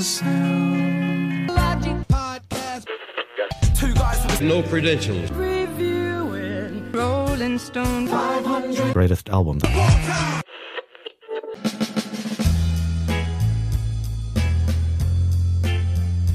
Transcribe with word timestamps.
the 0.00 0.04
sound. 0.04 1.48
Logic 1.48 1.94
podcast. 2.08 2.86
Two 3.78 3.92
guys 3.92 4.24
with 4.24 4.40
no 4.40 4.62
credentials. 4.62 5.30
Reviewing 5.32 6.90
Rolling 6.90 7.58
Stone 7.58 8.08
500. 8.08 8.94
Greatest 8.94 9.28
album. 9.28 9.58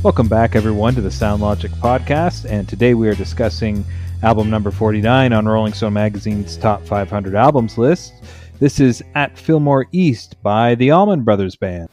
Welcome 0.04 0.28
back, 0.28 0.56
everyone, 0.56 0.94
to 0.94 1.02
the 1.02 1.10
Sound 1.10 1.42
Logic 1.42 1.72
podcast. 1.72 2.48
And 2.48 2.70
today 2.70 2.94
we 2.94 3.08
are 3.08 3.16
discussing 3.16 3.84
album 4.22 4.52
number 4.52 4.70
49 4.70 5.34
on 5.34 5.48
Rolling 5.48 5.74
Stone 5.74 5.94
Magazine's 5.94 6.56
Top 6.56 6.86
500 6.86 7.34
Albums 7.34 7.80
list. 7.80 8.14
This 8.60 8.80
is 8.80 9.04
At 9.16 9.36
Fillmore 9.36 9.88
East 9.92 10.40
by 10.44 10.76
the 10.76 10.92
Allman 10.92 11.24
Brothers 11.24 11.56
Band. 11.56 11.90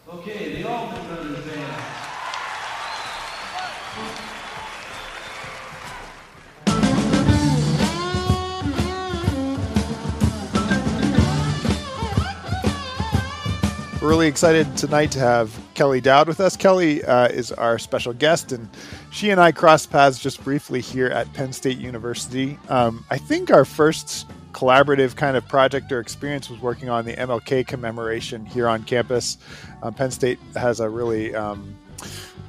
Really 14.22 14.30
excited 14.30 14.76
tonight 14.76 15.10
to 15.10 15.18
have 15.18 15.48
Kelli 15.74 16.00
Dowd 16.00 16.28
with 16.28 16.38
us. 16.38 16.56
Kelli 16.56 17.02
uh, 17.08 17.26
is 17.32 17.50
our 17.50 17.76
special 17.76 18.12
guest, 18.12 18.52
and 18.52 18.68
she 19.10 19.30
and 19.30 19.40
I 19.40 19.50
crossed 19.50 19.90
paths 19.90 20.20
just 20.20 20.44
briefly 20.44 20.80
here 20.80 21.08
at 21.08 21.32
Penn 21.32 21.52
State 21.52 21.78
University. 21.78 22.56
Um, 22.68 23.04
I 23.10 23.18
think 23.18 23.50
our 23.50 23.64
first 23.64 24.28
collaborative 24.52 25.16
kind 25.16 25.36
of 25.36 25.48
project 25.48 25.90
or 25.90 25.98
experience 25.98 26.48
was 26.48 26.60
working 26.60 26.88
on 26.88 27.04
the 27.04 27.14
MLK 27.14 27.66
commemoration 27.66 28.46
here 28.46 28.68
on 28.68 28.84
campus. 28.84 29.38
Uh, 29.82 29.90
Penn 29.90 30.12
State 30.12 30.38
has 30.54 30.78
a 30.78 30.88
really 30.88 31.34
um, 31.34 31.74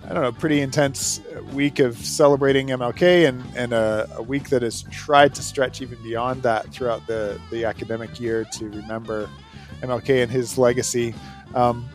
I 0.06 0.14
don't 0.14 0.22
know, 0.22 0.32
pretty 0.32 0.62
intense 0.62 1.22
week 1.54 1.80
of 1.80 1.98
celebrating 1.98 2.68
MLK 2.68 3.28
and, 3.28 3.44
and 3.56 3.74
a, 3.74 4.08
a, 4.18 4.22
week 4.22 4.50
that 4.50 4.62
has 4.62 4.84
tried 4.92 5.34
to 5.34 5.42
stretch 5.42 5.82
even 5.82 5.98
beyond 6.04 6.44
that 6.44 6.70
throughout 6.70 7.08
the, 7.08 7.42
the 7.50 7.66
academic 7.66 8.20
year 8.20 8.46
to 8.54 8.70
remember 8.70 9.28
MLK 9.84 10.24
and 10.24 10.32
his 10.32 10.58
legacy. 10.58 11.14
Um, 11.54 11.88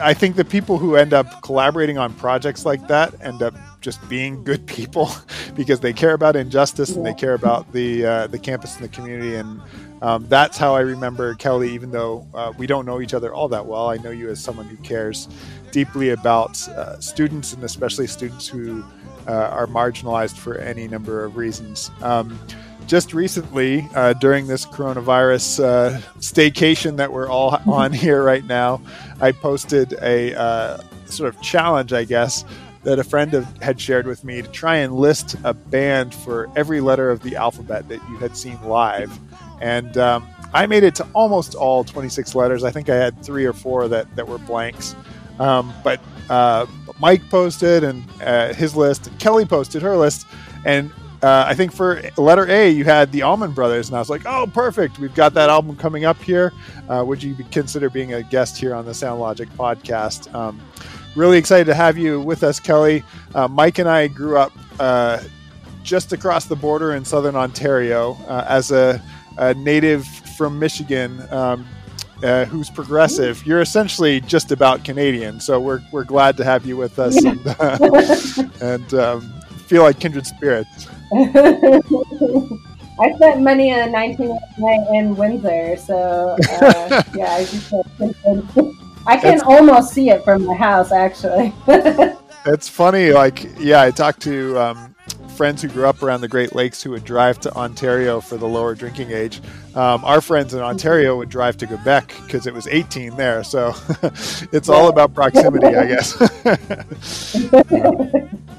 I 0.00 0.14
think 0.14 0.36
the 0.36 0.44
people 0.44 0.78
who 0.78 0.96
end 0.96 1.12
up 1.12 1.42
collaborating 1.42 1.98
on 1.98 2.14
projects 2.14 2.64
like 2.64 2.86
that 2.88 3.14
end 3.22 3.42
up 3.42 3.54
just 3.80 4.06
being 4.08 4.44
good 4.44 4.66
people 4.66 5.10
because 5.54 5.80
they 5.80 5.92
care 5.92 6.14
about 6.14 6.36
injustice 6.36 6.90
and 6.96 7.04
they 7.04 7.14
care 7.14 7.34
about 7.34 7.70
the 7.72 8.04
uh, 8.06 8.26
the 8.26 8.38
campus 8.38 8.76
and 8.76 8.84
the 8.84 8.88
community 8.88 9.36
and 9.36 9.60
um, 10.02 10.26
that's 10.28 10.56
how 10.56 10.74
I 10.74 10.80
remember 10.80 11.34
Kelli. 11.34 11.68
Even 11.68 11.90
though 11.90 12.26
uh, 12.34 12.52
we 12.56 12.66
don't 12.66 12.86
know 12.86 13.00
each 13.00 13.14
other 13.14 13.34
all 13.34 13.48
that 13.48 13.66
well, 13.66 13.88
I 13.88 13.96
know 13.98 14.10
you 14.10 14.30
as 14.30 14.42
someone 14.42 14.66
who 14.66 14.76
cares 14.78 15.28
deeply 15.72 16.10
about 16.10 16.66
uh, 16.68 16.98
students 17.00 17.52
and 17.52 17.62
especially 17.64 18.06
students 18.06 18.48
who 18.48 18.82
uh, 19.28 19.32
are 19.32 19.66
marginalized 19.66 20.36
for 20.36 20.56
any 20.56 20.88
number 20.88 21.24
of 21.24 21.36
reasons. 21.36 21.90
Um, 22.02 22.38
just 22.90 23.14
recently, 23.14 23.88
uh, 23.94 24.12
during 24.14 24.48
this 24.48 24.66
coronavirus 24.66 25.62
uh, 25.62 26.00
staycation 26.18 26.96
that 26.96 27.12
we're 27.12 27.28
all 27.28 27.56
on 27.72 27.92
here 27.92 28.20
right 28.20 28.44
now, 28.44 28.82
I 29.20 29.30
posted 29.30 29.92
a 30.02 30.34
uh, 30.36 30.78
sort 31.04 31.32
of 31.32 31.40
challenge, 31.40 31.92
I 31.92 32.02
guess, 32.02 32.44
that 32.82 32.98
a 32.98 33.04
friend 33.04 33.32
of, 33.34 33.46
had 33.62 33.80
shared 33.80 34.08
with 34.08 34.24
me 34.24 34.42
to 34.42 34.48
try 34.48 34.74
and 34.78 34.92
list 34.92 35.36
a 35.44 35.54
band 35.54 36.12
for 36.12 36.50
every 36.56 36.80
letter 36.80 37.12
of 37.12 37.22
the 37.22 37.36
alphabet 37.36 37.88
that 37.90 38.00
you 38.08 38.16
had 38.16 38.36
seen 38.36 38.60
live. 38.64 39.16
And 39.60 39.96
um, 39.96 40.26
I 40.52 40.66
made 40.66 40.82
it 40.82 40.96
to 40.96 41.06
almost 41.14 41.54
all 41.54 41.84
26 41.84 42.34
letters. 42.34 42.64
I 42.64 42.72
think 42.72 42.88
I 42.88 42.96
had 42.96 43.22
three 43.24 43.44
or 43.44 43.52
four 43.52 43.86
that, 43.86 44.16
that 44.16 44.26
were 44.26 44.38
blanks. 44.38 44.96
Um, 45.38 45.72
but 45.84 46.00
uh, 46.28 46.66
Mike 46.98 47.22
posted 47.30 47.84
and 47.84 48.02
uh, 48.20 48.52
his 48.52 48.74
list, 48.74 49.06
and 49.06 49.16
Kelli 49.20 49.48
posted 49.48 49.80
her 49.80 49.96
list, 49.96 50.26
and 50.64 50.90
uh, 51.22 51.44
I 51.46 51.54
think 51.54 51.72
for 51.72 52.02
letter 52.16 52.48
A, 52.48 52.70
you 52.70 52.84
had 52.84 53.12
the 53.12 53.22
Allman 53.22 53.52
Brothers, 53.52 53.88
and 53.88 53.96
I 53.96 53.98
was 53.98 54.08
like, 54.08 54.22
"Oh, 54.24 54.46
perfect! 54.46 54.98
We've 54.98 55.14
got 55.14 55.34
that 55.34 55.50
album 55.50 55.76
coming 55.76 56.04
up 56.04 56.20
here. 56.22 56.52
Uh, 56.88 57.04
would 57.06 57.22
you 57.22 57.36
consider 57.50 57.90
being 57.90 58.14
a 58.14 58.22
guest 58.22 58.56
here 58.56 58.74
on 58.74 58.86
the 58.86 58.94
Sound 58.94 59.20
Logic 59.20 59.48
podcast?" 59.50 60.32
Um, 60.34 60.60
really 61.14 61.38
excited 61.38 61.66
to 61.66 61.74
have 61.74 61.98
you 61.98 62.20
with 62.20 62.42
us, 62.42 62.58
Kelli. 62.58 63.02
Uh, 63.34 63.48
Mike 63.48 63.78
and 63.78 63.88
I 63.88 64.08
grew 64.08 64.38
up 64.38 64.52
uh, 64.78 65.22
just 65.82 66.12
across 66.12 66.46
the 66.46 66.56
border 66.56 66.94
in 66.94 67.04
southern 67.04 67.36
Ontario. 67.36 68.16
Uh, 68.26 68.44
as 68.48 68.70
a, 68.70 69.02
a, 69.38 69.54
native 69.54 70.06
from 70.36 70.58
Michigan, 70.58 71.20
um, 71.30 71.66
uh, 72.22 72.44
who's 72.46 72.70
progressive, 72.70 73.44
you're 73.46 73.60
essentially 73.60 74.20
just 74.20 74.52
about 74.52 74.84
Canadian. 74.84 75.40
So 75.40 75.60
we're, 75.60 75.80
we're 75.90 76.04
glad 76.04 76.36
to 76.38 76.44
have 76.44 76.66
you 76.66 76.76
with 76.76 76.98
us 76.98 77.16
and, 77.24 77.40
and 78.62 78.94
um, 78.94 79.42
feel 79.66 79.82
like 79.82 79.98
kindred 79.98 80.26
spirits. 80.26 80.86
I 83.00 83.12
spent 83.14 83.40
money 83.40 83.72
on 83.72 83.90
1999 83.92 84.94
in 84.94 85.16
Windsor, 85.16 85.76
so 85.76 86.36
uh, 86.60 87.02
yeah, 87.14 87.32
I 87.32 87.44
just 87.44 87.72
I 89.06 89.16
can 89.16 89.34
it's, 89.34 89.42
almost 89.42 89.92
see 89.92 90.10
it 90.10 90.22
from 90.22 90.44
my 90.44 90.54
house. 90.54 90.92
Actually, 90.92 91.52
it's 92.46 92.68
funny. 92.68 93.12
Like, 93.12 93.48
yeah, 93.58 93.80
I 93.80 93.90
talked 93.90 94.20
to 94.22 94.58
um, 94.58 94.94
friends 95.40 95.62
who 95.62 95.68
grew 95.68 95.86
up 95.86 96.02
around 96.02 96.20
the 96.20 96.28
Great 96.28 96.54
Lakes 96.54 96.82
who 96.82 96.90
would 96.90 97.04
drive 97.04 97.40
to 97.40 97.52
Ontario 97.54 98.20
for 98.20 98.36
the 98.36 98.46
lower 98.46 98.74
drinking 98.74 99.10
age. 99.10 99.40
Um, 99.74 100.04
our 100.04 100.20
friends 100.20 100.52
in 100.52 100.60
Ontario 100.60 101.16
would 101.16 101.30
drive 101.30 101.56
to 101.56 101.66
Quebec 101.66 102.14
because 102.26 102.46
it 102.46 102.52
was 102.52 102.66
18 102.66 103.16
there. 103.16 103.42
So 103.42 103.74
it's 104.52 104.68
all 104.68 104.88
about 104.88 105.14
proximity, 105.14 105.68
I 105.74 105.86
guess. 105.86 106.14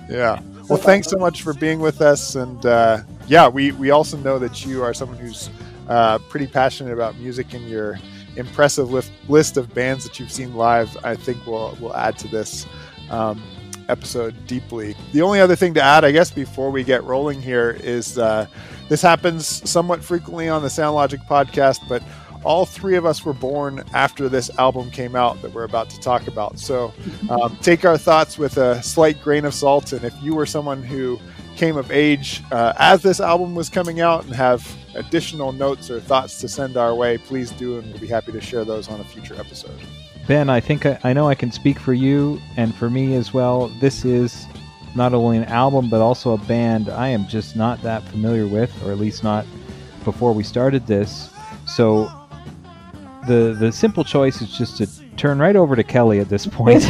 yeah. 0.09 0.41
Well, 0.71 0.79
thanks 0.79 1.09
so 1.09 1.17
much 1.17 1.41
for 1.41 1.53
being 1.53 1.81
with 1.81 1.99
us. 1.99 2.35
And 2.35 2.65
uh, 2.65 3.01
yeah, 3.27 3.49
we, 3.49 3.73
we 3.73 3.91
also 3.91 4.15
know 4.15 4.39
that 4.39 4.65
you 4.65 4.81
are 4.81 4.93
someone 4.93 5.17
who's 5.17 5.49
uh, 5.89 6.17
pretty 6.29 6.47
passionate 6.47 6.93
about 6.93 7.17
music 7.17 7.53
and 7.53 7.67
your 7.67 7.99
impressive 8.37 8.89
list, 8.89 9.11
list 9.27 9.57
of 9.57 9.73
bands 9.73 10.05
that 10.05 10.17
you've 10.17 10.31
seen 10.31 10.55
live, 10.55 10.95
I 11.03 11.13
think 11.13 11.45
will 11.45 11.77
will 11.81 11.93
add 11.93 12.17
to 12.19 12.29
this 12.29 12.65
um, 13.09 13.43
episode 13.89 14.33
deeply. 14.47 14.95
The 15.11 15.21
only 15.21 15.41
other 15.41 15.57
thing 15.57 15.73
to 15.73 15.81
add, 15.81 16.05
I 16.05 16.11
guess, 16.13 16.31
before 16.31 16.71
we 16.71 16.85
get 16.85 17.03
rolling 17.03 17.41
here 17.41 17.71
is 17.81 18.17
uh, 18.17 18.47
this 18.87 19.01
happens 19.01 19.69
somewhat 19.69 20.01
frequently 20.01 20.47
on 20.47 20.61
the 20.61 20.69
SoundLogic 20.69 21.27
podcast, 21.27 21.79
but 21.89 22.01
all 22.43 22.65
three 22.65 22.95
of 22.95 23.05
us 23.05 23.23
were 23.23 23.33
born 23.33 23.83
after 23.93 24.29
this 24.29 24.49
album 24.57 24.89
came 24.91 25.15
out 25.15 25.41
that 25.41 25.53
we're 25.53 25.63
about 25.63 25.89
to 25.91 25.99
talk 25.99 26.27
about. 26.27 26.59
So 26.59 26.93
um, 27.29 27.57
take 27.61 27.85
our 27.85 27.97
thoughts 27.97 28.37
with 28.37 28.57
a 28.57 28.81
slight 28.81 29.21
grain 29.21 29.45
of 29.45 29.53
salt. 29.53 29.93
And 29.93 30.03
if 30.03 30.13
you 30.21 30.35
were 30.35 30.45
someone 30.45 30.81
who 30.81 31.19
came 31.55 31.77
of 31.77 31.91
age 31.91 32.41
uh, 32.51 32.73
as 32.77 33.03
this 33.03 33.19
album 33.19 33.55
was 33.55 33.69
coming 33.69 34.01
out 34.01 34.23
and 34.25 34.33
have 34.33 34.75
additional 34.95 35.51
notes 35.51 35.89
or 35.89 35.99
thoughts 35.99 36.39
to 36.41 36.47
send 36.47 36.77
our 36.77 36.95
way, 36.95 37.17
please 37.17 37.51
do, 37.51 37.77
and 37.77 37.87
we'll 37.91 38.01
be 38.01 38.07
happy 38.07 38.31
to 38.31 38.41
share 38.41 38.65
those 38.65 38.89
on 38.89 38.99
a 38.99 39.03
future 39.03 39.35
episode. 39.39 39.79
Ben, 40.27 40.49
I 40.49 40.59
think 40.59 40.85
I, 40.85 40.99
I 41.03 41.13
know 41.13 41.27
I 41.27 41.35
can 41.35 41.51
speak 41.51 41.79
for 41.79 41.93
you 41.93 42.41
and 42.57 42.73
for 42.75 42.89
me 42.89 43.15
as 43.15 43.33
well. 43.33 43.67
This 43.79 44.05
is 44.05 44.47
not 44.95 45.13
only 45.13 45.37
an 45.37 45.45
album, 45.45 45.89
but 45.89 46.01
also 46.01 46.33
a 46.33 46.37
band 46.37 46.89
I 46.89 47.07
am 47.09 47.27
just 47.27 47.55
not 47.55 47.81
that 47.83 48.03
familiar 48.03 48.47
with, 48.47 48.71
or 48.83 48.91
at 48.91 48.97
least 48.97 49.23
not 49.23 49.45
before 50.03 50.33
we 50.33 50.43
started 50.43 50.85
this. 50.87 51.29
So 51.65 52.11
the 53.27 53.55
the 53.57 53.71
simple 53.71 54.03
choice 54.03 54.41
is 54.41 54.57
just 54.57 54.77
to 54.77 54.87
turn 55.17 55.39
right 55.39 55.55
over 55.55 55.75
to 55.75 55.83
Kelli 55.83 56.21
at 56.21 56.29
this 56.29 56.45
point. 56.47 56.83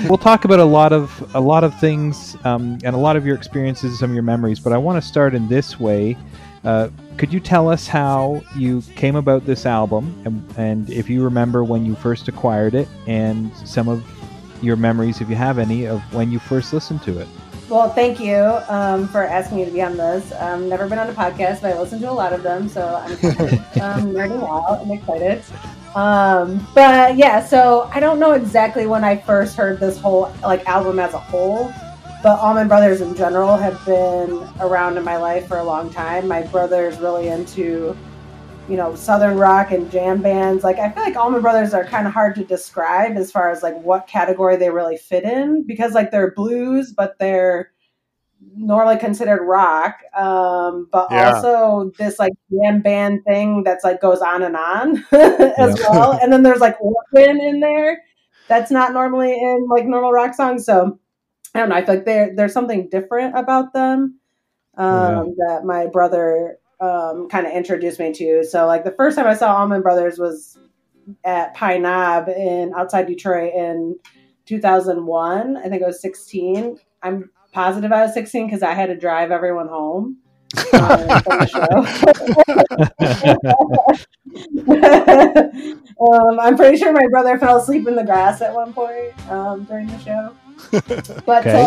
we'll 0.08 0.18
talk 0.18 0.44
about 0.44 0.58
a 0.58 0.64
lot 0.64 0.92
of 0.92 1.34
a 1.34 1.40
lot 1.40 1.64
of 1.64 1.78
things 1.78 2.36
um, 2.44 2.78
and 2.84 2.94
a 2.94 2.98
lot 2.98 3.16
of 3.16 3.26
your 3.26 3.36
experiences, 3.36 3.90
and 3.90 3.98
some 3.98 4.10
of 4.10 4.14
your 4.14 4.22
memories. 4.22 4.58
But 4.58 4.72
I 4.72 4.78
want 4.78 5.02
to 5.02 5.08
start 5.08 5.34
in 5.34 5.48
this 5.48 5.78
way. 5.78 6.16
Uh, 6.64 6.90
could 7.16 7.32
you 7.32 7.40
tell 7.40 7.68
us 7.68 7.86
how 7.86 8.42
you 8.56 8.82
came 8.96 9.16
about 9.16 9.46
this 9.46 9.64
album, 9.64 10.20
and, 10.24 10.54
and 10.58 10.90
if 10.90 11.08
you 11.08 11.22
remember 11.22 11.62
when 11.62 11.86
you 11.86 11.94
first 11.94 12.28
acquired 12.28 12.74
it, 12.74 12.88
and 13.06 13.56
some 13.56 13.88
of 13.88 14.04
your 14.62 14.76
memories, 14.76 15.20
if 15.20 15.30
you 15.30 15.36
have 15.36 15.58
any, 15.58 15.86
of 15.86 16.00
when 16.12 16.30
you 16.32 16.38
first 16.38 16.72
listened 16.72 17.02
to 17.02 17.18
it? 17.18 17.28
Well, 17.68 17.90
thank 17.90 18.18
you 18.18 18.34
um, 18.68 19.08
for 19.08 19.22
asking 19.22 19.58
me 19.58 19.64
to 19.66 19.70
be 19.70 19.82
on 19.82 19.98
this. 19.98 20.32
I've 20.32 20.54
um, 20.54 20.68
never 20.70 20.88
been 20.88 20.98
on 20.98 21.10
a 21.10 21.12
podcast, 21.12 21.60
but 21.60 21.74
I 21.74 21.78
listen 21.78 22.00
to 22.00 22.10
a 22.10 22.12
lot 22.12 22.32
of 22.32 22.42
them, 22.42 22.66
so 22.66 22.82
I'm 22.82 23.10
um, 23.12 24.14
nerding 24.14 24.42
out. 24.42 24.80
I'm 24.80 24.90
excited. 24.90 25.44
Um, 25.94 26.66
but 26.74 27.18
yeah, 27.18 27.44
so 27.44 27.90
I 27.92 28.00
don't 28.00 28.18
know 28.18 28.32
exactly 28.32 28.86
when 28.86 29.04
I 29.04 29.16
first 29.16 29.54
heard 29.54 29.80
this 29.80 29.98
whole 29.98 30.32
like 30.42 30.66
album 30.66 30.98
as 30.98 31.12
a 31.12 31.18
whole, 31.18 31.70
but 32.22 32.38
Allman 32.38 32.68
Brothers 32.68 33.02
in 33.02 33.14
general 33.14 33.58
have 33.58 33.84
been 33.84 34.48
around 34.60 34.96
in 34.96 35.04
my 35.04 35.18
life 35.18 35.46
for 35.46 35.58
a 35.58 35.64
long 35.64 35.90
time. 35.90 36.26
My 36.26 36.42
brother's 36.42 36.98
really 36.98 37.28
into 37.28 37.94
you 38.68 38.76
know 38.76 38.94
southern 38.94 39.36
rock 39.36 39.70
and 39.70 39.90
jam 39.90 40.20
bands 40.20 40.64
like 40.64 40.78
i 40.78 40.90
feel 40.90 41.02
like 41.02 41.16
allman 41.16 41.40
brothers 41.40 41.74
are 41.74 41.84
kind 41.84 42.06
of 42.06 42.12
hard 42.12 42.34
to 42.34 42.44
describe 42.44 43.16
as 43.16 43.30
far 43.30 43.50
as 43.50 43.62
like 43.62 43.76
what 43.82 44.06
category 44.06 44.56
they 44.56 44.70
really 44.70 44.96
fit 44.96 45.24
in 45.24 45.66
because 45.66 45.94
like 45.94 46.10
they're 46.10 46.32
blues 46.32 46.92
but 46.92 47.18
they're 47.18 47.70
normally 48.54 48.96
considered 48.96 49.42
rock 49.44 50.00
um 50.16 50.88
but 50.92 51.08
yeah. 51.10 51.34
also 51.34 51.90
this 51.98 52.18
like 52.18 52.32
jam 52.52 52.80
band 52.80 53.20
thing 53.24 53.64
that's 53.64 53.84
like 53.84 54.00
goes 54.00 54.20
on 54.20 54.42
and 54.42 54.56
on 54.56 55.04
as 55.58 55.78
well 55.80 56.18
and 56.22 56.32
then 56.32 56.42
there's 56.42 56.60
like 56.60 56.76
organ 56.80 57.40
in 57.40 57.60
there 57.60 58.02
that's 58.48 58.70
not 58.70 58.92
normally 58.92 59.32
in 59.32 59.68
like 59.68 59.86
normal 59.86 60.10
rock 60.10 60.34
songs. 60.34 60.64
So 60.64 60.98
I 61.54 61.60
don't 61.60 61.68
know. 61.68 61.76
I 61.76 61.84
feel 61.84 61.96
like 61.96 62.04
there 62.04 62.34
there's 62.34 62.52
something 62.52 62.88
different 62.88 63.38
about 63.38 63.72
them 63.72 64.18
um, 64.76 64.88
yeah. 64.88 65.22
that 65.36 65.64
my 65.64 65.86
brother 65.86 66.58
um, 66.80 67.28
kind 67.28 67.46
of 67.46 67.52
introduced 67.52 67.98
me 67.98 68.12
to. 68.12 68.44
So 68.44 68.66
like 68.66 68.84
the 68.84 68.92
first 68.92 69.16
time 69.16 69.26
I 69.26 69.34
saw 69.34 69.56
Allman 69.56 69.82
Brothers 69.82 70.18
was 70.18 70.58
at 71.24 71.54
Pine 71.54 71.82
Knob 71.82 72.28
in 72.28 72.72
outside 72.76 73.06
Detroit 73.06 73.52
in 73.54 73.96
2001. 74.46 75.56
I 75.56 75.68
think 75.68 75.82
I 75.82 75.86
was 75.86 76.00
16. 76.00 76.78
I'm 77.02 77.30
positive 77.52 77.92
I 77.92 78.02
was 78.02 78.14
16 78.14 78.46
because 78.46 78.62
I 78.62 78.74
had 78.74 78.86
to 78.86 78.96
drive 78.96 79.30
everyone 79.30 79.68
home. 79.68 80.18
Uh, 80.72 81.20
um, 86.00 86.40
I'm 86.40 86.56
pretty 86.56 86.78
sure 86.78 86.92
my 86.92 87.06
brother 87.10 87.38
fell 87.38 87.58
asleep 87.58 87.86
in 87.86 87.96
the 87.96 88.04
grass 88.04 88.40
at 88.40 88.54
one 88.54 88.72
point 88.72 89.12
um, 89.30 89.64
during 89.64 89.88
the 89.88 89.98
show. 89.98 90.34
But 91.24 91.46
okay. 91.46 91.62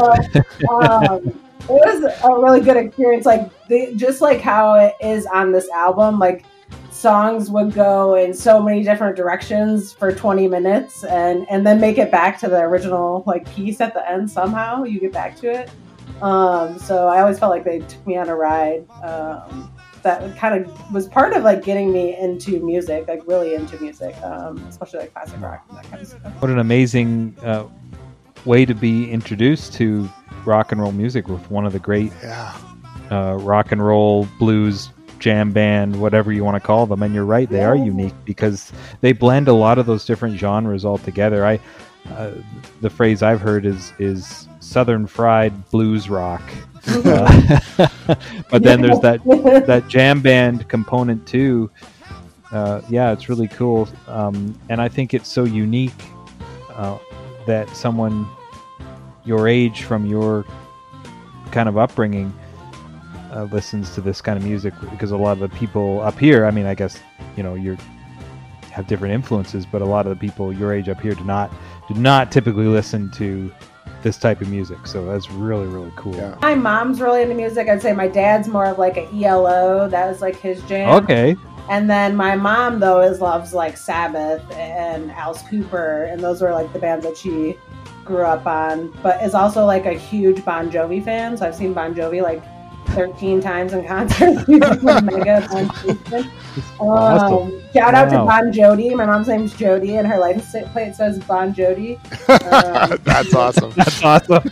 uh, 0.70 0.74
um, 0.74 1.28
it 1.28 1.36
was 1.68 2.04
a 2.24 2.42
really 2.42 2.62
good 2.62 2.78
experience. 2.78 3.26
Like 3.26 3.50
the, 3.68 3.94
just 3.96 4.22
like 4.22 4.42
how 4.42 4.76
it 4.76 4.96
is 5.02 5.26
on 5.26 5.52
this 5.52 5.70
album, 5.70 6.20
like 6.20 6.46
songs 6.92 7.50
would 7.50 7.74
go 7.74 8.16
in 8.16 8.34
so 8.34 8.62
many 8.62 8.84
different 8.84 9.16
directions 9.16 9.94
for 9.94 10.14
20 10.14 10.48
minutes 10.48 11.04
and 11.06 11.48
and 11.50 11.66
then 11.66 11.80
make 11.80 11.98
it 11.98 12.12
back 12.12 12.38
to 12.40 12.48
the 12.48 12.60
original 12.60 13.24
like 13.26 13.50
piece 13.56 13.82
at 13.82 13.94
the 13.94 14.10
end 14.10 14.30
somehow 14.30 14.84
you 14.84 15.00
get 15.00 15.12
back 15.12 15.36
to 15.36 15.50
it 15.50 15.70
um, 16.22 16.78
so 16.78 17.08
i 17.08 17.22
always 17.22 17.40
felt 17.40 17.50
like 17.50 17.64
they 17.64 17.80
took 17.80 18.06
me 18.06 18.18
on 18.18 18.30
a 18.30 18.36
ride 18.36 18.86
um, 19.04 19.74
that 20.04 20.36
kind 20.38 20.64
of 20.64 20.94
was 20.94 21.08
part 21.08 21.34
of 21.34 21.44
like 21.44 21.64
getting 21.64 21.92
me 21.92 22.16
into 22.18 22.60
music 22.60 23.08
like 23.08 23.26
really 23.26 23.56
into 23.56 23.80
music 23.82 24.16
um, 24.22 24.58
especially 24.68 25.00
like 25.00 25.14
classic 25.14 25.40
rock 25.42 25.66
and 25.70 25.78
that 25.78 25.86
kind 25.86 26.02
of 26.02 26.08
stuff 26.08 26.42
what 26.42 26.52
an 26.52 26.60
amazing 26.60 27.36
uh, 27.42 27.66
way 28.46 28.66
to 28.66 28.76
be 28.76 29.10
introduced 29.10 29.74
to 29.74 30.10
rock 30.46 30.72
and 30.72 30.82
roll 30.82 30.92
music 30.92 31.28
with 31.28 31.50
one 31.50 31.66
of 31.66 31.74
the 31.74 31.80
great 31.80 32.12
yeah. 32.22 32.58
uh, 33.10 33.38
rock 33.40 33.72
and 33.72 33.86
roll 33.86 34.28
blues 34.40 34.92
jam 35.22 35.52
band, 35.52 36.02
whatever 36.02 36.34
you 36.34 36.44
want 36.44 36.62
to 36.62 36.66
call 36.66 36.86
them. 36.86 37.02
And 37.04 37.14
you're 37.14 37.26
right, 37.26 37.50
they 37.50 37.64
are 37.64 37.76
unique 37.76 38.14
because 38.26 38.74
they 39.00 39.14
blend 39.14 39.48
a 39.48 39.54
lot 39.54 39.78
of 39.78 39.86
those 39.86 40.06
different 40.06 40.38
genres 40.38 40.84
all 40.84 40.98
together. 40.98 41.46
I, 41.46 41.60
uh, 42.10 42.32
the 42.82 42.90
phrase 42.90 43.24
I've 43.24 43.40
heard 43.40 43.66
is 43.66 43.94
is 44.00 44.48
Southern 44.60 45.08
fried 45.08 45.70
blues 45.70 46.10
rock. 46.10 46.42
uh, 46.88 47.60
but 48.50 48.64
then 48.64 48.82
there's 48.82 49.00
that 49.00 49.24
that 49.68 49.88
jam 49.88 50.22
band 50.22 50.68
component 50.68 51.26
too. 51.26 51.70
Uh, 52.52 52.82
yeah, 52.90 53.14
it's 53.14 53.30
really 53.30 53.48
cool, 53.48 53.88
um, 54.08 54.60
and 54.68 54.82
I 54.82 54.90
think 54.90 55.14
it's 55.14 55.30
so 55.30 55.46
unique 55.46 55.94
uh, 56.74 56.98
that 57.46 57.70
someone 57.70 58.28
your 59.24 59.48
age, 59.48 59.84
from 59.84 60.06
your 60.06 60.46
kind 61.52 61.68
of 61.70 61.78
upbringing, 61.78 62.34
uh, 63.34 63.44
listens 63.44 63.94
to 63.96 64.02
this 64.02 64.22
kind 64.22 64.38
of 64.38 64.44
music 64.44 64.74
because 64.92 65.12
a 65.12 65.18
lot 65.18 65.34
of 65.34 65.40
the 65.40 65.50
people 65.50 66.02
up 66.02 66.18
here, 66.18 66.46
I 66.46 66.52
mean, 66.52 66.66
I 66.66 66.76
guess 66.76 67.00
you 67.36 67.44
know 67.44 67.56
you 67.56 67.78
have 68.72 68.88
different 68.88 69.14
influences, 69.14 69.66
but 69.66 69.82
a 69.82 69.86
lot 69.86 70.06
of 70.06 70.10
the 70.10 70.16
people 70.16 70.52
your 70.52 70.74
age 70.74 70.90
up 70.90 71.02
here 71.02 71.14
do 71.14 71.24
not 71.24 71.52
do 71.88 71.94
not 71.94 72.32
typically 72.32 72.66
listen 72.66 73.12
to 73.12 73.52
this 74.02 74.18
type 74.18 74.42
of 74.42 74.50
music. 74.50 74.88
So 74.88 75.06
that's 75.06 75.30
really 75.30 75.68
really 75.68 75.92
cool. 75.96 76.16
Yeah. 76.16 76.38
My 76.42 76.56
mom's 76.56 77.02
really 77.02 77.22
into 77.22 77.36
music. 77.36 77.68
I'd 77.70 77.82
say 77.82 77.94
my 77.94 78.08
dad's 78.08 78.48
more 78.48 78.66
of 78.66 78.80
like 78.80 78.98
a 78.98 79.08
ELO. 79.14 79.88
That 79.88 80.08
was 80.08 80.22
like 80.22 80.36
his 80.36 80.62
jam. 80.64 81.04
Okay. 81.04 81.36
And 81.70 81.90
then 81.90 82.16
my 82.16 82.36
mom 82.36 82.80
though 82.80 83.02
is 83.02 83.22
loves 83.22 83.54
like 83.54 83.78
Sabbath 83.78 84.44
and 84.52 85.12
Alice 85.12 85.44
Cooper, 85.50 86.04
and 86.06 86.22
those 86.22 86.42
were 86.42 86.54
like 86.54 86.72
the 86.74 86.80
bands 86.80 87.06
that 87.06 87.18
she 87.18 87.58
grew 88.06 88.24
up 88.24 88.46
on. 88.46 88.88
But 89.04 89.24
is 89.24 89.34
also 89.34 89.66
like 89.66 89.86
a 89.86 89.94
huge 89.94 90.44
Bon 90.44 90.70
Jovi 90.70 91.04
fan. 91.04 91.38
So 91.38 91.48
I've 91.48 91.56
seen 91.56 91.74
Bon 91.74 91.94
Jovi 91.94 92.22
like 92.22 92.44
13 92.88 93.42
times 93.42 93.74
in 93.74 93.88
concert. 93.88 94.48
mega 95.04 95.38
um, 96.80 97.62
Shout 97.74 97.94
out 97.94 98.12
wow. 98.12 98.20
to 98.20 98.26
Bon 98.26 98.52
Jody. 98.52 98.94
My 98.94 99.06
mom's 99.06 99.28
name's 99.28 99.54
Jody, 99.54 99.96
and 99.96 100.08
her 100.08 100.20
license 100.20 100.70
plate 100.72 100.96
says 100.96 101.20
Bon 101.20 101.54
Jody. 101.54 101.96
Um, 102.28 103.00
That's 103.04 103.34
awesome. 103.34 103.72
That's 103.72 104.04
awesome. 104.04 104.44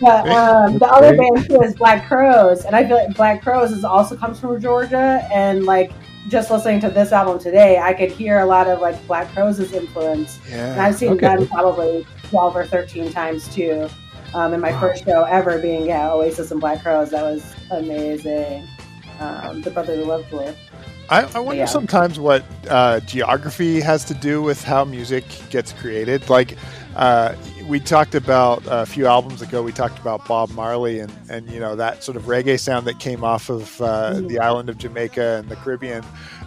but 0.00 0.28
um, 0.28 0.78
the 0.78 0.88
other 0.90 1.16
band 1.16 1.46
too 1.46 1.62
is 1.62 1.74
Black 1.76 2.08
Crowes, 2.08 2.64
and 2.64 2.74
I 2.74 2.86
feel 2.86 2.96
like 2.96 3.14
Black 3.14 3.42
Crowes 3.42 3.70
is 3.70 3.84
also 3.84 4.16
comes 4.16 4.40
from 4.40 4.60
Georgia, 4.60 5.26
and 5.32 5.64
like 5.64 5.92
just 6.28 6.50
listening 6.50 6.80
to 6.80 6.90
this 6.90 7.12
album 7.12 7.38
today, 7.38 7.78
I 7.78 7.92
could 7.92 8.10
hear 8.10 8.40
a 8.40 8.46
lot 8.46 8.68
of 8.68 8.80
like 8.80 9.04
Black 9.06 9.32
Crowes' 9.32 9.72
influence. 9.72 10.38
Yeah. 10.48 10.72
And 10.72 10.80
I've 10.80 10.94
seen 10.94 11.12
okay. 11.12 11.36
them 11.36 11.48
probably 11.48 12.06
12 12.24 12.56
or 12.56 12.66
13 12.66 13.12
times 13.12 13.52
too 13.54 13.88
um, 14.34 14.52
and 14.52 14.62
my 14.62 14.72
wow. 14.72 14.80
first 14.80 15.04
show 15.04 15.24
ever 15.24 15.58
being 15.58 15.86
yeah 15.86 16.12
Oasis 16.12 16.50
and 16.50 16.60
Black 16.60 16.82
Crowes. 16.82 17.10
That 17.10 17.22
was 17.22 17.54
amazing. 17.70 18.66
Um, 19.20 19.62
the 19.62 19.70
Brotherly 19.70 20.04
Love 20.04 20.28
tour. 20.28 20.54
I, 21.10 21.22
I 21.22 21.38
wonder 21.38 21.60
yeah. 21.60 21.64
sometimes 21.64 22.20
what 22.20 22.44
uh, 22.68 23.00
geography 23.00 23.80
has 23.80 24.04
to 24.04 24.14
do 24.14 24.42
with 24.42 24.62
how 24.62 24.84
music 24.84 25.24
gets 25.48 25.72
created. 25.72 26.28
Like 26.28 26.56
uh, 26.96 27.34
we 27.68 27.78
talked 27.78 28.14
about 28.14 28.62
a 28.66 28.86
few 28.86 29.06
albums 29.06 29.42
ago, 29.42 29.62
we 29.62 29.72
talked 29.72 29.98
about 29.98 30.26
Bob 30.26 30.50
Marley 30.50 31.00
and, 31.00 31.12
and 31.28 31.48
you 31.50 31.60
know 31.60 31.76
that 31.76 32.02
sort 32.02 32.16
of 32.16 32.24
reggae 32.24 32.58
sound 32.58 32.86
that 32.86 32.98
came 32.98 33.22
off 33.22 33.50
of 33.50 33.80
uh, 33.82 34.20
the 34.20 34.38
island 34.38 34.68
of 34.68 34.78
Jamaica 34.78 35.36
and 35.38 35.48
the 35.48 35.56
Caribbean 35.56 36.02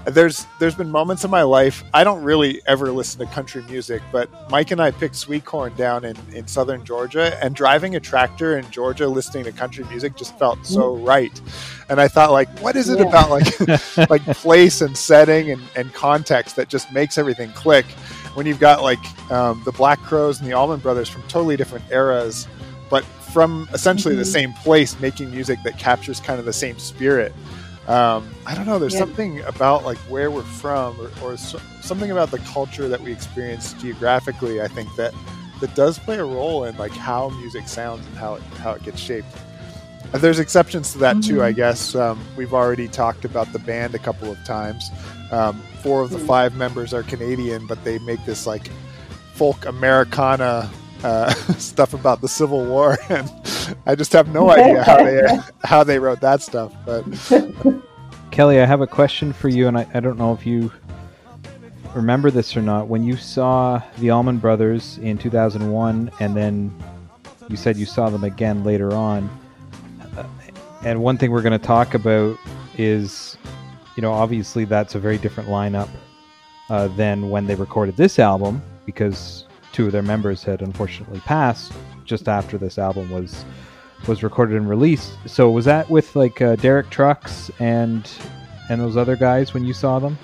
there's 0.06 0.48
there's 0.60 0.76
been 0.76 0.90
moments 0.90 1.24
in 1.24 1.32
my 1.32 1.44
life 1.44 1.84
I 1.94 2.04
don't 2.04 2.24
really 2.24 2.62
ever 2.66 2.92
listen 2.92 3.26
to 3.26 3.32
country 3.34 3.64
music, 3.64 4.02
but 4.12 4.30
Mike 4.50 4.72
and 4.72 4.82
I 4.82 4.92
picked 4.92 5.16
sweet 5.16 5.46
corn 5.46 5.76
down 5.76 6.06
in, 6.06 6.18
in 6.34 6.48
southern 6.48 6.84
Georgia, 6.84 7.38
and 7.44 7.56
driving 7.56 7.96
a 7.96 8.00
tractor 8.00 8.58
in 8.58 8.70
Georgia 8.72 9.08
listening 9.08 9.44
to 9.46 9.52
country 9.52 9.84
music 9.86 10.16
just 10.16 10.38
felt 10.40 10.66
so 10.66 10.96
mm. 10.96 11.08
right. 11.08 11.42
And 11.90 12.00
I 12.00 12.08
thought, 12.08 12.32
like, 12.32 12.50
what 12.60 12.76
is 12.76 12.90
it 12.90 13.00
yeah. 13.00 13.06
about 13.06 13.30
like 13.30 14.10
like 14.10 14.24
place 14.38 14.82
and 14.82 14.98
setting 14.98 15.52
and, 15.52 15.62
and 15.76 15.94
context 15.94 16.56
that 16.56 16.70
just 16.70 16.92
makes 16.92 17.18
everything 17.18 17.52
click? 17.52 17.86
When 18.34 18.46
you've 18.46 18.60
got 18.60 18.82
like 18.82 19.32
um, 19.32 19.62
the 19.66 19.72
Black 19.72 20.00
Crowes 20.00 20.40
and 20.40 20.50
the 20.50 20.54
Allman 20.54 20.80
Brothers 20.80 21.10
from 21.10 21.22
totally 21.24 21.58
different 21.58 21.86
eras, 21.92 22.48
but 22.90 23.04
from 23.04 23.68
essentially 23.74 24.14
mm-hmm. 24.14 24.20
the 24.20 24.26
same 24.26 24.54
place, 24.54 25.00
making 25.00 25.32
music 25.32 25.60
that 25.64 25.78
captures 25.78 26.20
kind 26.20 26.40
of 26.40 26.46
the 26.46 26.54
same 26.54 26.78
spirit 26.80 27.34
um, 27.88 28.34
I 28.46 28.54
don't 28.56 28.68
know. 28.68 28.78
There's 28.78 28.94
yeah. 28.94 29.00
something 29.00 29.42
about 29.42 29.84
like 29.84 29.98
where 30.00 30.30
we're 30.30 30.44
from, 30.44 31.00
or, 31.02 31.12
or 31.24 31.38
so, 31.38 31.60
something 31.82 32.12
about 32.12 32.32
the 32.32 32.38
culture 32.40 32.88
that 32.88 33.02
we 33.02 33.12
experience 33.12 33.74
geographically. 33.74 34.62
I 34.62 34.68
think 34.68 34.96
that 34.96 35.14
that 35.62 35.74
does 35.76 35.98
play 35.98 36.18
a 36.18 36.24
role 36.24 36.64
in 36.66 36.78
like 36.78 36.92
how 36.92 37.30
music 37.30 37.68
sounds 37.68 38.06
and 38.06 38.16
how 38.18 38.36
it 38.36 38.44
how 38.60 38.72
it 38.72 38.84
gets 38.84 39.00
shaped. 39.00 39.28
And 40.14 40.22
there's 40.22 40.40
exceptions 40.40 40.92
to 40.94 40.98
that 41.00 41.18
mm-hmm. 41.18 41.36
too, 41.36 41.44
I 41.44 41.50
mm-hmm. 41.50 41.58
guess. 41.58 41.96
Um, 41.96 42.20
we've 42.36 42.54
already 42.54 42.88
talked 42.88 43.26
about 43.26 43.52
the 43.54 43.60
band 43.60 43.96
a 43.96 44.00
couple 44.00 44.32
of 44.32 44.44
times. 44.44 44.90
Um, 45.32 45.62
four 45.82 46.02
of 46.02 46.10
the 46.10 46.18
mm-hmm. 46.18 46.28
five 46.28 46.56
members 46.56 46.94
are 46.94 47.04
Canadian, 47.04 47.66
but 47.68 47.84
they 47.84 48.00
make 48.00 48.24
this 48.26 48.46
like 48.46 48.70
folk 49.34 49.66
Americana 49.66 50.70
uh, 51.04 51.34
stuff 51.58 51.94
about 51.94 52.22
the 52.22 52.28
Civil 52.28 52.66
War, 52.66 52.98
and 53.10 53.32
I 53.86 53.96
just 53.96 54.14
have 54.14 54.28
no 54.30 54.52
idea 54.52 54.84
how 54.84 54.98
they 54.98 55.40
how 55.64 55.84
they 55.84 56.00
wrote 56.00 56.22
that 56.22 56.42
stuff. 56.42 56.74
But 56.86 57.06
Kelli, 58.32 58.62
I 58.62 58.66
have 58.66 58.82
a 58.82 58.88
question 58.88 59.34
for 59.34 59.50
you, 59.50 59.68
and 59.68 59.78
I, 59.78 59.88
I 59.94 60.00
don't 60.00 60.18
know 60.18 60.34
if 60.34 60.46
you 60.46 60.72
remember 61.96 62.32
this 62.32 62.56
or 62.56 62.62
not. 62.62 62.88
When 62.88 63.04
you 63.04 63.18
saw 63.18 63.82
the 63.98 64.12
Allman 64.12 64.38
Brothers 64.38 64.98
in 65.00 65.18
2001, 65.18 66.12
and 66.20 66.36
then 66.36 66.74
you 67.50 67.58
said 67.58 67.78
you 67.78 67.86
saw 67.86 68.10
them 68.10 68.24
again 68.24 68.64
later 68.64 68.94
on, 68.94 69.26
uh, 69.26 69.41
and 70.84 71.02
one 71.02 71.18
thing 71.18 71.32
we're 71.32 71.42
going 71.42 71.60
to 71.60 71.66
talk 71.66 71.94
about 71.94 72.38
is, 72.78 73.38
you 73.96 74.02
know, 74.02 74.12
obviously 74.12 74.66
that's 74.66 74.96
a 74.96 75.00
very 75.00 75.18
different 75.18 75.50
lineup 75.50 75.90
uh, 76.70 76.88
than 76.90 77.30
when 77.30 77.46
they 77.46 77.56
recorded 77.56 77.98
this 77.98 78.18
album 78.18 78.62
because 78.86 79.46
two 79.72 79.86
of 79.86 79.92
their 79.92 80.02
members 80.02 80.44
had 80.44 80.62
unfortunately 80.62 81.20
passed 81.22 81.72
just 82.06 82.28
after 82.28 82.58
this 82.58 82.78
album 82.78 83.10
was 83.10 83.46
was 84.08 84.24
recorded 84.24 84.58
and 84.58 84.68
released. 84.68 85.14
So 85.28 85.52
was 85.52 85.66
that 85.66 85.88
with 85.90 86.16
like 86.16 86.42
uh, 86.42 86.56
Derek 86.56 86.90
Trucks 86.90 87.52
and 87.60 88.10
and 88.70 88.82
those 88.82 88.98
other 88.98 89.16
guys 89.16 89.54
when 89.54 89.64
you 89.64 89.74
saw 89.74 90.00
them? 90.00 90.18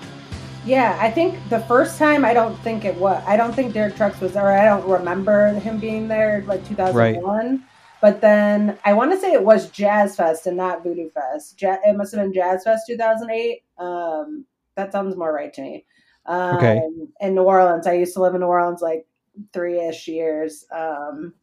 Yeah, 0.66 0.98
I 1.00 1.10
think 1.10 1.38
the 1.48 1.60
first 1.60 1.98
time 1.98 2.24
I 2.24 2.34
don't 2.34 2.58
think 2.60 2.84
it 2.84 2.96
was. 2.96 3.22
I 3.26 3.36
don't 3.36 3.54
think 3.54 3.72
Derek 3.72 3.96
Trucks 3.96 4.20
was 4.20 4.32
there. 4.32 4.50
I 4.50 4.64
don't 4.64 4.86
remember 4.88 5.52
him 5.60 5.78
being 5.78 6.08
there 6.08 6.44
like 6.46 6.66
2001. 6.66 7.24
Right. 7.24 7.60
But 8.00 8.20
then 8.20 8.78
I 8.84 8.92
want 8.92 9.12
to 9.12 9.18
say 9.18 9.32
it 9.32 9.42
was 9.44 9.70
Jazz 9.70 10.14
Fest 10.16 10.46
and 10.46 10.56
not 10.56 10.84
Voodoo 10.84 11.10
Fest. 11.10 11.60
Ja- 11.60 11.78
it 11.84 11.96
must 11.96 12.14
have 12.14 12.22
been 12.22 12.32
Jazz 12.32 12.64
Fest 12.64 12.84
2008. 12.86 13.62
Um, 13.78 14.44
that 14.76 14.92
sounds 14.92 15.16
more 15.16 15.32
right 15.32 15.52
to 15.54 15.62
me. 15.62 15.84
Um, 16.26 16.56
okay. 16.56 16.80
In 17.20 17.34
New 17.34 17.42
Orleans, 17.42 17.86
I 17.86 17.94
used 17.94 18.14
to 18.14 18.22
live 18.22 18.34
in 18.34 18.40
New 18.40 18.46
Orleans 18.46 18.82
like 18.82 19.06
three 19.52 19.80
ish 19.80 20.06
years. 20.06 20.64
Um, 20.70 21.34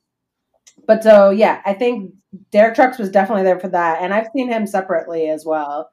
but 0.87 1.03
so 1.03 1.29
yeah, 1.31 1.61
I 1.65 1.73
think 1.73 2.13
Derek 2.51 2.75
Trucks 2.75 2.97
was 2.97 3.09
definitely 3.09 3.43
there 3.43 3.59
for 3.59 3.69
that, 3.69 4.01
and 4.01 4.13
I've 4.13 4.29
seen 4.35 4.49
him 4.49 4.67
separately 4.67 5.29
as 5.29 5.45
well. 5.45 5.91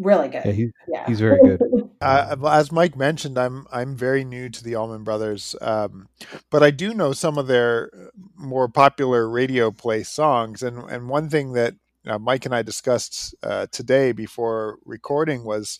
Really 0.00 0.28
good. 0.28 0.44
Yeah, 0.44 0.52
he, 0.52 0.70
yeah. 0.88 1.06
he's 1.06 1.20
very 1.20 1.40
good. 1.42 1.60
Uh, 2.02 2.34
as 2.50 2.72
Mike 2.72 2.96
mentioned, 2.96 3.36
I'm 3.38 3.66
I'm 3.70 3.94
very 3.94 4.24
new 4.24 4.48
to 4.48 4.64
the 4.64 4.74
Allman 4.74 5.04
Brothers, 5.04 5.54
um, 5.60 6.08
but 6.48 6.62
I 6.62 6.70
do 6.70 6.94
know 6.94 7.12
some 7.12 7.36
of 7.36 7.46
their 7.46 7.90
more 8.36 8.68
popular 8.68 9.28
radio 9.28 9.70
play 9.70 10.02
songs. 10.02 10.62
And 10.62 10.78
and 10.90 11.10
one 11.10 11.28
thing 11.28 11.52
that 11.52 11.74
uh, 12.06 12.18
Mike 12.18 12.46
and 12.46 12.54
I 12.54 12.62
discussed 12.62 13.34
uh, 13.42 13.66
today 13.70 14.12
before 14.12 14.78
recording 14.86 15.44
was 15.44 15.78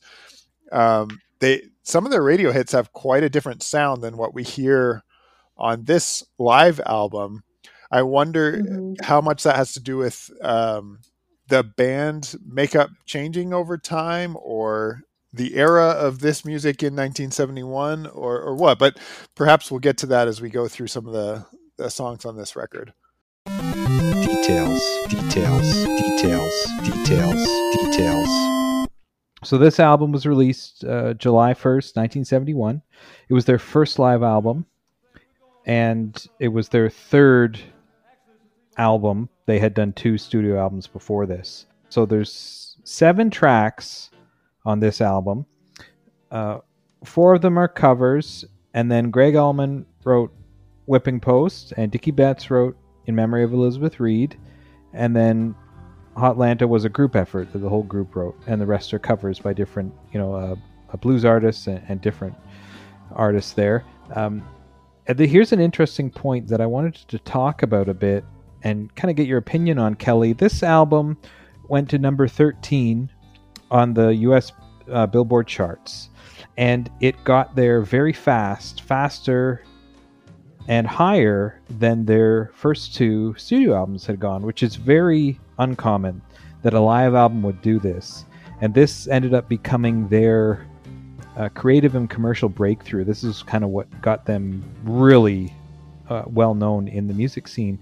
um, 0.72 1.20
they 1.38 1.62
some 1.84 2.04
of 2.04 2.10
their 2.12 2.22
radio 2.22 2.52
hits 2.52 2.72
have 2.72 2.92
quite 2.92 3.22
a 3.24 3.30
different 3.30 3.62
sound 3.62 4.02
than 4.02 4.18
what 4.18 4.34
we 4.34 4.42
hear 4.42 5.02
on 5.56 5.84
this 5.84 6.22
live 6.38 6.80
album. 6.84 7.44
I 7.90 8.02
wonder 8.02 8.58
Mhm. 8.58 9.02
how 9.02 9.22
much 9.22 9.42
that 9.44 9.56
has 9.56 9.72
to 9.72 9.80
do 9.80 9.96
with 9.96 10.30
um, 10.42 10.98
the 11.50 11.62
band 11.62 12.34
makeup 12.44 12.90
changing 13.04 13.52
over 13.52 13.76
time 13.76 14.36
or 14.40 15.02
the 15.32 15.54
era 15.56 15.90
of 15.90 16.20
this 16.20 16.44
music 16.44 16.82
in 16.82 16.94
1971 16.94 18.06
or, 18.06 18.40
or 18.40 18.54
what 18.54 18.78
but 18.78 18.98
perhaps 19.36 19.70
we'll 19.70 19.78
get 19.78 19.96
to 19.98 20.06
that 20.06 20.26
as 20.26 20.40
we 20.40 20.48
go 20.48 20.66
through 20.66 20.88
some 20.88 21.06
of 21.06 21.12
the, 21.12 21.44
the 21.76 21.90
songs 21.90 22.24
on 22.24 22.36
this 22.36 22.56
record 22.56 22.92
Details, 23.46 24.82
details, 25.08 25.84
details, 25.84 26.66
details, 26.82 27.46
details. 27.72 28.88
So 29.44 29.58
this 29.58 29.80
album 29.80 30.12
was 30.12 30.26
released 30.26 30.84
uh, 30.84 31.14
July 31.14 31.54
1st, 31.54 31.96
1971. 31.96 32.82
It 33.28 33.32
was 33.32 33.44
their 33.44 33.58
first 33.58 33.98
live 33.98 34.22
album 34.22 34.66
and 35.66 36.26
it 36.38 36.48
was 36.48 36.68
their 36.68 36.90
third 36.90 37.60
album. 38.76 39.28
They 39.46 39.58
had 39.58 39.74
done 39.74 39.92
two 39.92 40.18
studio 40.18 40.58
albums 40.58 40.86
before 40.86 41.26
this. 41.26 41.66
So 41.88 42.06
there's 42.06 42.76
seven 42.84 43.30
tracks 43.30 44.10
on 44.64 44.80
this 44.80 45.00
album. 45.00 45.46
Uh, 46.30 46.58
four 47.04 47.34
of 47.34 47.42
them 47.42 47.58
are 47.58 47.68
covers 47.68 48.44
and 48.74 48.90
then 48.90 49.10
Gregg 49.10 49.34
Allman 49.34 49.84
wrote 50.04 50.32
Whipping 50.86 51.20
Post 51.20 51.72
and 51.76 51.90
Dickey 51.90 52.12
Betts 52.12 52.50
wrote 52.50 52.76
In 53.06 53.14
Memory 53.14 53.42
of 53.42 53.52
Elizabeth 53.52 53.98
Reed 53.98 54.38
and 54.92 55.14
then 55.14 55.54
Hotlanta 56.16 56.68
was 56.68 56.84
a 56.84 56.88
group 56.88 57.16
effort 57.16 57.52
that 57.52 57.58
the 57.58 57.68
whole 57.68 57.82
group 57.82 58.14
wrote, 58.16 58.36
and 58.46 58.60
the 58.60 58.66
rest 58.66 58.92
are 58.92 58.98
covers 58.98 59.38
by 59.38 59.52
different, 59.52 59.92
you 60.12 60.18
know, 60.18 60.34
uh, 60.34 60.56
uh, 60.92 60.96
blues 60.96 61.24
artists 61.24 61.66
and, 61.66 61.82
and 61.88 62.00
different 62.00 62.34
artists 63.12 63.52
there. 63.52 63.84
Um, 64.14 64.46
the, 65.06 65.26
here's 65.26 65.52
an 65.52 65.60
interesting 65.60 66.10
point 66.10 66.48
that 66.48 66.60
I 66.60 66.66
wanted 66.66 66.94
to 66.94 67.18
talk 67.20 67.62
about 67.62 67.88
a 67.88 67.94
bit 67.94 68.24
and 68.62 68.94
kind 68.94 69.10
of 69.10 69.16
get 69.16 69.26
your 69.26 69.38
opinion 69.38 69.78
on, 69.78 69.94
Kelli. 69.94 70.36
This 70.36 70.62
album 70.62 71.16
went 71.68 71.88
to 71.90 71.98
number 71.98 72.28
13 72.28 73.10
on 73.70 73.94
the 73.94 74.08
U.S. 74.16 74.52
Uh, 74.90 75.06
Billboard 75.06 75.46
charts, 75.46 76.10
and 76.56 76.90
it 77.00 77.22
got 77.24 77.54
there 77.54 77.80
very 77.82 78.12
fast, 78.12 78.82
faster 78.82 79.64
and 80.68 80.86
higher 80.86 81.60
than 81.68 82.04
their 82.04 82.50
first 82.54 82.94
two 82.94 83.34
studio 83.36 83.74
albums 83.74 84.06
had 84.06 84.20
gone, 84.20 84.42
which 84.42 84.62
is 84.62 84.76
very 84.76 85.38
uncommon 85.58 86.22
that 86.62 86.74
a 86.74 86.80
live 86.80 87.14
album 87.14 87.42
would 87.42 87.60
do 87.62 87.78
this. 87.78 88.24
And 88.60 88.74
this 88.74 89.08
ended 89.08 89.34
up 89.34 89.48
becoming 89.48 90.06
their 90.08 90.66
uh, 91.36 91.48
creative 91.48 91.94
and 91.94 92.08
commercial 92.08 92.48
breakthrough. 92.48 93.04
This 93.04 93.24
is 93.24 93.42
kind 93.42 93.64
of 93.64 93.70
what 93.70 93.88
got 94.02 94.26
them 94.26 94.62
really 94.84 95.52
uh, 96.08 96.24
well 96.26 96.54
known 96.54 96.88
in 96.88 97.06
the 97.06 97.14
music 97.14 97.48
scene. 97.48 97.78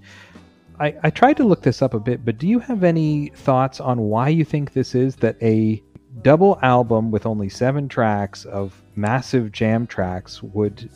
I, 0.80 0.94
I 1.02 1.10
tried 1.10 1.36
to 1.38 1.44
look 1.44 1.62
this 1.62 1.82
up 1.82 1.94
a 1.94 2.00
bit, 2.00 2.24
but 2.24 2.38
do 2.38 2.46
you 2.46 2.60
have 2.60 2.84
any 2.84 3.32
thoughts 3.34 3.80
on 3.80 4.00
why 4.00 4.28
you 4.28 4.44
think 4.44 4.72
this 4.72 4.94
is 4.94 5.16
that 5.16 5.36
a 5.42 5.82
double 6.22 6.58
album 6.62 7.10
with 7.10 7.26
only 7.26 7.48
seven 7.48 7.88
tracks 7.88 8.44
of 8.44 8.80
massive 8.96 9.52
jam 9.52 9.86
tracks 9.86 10.42
would 10.42 10.88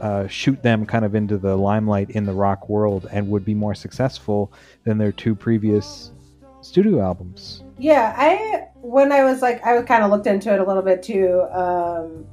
uh, 0.00 0.26
shoot 0.26 0.62
them 0.62 0.86
kind 0.86 1.04
of 1.04 1.14
into 1.14 1.36
the 1.36 1.56
limelight 1.56 2.10
in 2.10 2.24
the 2.24 2.32
rock 2.32 2.68
world 2.68 3.08
and 3.12 3.28
would 3.28 3.44
be 3.44 3.54
more 3.54 3.74
successful 3.74 4.52
than 4.84 4.98
their 4.98 5.12
two 5.12 5.34
previous 5.34 6.10
studio 6.62 7.00
albums. 7.00 7.62
Yeah, 7.78 8.14
I 8.16 8.68
when 8.80 9.12
I 9.12 9.24
was 9.24 9.42
like 9.42 9.64
I 9.64 9.80
kind 9.82 10.02
of 10.02 10.10
looked 10.10 10.26
into 10.26 10.52
it 10.52 10.60
a 10.60 10.64
little 10.64 10.82
bit 10.82 11.02
too. 11.02 11.42
Um, 11.52 12.26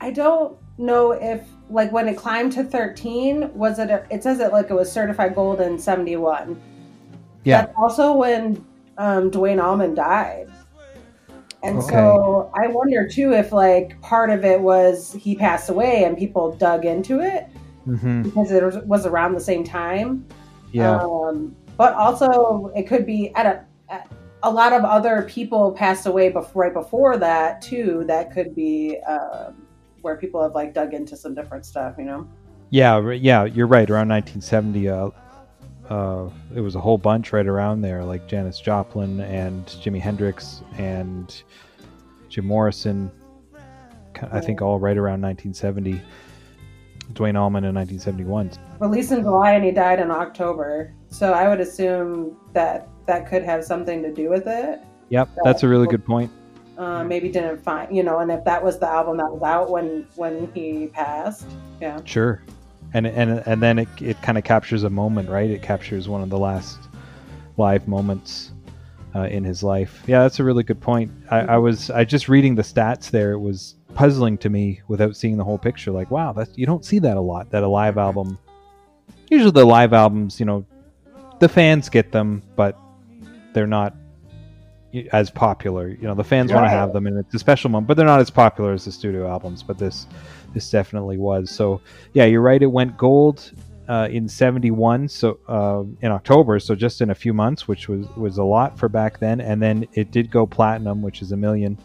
I 0.00 0.10
don't 0.10 0.56
know 0.78 1.12
if 1.12 1.46
like 1.70 1.90
when 1.92 2.08
it 2.08 2.16
climbed 2.16 2.52
to 2.52 2.64
13 2.64 3.52
was 3.54 3.78
it 3.78 3.90
a, 3.90 4.06
it 4.10 4.22
says 4.22 4.40
it 4.40 4.52
like 4.52 4.70
it 4.70 4.74
was 4.74 4.90
certified 4.90 5.34
gold 5.34 5.60
in 5.60 5.78
71. 5.78 6.60
Yeah. 7.44 7.62
That's 7.62 7.72
also 7.76 8.12
when 8.12 8.64
um, 8.98 9.30
Duane 9.30 9.60
Allman 9.60 9.94
died. 9.94 10.48
And 11.62 11.82
so 11.82 12.52
I 12.54 12.66
wonder 12.66 13.08
too 13.08 13.32
if 13.32 13.50
like 13.50 13.98
part 14.02 14.28
of 14.28 14.44
it 14.44 14.60
was 14.60 15.14
he 15.14 15.34
passed 15.34 15.70
away 15.70 16.04
and 16.04 16.16
people 16.16 16.54
dug 16.54 16.84
into 16.84 17.20
it 17.20 17.48
Mm-hmm. 17.86 18.22
because 18.22 18.50
it 18.50 18.62
was, 18.62 18.78
was 18.78 19.04
around 19.04 19.34
the 19.34 19.40
same 19.40 19.62
time. 19.62 20.24
Yeah. 20.72 20.96
Um, 20.96 21.54
but 21.76 21.92
also, 21.94 22.72
it 22.74 22.84
could 22.84 23.04
be 23.04 23.34
at 23.34 23.46
a 23.46 23.64
at, 23.90 24.10
a 24.42 24.50
lot 24.50 24.72
of 24.72 24.84
other 24.84 25.22
people 25.28 25.72
passed 25.72 26.06
away 26.06 26.30
before 26.30 26.62
right 26.62 26.72
before 26.72 27.18
that 27.18 27.60
too. 27.60 28.04
That 28.06 28.32
could 28.32 28.54
be 28.54 28.98
um, 29.06 29.63
where 30.04 30.16
people 30.16 30.42
have 30.42 30.54
like 30.54 30.74
dug 30.74 30.94
into 30.94 31.16
some 31.16 31.34
different 31.34 31.66
stuff. 31.66 31.96
You 31.98 32.04
know. 32.04 32.28
yeah. 32.70 33.00
Yeah. 33.10 33.44
You're 33.44 33.66
right. 33.66 33.88
Around 33.88 34.08
1970, 34.08 34.88
uh, 34.88 35.10
uh, 35.88 36.30
it 36.54 36.60
was 36.60 36.76
a 36.76 36.80
whole 36.80 36.98
bunch 36.98 37.32
right 37.32 37.46
around 37.46 37.82
there, 37.82 38.04
like 38.04 38.26
Janis 38.26 38.60
Joplin 38.60 39.20
and 39.20 39.66
Jimi 39.66 40.00
Hendrix 40.00 40.62
and 40.78 41.42
Jim 42.28 42.46
Morrison. 42.46 43.10
I 44.30 44.40
think 44.40 44.62
all 44.62 44.78
right 44.78 44.96
around 44.96 45.20
1970. 45.22 46.00
Duane 47.12 47.36
Allman 47.36 47.64
in 47.64 47.74
1971. 47.74 48.52
Released 48.80 49.12
in 49.12 49.20
July 49.20 49.52
and 49.52 49.64
he 49.64 49.70
died 49.70 50.00
in 50.00 50.10
October. 50.10 50.94
So 51.08 51.32
I 51.32 51.48
would 51.48 51.60
assume 51.60 52.36
that 52.52 52.88
that 53.06 53.28
could 53.28 53.42
have 53.42 53.64
something 53.64 54.02
to 54.02 54.12
do 54.12 54.30
with 54.30 54.46
it. 54.46 54.80
Yep, 55.10 55.28
that's 55.44 55.62
a 55.62 55.68
really 55.68 55.86
good 55.86 56.04
point. 56.04 56.30
Uh, 56.76 57.04
maybe 57.04 57.28
didn't 57.28 57.58
find 57.62 57.94
you 57.94 58.02
know, 58.02 58.18
and 58.18 58.32
if 58.32 58.44
that 58.44 58.62
was 58.62 58.78
the 58.80 58.88
album 58.88 59.16
that 59.18 59.30
was 59.30 59.42
out 59.42 59.70
when 59.70 60.06
when 60.16 60.50
he 60.54 60.88
passed, 60.88 61.46
yeah. 61.80 62.00
Sure, 62.04 62.42
and 62.94 63.06
and 63.06 63.42
and 63.46 63.62
then 63.62 63.78
it 63.78 63.88
it 64.00 64.20
kind 64.22 64.36
of 64.36 64.44
captures 64.44 64.82
a 64.82 64.90
moment, 64.90 65.28
right? 65.28 65.48
It 65.48 65.62
captures 65.62 66.08
one 66.08 66.20
of 66.20 66.30
the 66.30 66.38
last 66.38 66.78
live 67.56 67.86
moments 67.86 68.52
uh, 69.14 69.22
in 69.22 69.44
his 69.44 69.62
life. 69.62 70.02
Yeah, 70.06 70.22
that's 70.22 70.40
a 70.40 70.44
really 70.44 70.64
good 70.64 70.80
point. 70.80 71.10
I, 71.30 71.40
I 71.40 71.56
was 71.58 71.90
I 71.90 72.04
just 72.04 72.28
reading 72.28 72.54
the 72.54 72.62
stats 72.62 73.10
there. 73.10 73.32
It 73.32 73.38
was 73.38 73.76
puzzling 73.94 74.36
to 74.38 74.50
me 74.50 74.80
without 74.88 75.16
seeing 75.16 75.36
the 75.36 75.44
whole 75.44 75.58
picture. 75.58 75.92
Like, 75.92 76.10
wow, 76.10 76.32
that 76.32 76.58
you 76.58 76.66
don't 76.66 76.84
see 76.84 76.98
that 77.00 77.16
a 77.16 77.20
lot. 77.20 77.50
That 77.50 77.62
a 77.62 77.68
live 77.68 77.98
album. 77.98 78.38
Usually, 79.30 79.52
the 79.52 79.64
live 79.64 79.92
albums, 79.92 80.40
you 80.40 80.46
know, 80.46 80.66
the 81.38 81.48
fans 81.48 81.88
get 81.88 82.12
them, 82.12 82.42
but 82.56 82.78
they're 83.52 83.66
not 83.66 83.94
as 85.12 85.30
popular. 85.30 85.88
You 85.88 86.02
know, 86.02 86.14
the 86.14 86.24
fans 86.24 86.52
want 86.52 86.64
to 86.64 86.70
have 86.70 86.92
them, 86.92 87.06
and 87.06 87.18
it's 87.18 87.34
a 87.34 87.38
special 87.38 87.70
moment, 87.70 87.88
but 87.88 87.96
they're 87.96 88.06
not 88.06 88.20
as 88.20 88.30
popular 88.30 88.72
as 88.72 88.84
the 88.84 88.92
studio 88.92 89.28
albums. 89.28 89.62
But 89.62 89.78
this, 89.78 90.06
this 90.52 90.70
definitely 90.70 91.16
was. 91.16 91.50
So, 91.50 91.80
yeah, 92.12 92.24
you're 92.24 92.40
right. 92.40 92.62
It 92.62 92.66
went 92.66 92.96
gold 92.96 93.52
uh, 93.88 94.08
in 94.10 94.28
'71, 94.28 95.08
so 95.08 95.38
uh, 95.48 95.84
in 96.00 96.10
October, 96.10 96.58
so 96.58 96.74
just 96.74 97.00
in 97.00 97.10
a 97.10 97.14
few 97.14 97.32
months, 97.32 97.68
which 97.68 97.88
was 97.88 98.06
was 98.16 98.38
a 98.38 98.44
lot 98.44 98.78
for 98.78 98.88
back 98.88 99.18
then. 99.18 99.40
And 99.40 99.62
then 99.62 99.86
it 99.94 100.10
did 100.10 100.30
go 100.30 100.46
platinum, 100.46 101.02
which 101.02 101.22
is 101.22 101.32
a 101.32 101.36
million. 101.36 101.78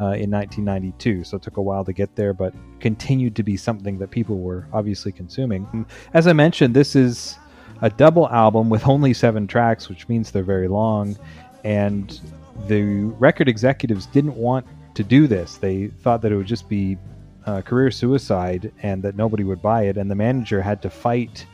Uh, 0.00 0.16
in 0.18 0.30
1992, 0.32 1.22
so 1.22 1.36
it 1.36 1.42
took 1.42 1.58
a 1.58 1.62
while 1.62 1.84
to 1.84 1.92
get 1.92 2.12
there, 2.16 2.32
but 2.32 2.52
continued 2.80 3.36
to 3.36 3.44
be 3.44 3.56
something 3.56 3.98
that 3.98 4.10
people 4.10 4.38
were 4.38 4.66
obviously 4.72 5.12
consuming. 5.12 5.86
As 6.12 6.26
I 6.26 6.32
mentioned, 6.32 6.74
this 6.74 6.96
is 6.96 7.38
a 7.82 7.90
double 7.90 8.28
album 8.30 8.70
with 8.70 8.88
only 8.88 9.12
seven 9.12 9.46
tracks, 9.46 9.88
which 9.88 10.08
means 10.08 10.30
they're 10.30 10.42
very 10.42 10.66
long. 10.66 11.16
And 11.64 12.18
the 12.66 12.82
record 13.18 13.48
executives 13.48 14.06
didn't 14.06 14.36
want 14.36 14.66
to 14.94 15.02
do 15.02 15.26
this. 15.26 15.56
They 15.56 15.88
thought 15.88 16.22
that 16.22 16.32
it 16.32 16.36
would 16.36 16.46
just 16.46 16.68
be 16.68 16.98
uh, 17.46 17.62
career 17.62 17.90
suicide 17.90 18.72
and 18.82 19.02
that 19.02 19.16
nobody 19.16 19.44
would 19.44 19.62
buy 19.62 19.84
it. 19.84 19.96
And 19.96 20.10
the 20.10 20.14
manager 20.14 20.60
had 20.62 20.82
to 20.82 20.90
fight 20.90 21.46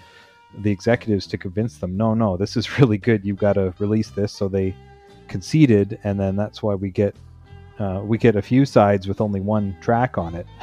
the 0.58 0.70
executives 0.70 1.26
to 1.28 1.38
convince 1.38 1.78
them, 1.78 1.96
no, 1.96 2.14
no, 2.14 2.36
this 2.36 2.56
is 2.56 2.78
really 2.78 2.98
good. 2.98 3.24
You've 3.24 3.38
got 3.38 3.54
to 3.54 3.74
release 3.78 4.10
this. 4.10 4.32
So 4.32 4.48
they 4.48 4.74
conceded, 5.28 5.98
and 6.04 6.18
then 6.18 6.36
that's 6.36 6.62
why 6.62 6.74
we 6.74 6.90
get. 6.90 7.14
Uh, 7.78 8.00
we 8.04 8.18
get 8.18 8.34
a 8.34 8.42
few 8.42 8.64
sides 8.64 9.06
with 9.06 9.20
only 9.20 9.40
one 9.40 9.76
track 9.80 10.18
on 10.18 10.34
it. 10.34 10.46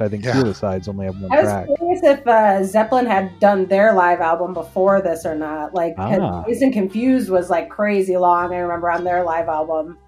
I 0.00 0.08
think 0.08 0.22
two 0.22 0.30
of 0.30 0.44
the 0.46 0.54
sides 0.54 0.86
only 0.86 1.06
have 1.06 1.20
one 1.20 1.32
I 1.32 1.42
was 1.42 1.76
curious 1.78 2.00
if 2.04 2.24
uh, 2.26 2.62
Zeppelin 2.62 3.04
had 3.06 3.38
done 3.40 3.66
their 3.66 3.92
live 3.92 4.20
album 4.20 4.54
before 4.54 5.02
this 5.02 5.26
or 5.26 5.34
not. 5.34 5.74
Like, 5.74 5.96
'cause 5.96 6.18
Ah. 6.20 6.42
Dazed 6.44 6.62
and 6.62 6.72
Confused 6.72 7.30
was 7.30 7.50
like 7.50 7.68
crazy 7.68 8.16
long. 8.16 8.54
I 8.54 8.58
remember 8.58 8.90
on 8.92 9.02
their 9.02 9.24
live 9.24 9.48
album 9.48 9.98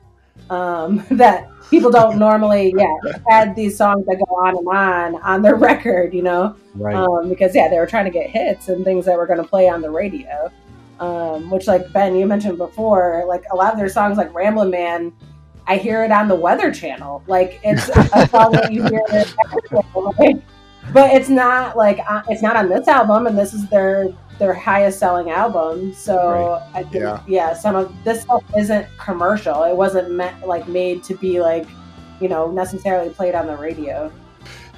um, 0.51 1.05
that 1.11 1.49
people 1.71 1.91
don't 1.91 2.19
normally, 2.19 2.73
yeah, 2.77 2.95
had 3.29 3.57
these 3.57 3.77
songs 3.77 4.07
that 4.07 4.19
go 4.19 4.35
on 4.37 4.57
and 4.57 4.69
on 5.17 5.23
on 5.23 5.43
their 5.43 5.57
record, 5.57 6.15
you 6.15 6.23
know, 6.23 6.55
Right. 6.77 6.95
um, 6.95 7.29
because 7.29 7.53
yeah, 7.55 7.69
they 7.69 7.79
were 7.79 7.87
trying 7.87 8.05
to 8.05 8.11
get 8.13 8.31
hits 8.31 8.69
and 8.69 8.85
things 8.85 9.07
that 9.07 9.17
were 9.17 9.27
going 9.27 9.43
to 9.43 9.49
play 9.49 9.69
on 9.69 9.81
the 9.81 9.91
radio. 9.91 10.53
Um, 11.01 11.51
which, 11.51 11.67
like 11.67 11.93
Ben, 11.93 12.15
you 12.15 12.25
mentioned 12.27 12.59
before, 12.59 13.25
like 13.27 13.43
a 13.53 13.57
lot 13.57 13.73
of 13.73 13.79
their 13.79 13.89
songs, 13.89 14.17
like 14.17 14.33
Ramblin' 14.33 14.71
Man, 14.71 15.13
I 15.67 15.77
hear 15.77 16.05
it 16.05 16.13
on 16.13 16.29
the 16.29 16.35
Weather 16.35 16.73
Channel. 16.73 17.23
Like 17.27 17.61
it's 17.63 17.89
a 17.89 18.29
song 18.29 18.53
that 18.53 18.73
you 18.73 18.83
hear 18.85 19.03
everywhere. 19.11 20.13
Like, 20.19 20.37
but 20.93 21.15
it's 21.15 21.29
not 21.29 21.77
like 21.77 21.99
uh, 22.09 22.23
it's 22.29 22.43
not 22.43 22.57
on 22.57 22.69
this 22.69 22.87
album, 22.89 23.27
and 23.27 23.37
this 23.39 23.55
is 23.55 23.67
their 23.69 24.09
their 24.39 24.53
highest 24.53 24.99
selling 24.99 25.31
album. 25.31 25.95
So 25.95 26.61
I 26.75 26.83
think 26.83 26.97
Yeah. 26.97 27.21
yeah. 27.27 27.55
some 27.55 27.77
of 27.77 27.93
this 28.05 28.23
stuff 28.23 28.43
isn't 28.57 28.87
commercial. 28.99 29.63
It 29.65 29.77
wasn't 29.77 30.11
meant 30.11 30.47
like 30.47 30.69
made 30.69 31.03
to 31.05 31.15
be 31.17 31.41
like 31.41 31.67
you 32.21 32.29
know 32.29 32.51
necessarily 32.51 33.11
played 33.11 33.35
on 33.35 33.47
the 33.47 33.57
radio. 33.57 34.13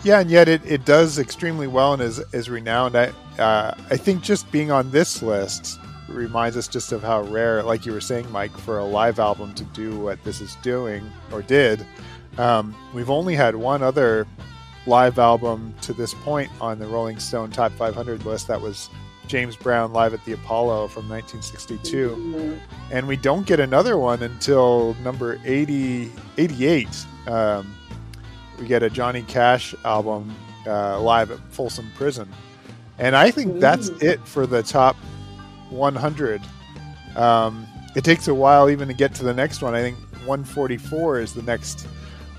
Yeah, 0.05 0.21
and 0.21 0.31
yet 0.31 0.47
it, 0.47 0.65
it 0.65 0.85
does 0.85 1.19
extremely 1.19 1.67
well 1.67 1.95
and 1.95 2.03
is 2.03 2.21
is 2.33 2.49
renowned. 2.49 2.95
I 2.97 3.13
uh, 3.39 3.75
I 3.91 3.97
think 3.97 4.23
just 4.23 4.51
being 4.53 4.71
on 4.71 4.91
this 4.93 5.23
list 5.23 5.81
reminds 6.09 6.57
us 6.57 6.69
just 6.69 6.93
of 6.93 7.03
how 7.03 7.23
rare, 7.23 7.63
like 7.63 7.85
you 7.87 7.93
were 7.93 8.01
saying, 8.01 8.31
Mike, 8.31 8.57
for 8.59 8.79
a 8.79 8.85
live 8.85 9.19
album 9.19 9.55
to 9.55 9.65
do 9.65 9.99
what 9.99 10.23
this 10.25 10.41
is 10.41 10.57
doing 10.63 11.11
or 11.33 11.43
did. 11.43 11.85
Um, 12.39 12.75
we've 12.95 13.11
only 13.11 13.35
had 13.35 13.57
one 13.57 13.83
other 13.83 14.27
live 14.87 15.19
album 15.19 15.75
to 15.83 15.93
this 15.93 16.15
point 16.15 16.51
on 16.61 16.79
the 16.79 16.87
Rolling 16.87 17.19
Stone 17.19 17.51
Top 17.51 17.73
500 17.73 18.25
list. 18.25 18.47
That 18.49 18.61
was 18.61 18.89
James 19.27 19.57
Brown 19.57 19.93
live 19.93 20.15
at 20.15 20.25
the 20.25 20.33
Apollo 20.33 20.89
from 20.89 21.09
1962 21.09 22.11
Mhm. 22.17 22.59
and 22.93 23.09
we 23.09 23.17
don't 23.17 23.45
get 23.47 23.59
another 23.59 23.99
one 23.99 24.23
until 24.23 24.95
number 25.03 25.41
80, 25.45 26.13
88. 26.39 26.89
Um, 27.27 27.75
we 28.61 28.67
get 28.67 28.85
a 28.85 28.91
Johnny 28.91 29.23
Cash 29.23 29.75
album 29.85 30.33
uh, 30.69 31.01
live 31.01 31.31
at 31.33 31.39
Folsom 31.51 31.91
Prison, 31.97 32.29
and 32.99 33.17
I 33.17 33.31
think 33.31 33.59
that's 33.61 33.89
it 34.01 34.21
for 34.27 34.47
the 34.47 34.63
top 34.63 34.97
100. 35.71 36.41
Um, 37.17 37.67
it 37.95 38.05
takes 38.05 38.29
a 38.29 38.35
while 38.35 38.69
even 38.69 38.89
to 38.89 38.95
get 38.95 39.15
to 39.15 39.25
the 39.25 39.35
next 39.35 39.63
one. 39.63 39.75
I 39.75 39.81
think 39.81 39.97
144 40.27 41.21
is 41.21 41.33
the 41.35 41.43
next 41.43 41.87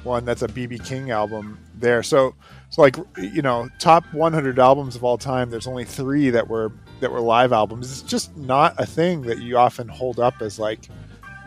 one. 0.03 0.23
That's 0.25 0.41
a 0.43 0.47
BB 0.47 0.85
King 0.85 1.11
album 1.11 1.57
there. 1.75 2.03
So, 2.03 2.35
so 2.69 2.81
like 2.81 2.97
you 3.17 3.41
know, 3.41 3.69
top 3.79 4.03
100 4.13 4.59
albums 4.59 4.95
of 4.95 5.03
all 5.03 5.17
time. 5.17 5.49
There's 5.49 5.67
only 5.67 5.85
three 5.85 6.29
that 6.29 6.47
were 6.47 6.71
that 6.99 7.11
were 7.11 7.21
live 7.21 7.51
albums. 7.53 7.91
It's 7.91 8.01
just 8.01 8.35
not 8.37 8.75
a 8.77 8.85
thing 8.85 9.21
that 9.23 9.39
you 9.39 9.57
often 9.57 9.87
hold 9.87 10.19
up 10.19 10.41
as 10.41 10.59
like 10.59 10.81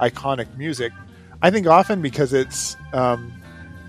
iconic 0.00 0.56
music. 0.56 0.92
I 1.42 1.50
think 1.50 1.66
often 1.66 2.02
because 2.02 2.32
it's 2.32 2.76
um, 2.92 3.32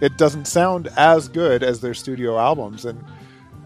it 0.02 0.18
doesn't 0.18 0.46
sound 0.46 0.88
as 0.98 1.28
good 1.28 1.64
as 1.64 1.82
their 1.82 1.94
studio 1.94 2.38
albums, 2.38 2.86
and 2.86 3.04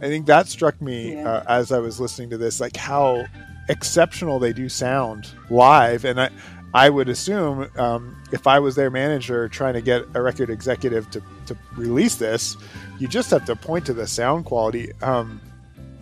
I 0.02 0.08
think 0.08 0.26
that 0.28 0.48
struck 0.48 0.82
me 0.82 1.14
Yeah. 1.16 1.30
uh, 1.30 1.44
as 1.48 1.72
I 1.72 1.80
was 1.80 2.00
listening 2.00 2.30
to 2.32 2.38
this, 2.38 2.60
like 2.60 2.76
how 2.78 3.26
exceptional 3.70 4.40
they 4.40 4.54
do 4.54 4.70
sound 4.70 5.30
live, 5.50 6.06
and 6.06 6.20
I. 6.20 6.30
I 6.74 6.90
would 6.90 7.08
assume 7.08 7.70
um, 7.78 8.22
if 8.34 8.48
I 8.48 8.60
was 8.60 8.76
their 8.76 8.92
manager 8.92 9.48
trying 9.48 9.76
to 9.76 9.82
get 9.82 10.04
a 10.14 10.22
record 10.22 10.50
executive 10.50 11.10
to, 11.12 11.24
to 11.46 11.56
release 11.78 12.16
this, 12.16 12.58
you 13.00 13.08
just 13.08 13.32
have 13.32 13.46
to 13.46 13.56
point 13.56 13.86
to 13.86 13.94
the 13.94 14.06
sound 14.06 14.44
quality. 14.44 14.92
Um, 15.02 15.40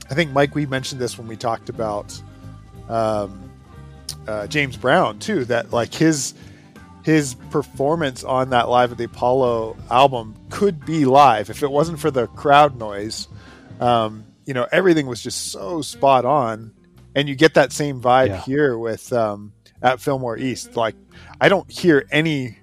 I 0.10 0.16
think 0.16 0.32
Mike, 0.32 0.56
we 0.56 0.66
mentioned 0.66 1.00
this 1.00 1.16
when 1.16 1.28
we 1.28 1.36
talked 1.36 1.70
about 1.70 2.20
um, 2.90 3.52
uh, 4.28 4.48
James 4.48 4.76
Brown 4.76 5.20
too. 5.20 5.46
That 5.46 5.72
like 5.72 5.94
his 5.94 6.34
his 7.04 7.36
performance 7.52 8.24
on 8.24 8.50
that 8.50 8.70
live 8.70 8.92
at 8.92 8.98
the 8.98 9.04
Apollo 9.04 9.78
album 9.92 10.36
could 10.50 10.86
be 10.86 11.06
live 11.06 11.50
if 11.50 11.62
it 11.62 11.70
wasn't 11.70 12.00
for 12.00 12.10
the 12.10 12.28
crowd 12.28 12.78
noise. 12.78 13.28
Um, 13.80 14.24
you 14.46 14.54
know, 14.54 14.68
everything 14.72 15.06
was 15.06 15.22
just 15.22 15.52
so 15.52 15.82
spot 15.82 16.26
on, 16.26 16.74
and 17.16 17.28
you 17.30 17.36
get 17.36 17.54
that 17.56 17.72
same 17.72 18.02
vibe 18.02 18.28
Yeah. 18.30 18.42
here 18.42 18.78
with 18.78 19.12
um, 19.14 19.54
at 19.82 20.00
Fillmore 20.00 20.38
East. 20.38 20.76
Like, 20.76 20.96
I 21.42 21.50
don't 21.50 21.70
hear 21.72 22.06
any 22.12 22.58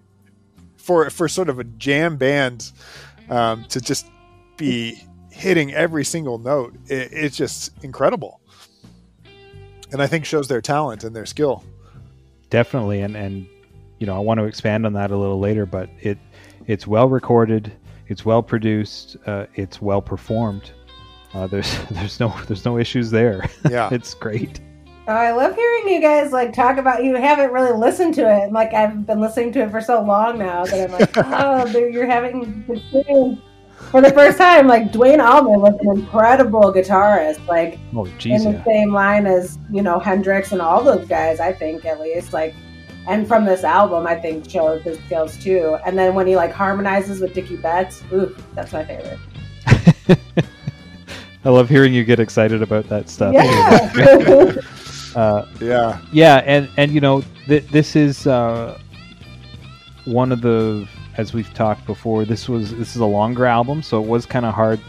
for 0.76 1.08
for 1.10 1.28
sort 1.28 1.48
of 1.48 1.58
a 1.58 1.64
jam 1.64 2.16
band 2.16 2.72
um, 3.28 3.64
to 3.66 3.80
just 3.80 4.06
be 4.56 5.02
hitting 5.30 5.72
every 5.72 6.04
single 6.04 6.38
note. 6.38 6.74
It, 6.86 7.08
it's 7.12 7.36
just 7.36 7.72
incredible, 7.84 8.40
and 9.92 10.02
I 10.02 10.06
think 10.06 10.24
shows 10.24 10.48
their 10.48 10.60
talent 10.60 11.04
and 11.04 11.14
their 11.14 11.26
skill. 11.26 11.64
definitely 12.50 13.00
and 13.02 13.16
and 13.16 13.46
you 13.98 14.06
know 14.06 14.16
i 14.16 14.18
want 14.18 14.38
to 14.38 14.44
expand 14.44 14.84
on 14.86 14.92
that 14.94 15.10
a 15.12 15.16
little 15.16 15.38
later 15.38 15.64
but 15.66 15.88
it 16.00 16.18
it's 16.66 16.84
well 16.86 17.08
recorded 17.08 17.70
it's 18.08 18.24
well 18.24 18.42
produced 18.42 19.16
uh, 19.26 19.46
it's 19.54 19.80
well 19.80 20.02
performed 20.02 20.72
uh, 21.34 21.46
there's 21.46 21.78
there's 21.90 22.20
no 22.20 22.34
there's 22.46 22.64
no 22.64 22.78
issues 22.78 23.10
there 23.10 23.48
Yeah. 23.70 23.88
it's 23.92 24.14
great 24.14 24.60
Oh, 25.08 25.12
I 25.14 25.32
love 25.32 25.56
hearing 25.56 25.88
you 25.88 26.00
guys 26.00 26.30
like 26.30 26.52
talk 26.52 26.76
about. 26.76 27.02
You 27.02 27.16
haven't 27.16 27.50
really 27.50 27.76
listened 27.76 28.14
to 28.14 28.32
it. 28.32 28.52
Like 28.52 28.72
I've 28.74 29.06
been 29.06 29.18
listening 29.18 29.50
to 29.54 29.60
it 29.60 29.70
for 29.72 29.80
so 29.80 30.00
long 30.02 30.38
now 30.38 30.64
that 30.66 30.88
I'm 30.88 30.92
like, 30.92 31.10
oh, 31.16 31.66
there- 31.72 31.88
you're 31.88 32.06
having 32.06 32.62
for 33.90 34.00
the 34.00 34.12
first 34.12 34.38
time. 34.38 34.68
Like 34.68 34.92
Duane 34.92 35.20
Allman 35.20 35.60
was 35.60 35.74
an 35.80 35.98
incredible 35.98 36.72
guitarist. 36.72 37.44
Like 37.48 37.80
oh 37.96 38.04
in 38.04 38.44
the 38.44 38.52
yeah. 38.52 38.64
same 38.64 38.92
line 38.92 39.26
as 39.26 39.58
you 39.70 39.82
know 39.82 39.98
Hendrix 39.98 40.52
and 40.52 40.62
all 40.62 40.84
those 40.84 41.08
guys. 41.08 41.40
I 41.40 41.52
think 41.52 41.84
at 41.84 41.98
least 42.00 42.32
like, 42.32 42.54
and 43.08 43.26
from 43.26 43.44
this 43.44 43.64
album, 43.64 44.06
I 44.06 44.14
think 44.14 44.48
showed 44.48 44.82
his 44.82 44.98
skills 45.06 45.36
too. 45.42 45.76
And 45.84 45.98
then 45.98 46.14
when 46.14 46.28
he 46.28 46.36
like 46.36 46.52
harmonizes 46.52 47.20
with 47.20 47.34
Dickey 47.34 47.56
Betts, 47.56 48.02
ooh, 48.12 48.36
that's 48.54 48.72
my 48.72 48.84
favorite. 48.84 49.18
I 51.44 51.48
love 51.48 51.68
hearing 51.68 51.92
you 51.94 52.04
get 52.04 52.20
excited 52.20 52.62
about 52.62 52.88
that 52.88 53.08
stuff 53.08 53.34
Yeah. 53.34 54.54
uh, 55.20 55.46
Yeah. 55.60 56.00
yeah 56.12 56.36
and 56.46 56.68
and 56.76 56.92
you 56.92 57.00
know 57.00 57.22
th- 57.46 57.66
this 57.68 57.96
is 57.96 58.26
uh, 58.26 58.78
one 60.04 60.32
of 60.32 60.40
the 60.42 60.86
as 61.16 61.32
we've 61.34 61.52
talked 61.54 61.84
before 61.86 62.24
this 62.24 62.48
was 62.48 62.74
this 62.76 62.94
is 62.94 63.00
a 63.00 63.06
longer 63.06 63.46
album 63.46 63.82
so 63.82 64.02
it 64.02 64.06
was 64.08 64.24
kind 64.26 64.46
of 64.46 64.54
hard 64.54 64.80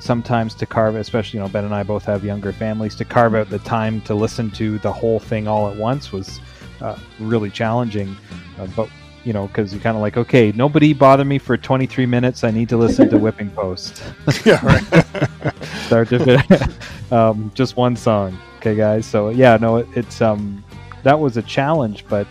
sometimes 0.00 0.54
to 0.54 0.66
carve 0.66 0.94
especially 0.96 1.38
you 1.38 1.42
know 1.42 1.48
ben 1.48 1.64
and 1.64 1.74
i 1.74 1.82
both 1.82 2.04
have 2.04 2.24
younger 2.24 2.52
families 2.52 2.94
to 2.94 3.04
carve 3.04 3.34
out 3.34 3.48
the 3.50 3.58
time 3.60 4.00
to 4.02 4.14
listen 4.14 4.50
to 4.50 4.78
the 4.80 4.92
whole 4.92 5.18
thing 5.18 5.48
all 5.48 5.70
at 5.70 5.76
once 5.76 6.12
was 6.12 6.40
uh, 6.80 6.96
really 7.18 7.50
challenging 7.50 8.14
uh, 8.58 8.66
but 8.76 8.88
you 9.26 9.32
know 9.32 9.48
because 9.48 9.72
you're 9.72 9.82
kind 9.82 9.96
of 9.96 10.00
like 10.00 10.16
okay 10.16 10.52
nobody 10.52 10.94
bother 10.94 11.24
me 11.24 11.36
for 11.36 11.56
23 11.56 12.06
minutes. 12.06 12.44
I 12.44 12.52
need 12.52 12.68
to 12.68 12.76
listen 12.76 13.10
to 13.10 13.18
whipping 13.18 13.50
post. 13.50 14.02
Yeah. 14.44 14.64
Right. 14.64 15.54
start 15.86 16.08
to 16.10 16.70
um, 17.10 17.50
just 17.54 17.76
one 17.76 17.96
song. 17.96 18.38
Okay 18.58 18.76
guys? 18.76 19.04
So 19.04 19.30
yeah 19.30 19.56
no 19.56 19.78
it, 19.78 19.88
it's 19.94 20.22
um 20.22 20.64
that 21.02 21.18
was 21.18 21.36
a 21.36 21.42
challenge 21.42 22.06
but 22.08 22.28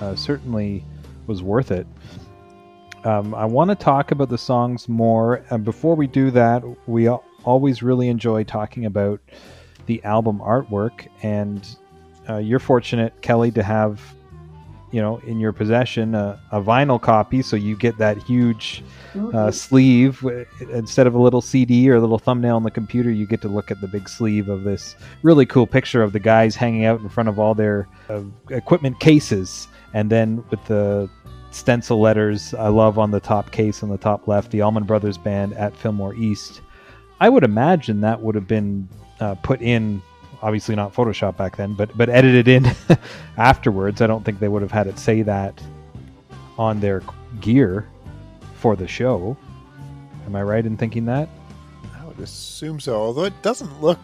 uh, 0.00 0.16
certainly 0.16 0.82
was 1.26 1.42
worth 1.42 1.70
it. 1.70 1.86
Um, 3.04 3.34
i 3.34 3.44
want 3.44 3.70
to 3.70 3.76
talk 3.76 4.10
about 4.10 4.28
the 4.28 4.38
songs 4.38 4.88
more 4.88 5.44
and 5.50 5.64
before 5.64 5.94
we 5.94 6.06
do 6.08 6.32
that 6.32 6.64
we 6.88 7.06
al- 7.06 7.24
always 7.44 7.80
really 7.80 8.08
enjoy 8.08 8.42
talking 8.42 8.86
about 8.86 9.20
the 9.86 10.02
album 10.02 10.40
artwork 10.40 11.06
and 11.22 11.76
uh, 12.28 12.38
you're 12.38 12.58
fortunate 12.58 13.14
kelli 13.22 13.54
to 13.54 13.62
have 13.62 14.02
you 14.90 15.00
know 15.00 15.18
in 15.18 15.38
your 15.38 15.52
possession 15.52 16.14
a, 16.14 16.40
a 16.50 16.60
vinyl 16.60 17.00
copy 17.00 17.42
so 17.42 17.56
you 17.56 17.76
get 17.76 17.98
that 17.98 18.16
huge 18.18 18.82
uh, 19.34 19.50
sleeve 19.50 20.24
instead 20.70 21.06
of 21.06 21.14
a 21.14 21.18
little 21.18 21.40
CD 21.40 21.90
or 21.90 21.96
a 21.96 22.00
little 22.00 22.18
thumbnail 22.18 22.56
on 22.56 22.62
the 22.62 22.70
computer. 22.70 23.10
You 23.10 23.26
get 23.26 23.40
to 23.42 23.48
look 23.48 23.70
at 23.70 23.80
the 23.80 23.88
big 23.88 24.08
sleeve 24.08 24.48
of 24.48 24.64
this 24.64 24.96
really 25.22 25.46
cool 25.46 25.66
picture 25.66 26.02
of 26.02 26.12
the 26.12 26.20
guys 26.20 26.56
hanging 26.56 26.84
out 26.84 27.00
in 27.00 27.08
front 27.08 27.28
of 27.28 27.38
all 27.38 27.54
their 27.54 27.88
uh, 28.08 28.22
equipment 28.50 29.00
cases, 29.00 29.68
and 29.94 30.10
then 30.10 30.44
with 30.50 30.64
the 30.66 31.08
stencil 31.50 31.98
letters 32.00 32.52
I 32.54 32.68
love 32.68 32.98
on 32.98 33.10
the 33.10 33.20
top 33.20 33.50
case 33.50 33.82
on 33.82 33.88
the 33.88 33.98
top 33.98 34.28
left, 34.28 34.50
the 34.50 34.62
Allman 34.62 34.84
Brothers 34.84 35.18
Band 35.18 35.54
at 35.54 35.76
Fillmore 35.76 36.14
East. 36.14 36.60
I 37.20 37.28
would 37.28 37.44
imagine 37.44 38.00
that 38.02 38.20
would 38.22 38.34
have 38.34 38.46
been 38.46 38.88
uh, 39.20 39.34
put 39.36 39.60
in. 39.60 40.02
Obviously 40.40 40.76
not 40.76 40.94
Photoshop 40.94 41.36
back 41.36 41.56
then, 41.56 41.74
but 41.74 41.96
but 41.96 42.08
edited 42.08 42.46
in 42.48 42.70
afterwards. 43.36 44.00
I 44.00 44.06
don't 44.06 44.24
think 44.24 44.38
they 44.38 44.48
would 44.48 44.62
have 44.62 44.70
had 44.70 44.86
it 44.86 44.98
say 44.98 45.22
that 45.22 45.60
on 46.58 46.78
their 46.80 47.02
gear 47.40 47.88
for 48.54 48.76
the 48.76 48.86
show. 48.88 49.36
Am 50.26 50.36
I 50.36 50.42
right 50.42 50.64
in 50.64 50.76
thinking 50.76 51.06
that? 51.06 51.28
I 52.00 52.04
would 52.06 52.18
assume 52.20 52.78
so. 52.80 52.96
Although 52.96 53.24
it 53.24 53.40
doesn't 53.42 53.80
look 53.80 53.98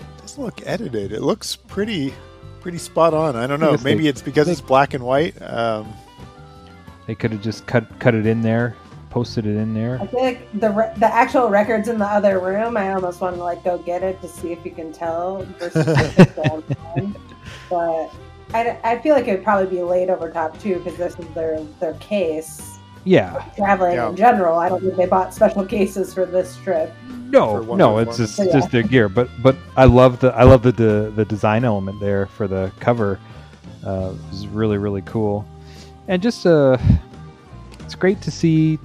it 0.00 0.20
doesn't 0.22 0.42
look 0.42 0.60
edited. 0.66 1.12
It 1.12 1.22
looks 1.22 1.54
pretty 1.54 2.12
pretty 2.60 2.78
spot 2.78 3.14
on. 3.14 3.36
I 3.36 3.46
don't 3.46 3.60
know. 3.60 3.76
Maybe 3.84 4.04
they- 4.04 4.08
it's 4.08 4.22
because 4.22 4.46
they- 4.46 4.52
it's 4.52 4.60
black 4.60 4.92
and 4.94 5.04
white. 5.04 5.40
Um, 5.40 5.92
They 7.06 7.14
could 7.14 7.30
have 7.30 7.42
just 7.42 7.64
cut 7.66 7.86
cut 8.00 8.14
it 8.16 8.26
in 8.26 8.42
there, 8.42 8.74
posted 9.16 9.46
it 9.46 9.56
in 9.56 9.72
there. 9.72 9.98
I 9.98 10.06
feel 10.08 10.20
like 10.20 10.60
the 10.60 10.68
re- 10.70 10.92
the 10.98 11.06
actual 11.06 11.48
records 11.48 11.88
in 11.88 11.98
the 11.98 12.04
other 12.04 12.38
room. 12.38 12.76
I 12.76 12.92
almost 12.92 13.22
want 13.22 13.36
to 13.36 13.42
like 13.42 13.64
go 13.64 13.78
get 13.78 14.02
it 14.02 14.20
to 14.20 14.28
see 14.28 14.52
if 14.52 14.62
you 14.62 14.70
can 14.70 14.92
tell 14.92 15.42
versus. 15.58 15.86
But 17.70 18.12
I, 18.52 18.78
I 18.84 18.98
feel 18.98 19.14
like 19.14 19.26
it 19.26 19.32
would 19.36 19.42
probably 19.44 19.74
be 19.74 19.82
laid 19.82 20.10
over 20.10 20.30
top 20.30 20.58
too 20.60 20.76
because 20.80 20.98
this 20.98 21.18
is 21.18 21.26
their 21.34 21.60
their 21.80 21.94
case. 21.94 22.78
Yeah. 23.04 23.42
Traveling 23.56 23.94
Yeah. 23.94 24.10
in 24.10 24.16
general, 24.16 24.58
I 24.58 24.68
don't 24.68 24.82
think 24.82 24.96
they 24.96 25.06
bought 25.06 25.32
special 25.32 25.64
cases 25.64 26.12
for 26.12 26.26
this 26.26 26.56
trip. 26.58 26.92
No, 27.30 27.60
no, 27.62 27.98
it's 27.98 28.10
performance. 28.10 28.16
just 28.18 28.38
Yeah. 28.38 28.52
just 28.52 28.70
their 28.70 28.82
gear. 28.82 29.08
But 29.08 29.30
but 29.42 29.56
I 29.78 29.86
love 29.86 30.20
the 30.20 30.28
I 30.34 30.42
love 30.42 30.60
the 30.62 30.72
the, 30.72 31.12
the 31.16 31.24
design 31.24 31.64
element 31.64 32.00
there 32.00 32.26
for 32.26 32.46
the 32.46 32.70
cover. 32.80 33.18
Uh, 33.82 34.12
it 34.12 34.30
was 34.30 34.46
really 34.48 34.76
really 34.76 35.02
cool. 35.02 35.46
and 36.08 36.20
just 36.22 36.44
uh, 36.46 36.76
it's 37.80 37.94
great 37.94 38.20
to 38.20 38.30
see 38.30 38.78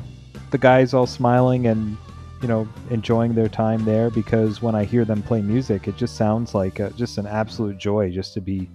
the 0.51 0.57
guys 0.57 0.93
all 0.93 1.07
smiling 1.07 1.67
and 1.67 1.97
you 2.41 2.47
know 2.47 2.67
enjoying 2.89 3.33
their 3.33 3.49
time 3.49 3.83
there 3.85 4.09
because 4.09 4.61
when 4.61 4.75
I 4.75 4.83
hear 4.83 5.05
them 5.05 5.21
play 5.21 5.41
music, 5.41 5.87
it 5.87 5.97
just 5.97 6.15
sounds 6.15 6.53
like 6.53 6.79
uh 6.79 6.89
just 6.91 7.17
an 7.17 7.27
absolute 7.27 7.77
joy 7.77 8.11
just 8.11 8.33
to 8.35 8.41
be 8.41 8.69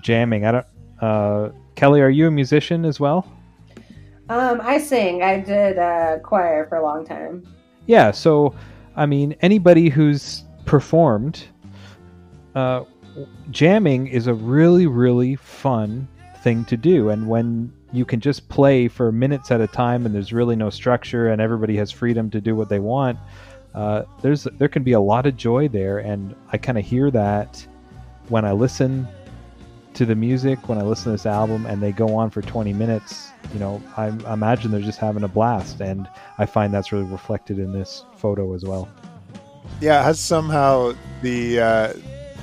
jamming. 0.00 0.44
I 0.44 0.52
don't. 0.52 0.66
Uh, 1.00 1.50
Kelli, 1.74 2.00
are 2.00 2.08
you 2.08 2.26
a 2.26 2.30
musician 2.30 2.84
as 2.84 2.98
well? 2.98 3.30
Um, 4.28 4.60
I 4.62 4.78
sing. 4.78 5.22
I 5.22 5.40
did 5.40 5.78
uh, 5.78 6.18
choir 6.22 6.66
for 6.68 6.78
a 6.78 6.82
long 6.82 7.04
time. 7.04 7.46
Yeah. 7.86 8.10
So, 8.10 8.54
I 8.96 9.06
mean, 9.06 9.36
anybody 9.40 9.88
who's 9.88 10.42
performed, 10.64 11.44
uh, 12.54 12.84
jamming 13.50 14.08
is 14.08 14.26
a 14.26 14.34
really, 14.34 14.86
really 14.86 15.36
fun 15.36 16.08
thing 16.46 16.64
to 16.64 16.76
do. 16.76 17.10
And 17.10 17.26
when 17.26 17.72
you 17.92 18.04
can 18.04 18.20
just 18.20 18.48
play 18.48 18.86
for 18.86 19.10
minutes 19.10 19.50
at 19.50 19.60
a 19.60 19.66
time 19.66 20.06
and 20.06 20.14
there's 20.14 20.32
really 20.32 20.54
no 20.54 20.70
structure 20.70 21.26
and 21.30 21.42
everybody 21.42 21.76
has 21.76 21.90
freedom 21.90 22.30
to 22.30 22.40
do 22.40 22.54
what 22.54 22.68
they 22.68 22.78
want, 22.78 23.18
uh, 23.74 24.04
there's 24.22 24.44
there 24.44 24.68
can 24.68 24.84
be 24.84 24.92
a 24.92 25.00
lot 25.00 25.26
of 25.26 25.36
joy 25.36 25.66
there. 25.66 25.98
And 25.98 26.36
I 26.52 26.56
kind 26.56 26.78
of 26.78 26.84
hear 26.84 27.10
that 27.10 27.66
when 28.28 28.44
I 28.44 28.52
listen 28.52 29.08
to 29.94 30.06
the 30.06 30.14
music, 30.14 30.68
when 30.68 30.78
I 30.78 30.82
listen 30.82 31.06
to 31.06 31.10
this 31.10 31.26
album, 31.26 31.66
and 31.66 31.82
they 31.82 31.90
go 31.90 32.14
on 32.14 32.30
for 32.30 32.42
20 32.42 32.72
minutes. 32.72 33.32
You 33.52 33.58
know, 33.58 33.82
I, 33.96 34.12
I 34.24 34.34
imagine 34.34 34.70
they're 34.70 34.80
just 34.80 35.00
having 35.00 35.24
a 35.24 35.28
blast, 35.28 35.80
and 35.80 36.08
I 36.38 36.46
find 36.46 36.72
that's 36.72 36.92
really 36.92 37.06
reflected 37.06 37.58
in 37.58 37.72
this 37.72 38.04
photo 38.18 38.54
as 38.54 38.64
well. 38.64 38.88
Yeah, 39.80 40.00
it 40.00 40.04
has 40.04 40.20
somehow 40.20 40.94
the 41.22 41.58
uh, 41.58 41.92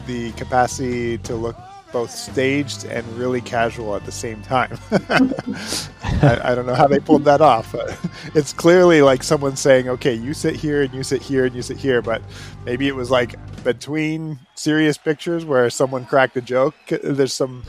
the 0.07 0.33
capacity 0.33 1.19
to 1.19 1.35
look 1.35 1.55
both 1.93 2.11
staged 2.11 2.85
and 2.85 3.07
really 3.17 3.39
casual 3.39 3.95
at 3.95 4.03
the 4.05 4.11
same 4.11 4.41
time. 4.41 4.77
I, 4.91 6.39
I, 6.43 6.55
don't 6.55 6.65
know 6.65 6.75
how 6.75 6.87
they 6.87 6.99
pulled 6.99 7.23
that 7.25 7.39
off. 7.39 7.73
It's 8.35 8.51
clearly 8.51 9.01
like 9.03 9.21
someone 9.21 9.55
saying, 9.55 9.87
"Okay, 9.87 10.13
you 10.13 10.33
sit 10.33 10.55
here 10.55 10.81
and 10.81 10.91
you 10.93 11.03
sit 11.03 11.21
here 11.21 11.45
and 11.45 11.55
you 11.55 11.61
sit 11.61 11.77
here," 11.77 12.01
but 12.01 12.21
maybe 12.65 12.87
it 12.87 12.95
was 12.95 13.11
like 13.11 13.35
between 13.63 14.39
serious 14.55 14.97
pictures 14.97 15.45
where 15.45 15.69
someone 15.69 16.05
cracked 16.05 16.35
a 16.35 16.41
joke. 16.41 16.73
There's 16.87 17.33
some 17.33 17.63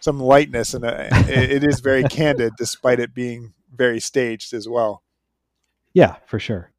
some 0.00 0.18
lightness, 0.18 0.74
and 0.74 0.84
uh, 0.84 1.08
it, 1.28 1.62
it 1.62 1.64
is 1.64 1.80
very 1.80 2.02
candid, 2.04 2.54
despite 2.58 2.98
it 2.98 3.14
being 3.14 3.52
very 3.72 4.00
staged 4.00 4.52
as 4.52 4.68
well. 4.68 5.02
Yeah, 5.94 6.16
for 6.26 6.40
sure. 6.40 6.72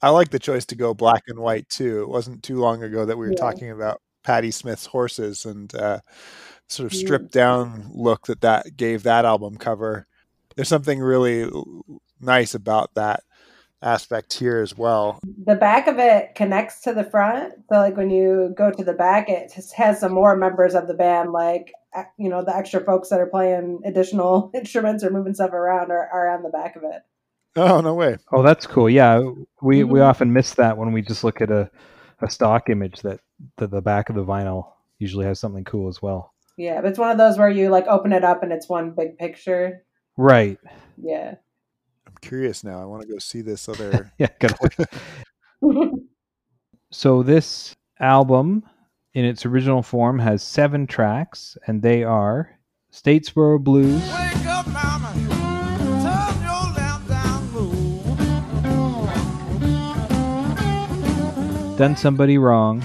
I 0.00 0.10
like 0.10 0.30
the 0.30 0.38
choice 0.38 0.66
to 0.66 0.76
go 0.76 0.94
black 0.94 1.24
and 1.26 1.40
white 1.40 1.68
too. 1.68 2.02
It 2.02 2.08
wasn't 2.08 2.42
too 2.44 2.58
long 2.58 2.82
ago 2.82 3.04
that 3.04 3.16
we 3.16 3.26
were 3.26 3.32
yeah. 3.32 3.40
talking 3.40 3.70
about 3.70 4.00
Patti 4.22 4.50
Smith's 4.50 4.86
horses 4.86 5.44
and 5.44 5.74
uh, 5.74 6.00
sort 6.68 6.92
of 6.92 6.96
stripped 6.96 7.32
down 7.32 7.90
look 7.92 8.26
that 8.26 8.40
that 8.40 8.76
gave 8.76 9.02
that 9.02 9.24
album 9.24 9.56
cover. 9.56 10.06
There's 10.56 10.68
something 10.68 11.00
really 11.00 11.50
nice 12.20 12.54
about 12.54 12.94
that 12.94 13.24
aspect 13.82 14.32
here 14.34 14.60
as 14.60 14.76
well. 14.76 15.18
The 15.44 15.56
back 15.56 15.88
of 15.88 15.98
it 15.98 16.34
connects 16.34 16.80
to 16.82 16.94
the 16.94 17.04
front, 17.04 17.54
so 17.68 17.76
like 17.76 17.96
when 17.96 18.10
you 18.10 18.54
go 18.56 18.70
to 18.70 18.84
the 18.84 18.92
back, 18.92 19.28
it 19.28 19.52
has 19.76 20.00
some 20.00 20.12
more 20.12 20.36
members 20.36 20.74
of 20.74 20.86
the 20.86 20.94
band, 20.94 21.32
like 21.32 21.72
you 22.16 22.28
know 22.28 22.44
the 22.44 22.56
extra 22.56 22.80
folks 22.80 23.08
that 23.10 23.20
are 23.20 23.26
playing 23.26 23.80
additional 23.84 24.50
instruments 24.54 25.04
or 25.04 25.10
moving 25.10 25.34
stuff 25.34 25.52
around 25.52 25.90
are, 25.90 26.08
are 26.08 26.30
on 26.30 26.42
the 26.42 26.48
back 26.48 26.76
of 26.76 26.82
it. 26.84 27.02
Oh 27.56 27.80
no 27.80 27.94
way! 27.94 28.16
Oh, 28.30 28.42
that's 28.42 28.66
cool. 28.66 28.88
Yeah, 28.88 29.18
we 29.60 29.80
mm-hmm. 29.80 29.90
we 29.90 30.00
often 30.00 30.32
miss 30.32 30.54
that 30.54 30.78
when 30.78 30.92
we 30.92 31.02
just 31.02 31.24
look 31.24 31.40
at 31.40 31.50
a 31.50 31.70
a 32.22 32.30
stock 32.30 32.70
image 32.70 33.00
that 33.02 33.20
the, 33.56 33.66
the 33.66 33.82
back 33.82 34.08
of 34.08 34.16
the 34.16 34.24
vinyl 34.24 34.72
usually 34.98 35.26
has 35.26 35.40
something 35.40 35.64
cool 35.64 35.88
as 35.88 36.00
well. 36.00 36.32
Yeah, 36.56 36.80
but 36.80 36.90
it's 36.90 36.98
one 36.98 37.10
of 37.10 37.18
those 37.18 37.38
where 37.38 37.50
you 37.50 37.70
like 37.70 37.86
open 37.86 38.12
it 38.12 38.24
up 38.24 38.42
and 38.42 38.52
it's 38.52 38.68
one 38.68 38.92
big 38.92 39.18
picture. 39.18 39.84
Right. 40.16 40.58
Yeah. 40.96 41.34
I'm 42.06 42.14
curious 42.20 42.62
now. 42.62 42.80
I 42.80 42.84
want 42.84 43.02
to 43.02 43.08
go 43.08 43.18
see 43.18 43.40
this 43.40 43.68
other. 43.68 44.12
yeah, 44.18 44.28
good. 44.38 44.54
so 46.90 47.22
this 47.22 47.74
album, 48.00 48.64
in 49.14 49.24
its 49.24 49.46
original 49.46 49.82
form, 49.82 50.18
has 50.18 50.42
seven 50.42 50.86
tracks, 50.86 51.56
and 51.66 51.82
they 51.82 52.04
are 52.04 52.58
Statesboro 52.92 53.62
Blues. 53.62 54.02
Up, 54.10 54.22
Done 61.78 61.96
somebody 61.96 62.36
wrong. 62.38 62.84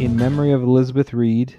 in 0.00 0.16
memory 0.16 0.50
of 0.50 0.62
Elizabeth 0.62 1.12
Reed. 1.12 1.56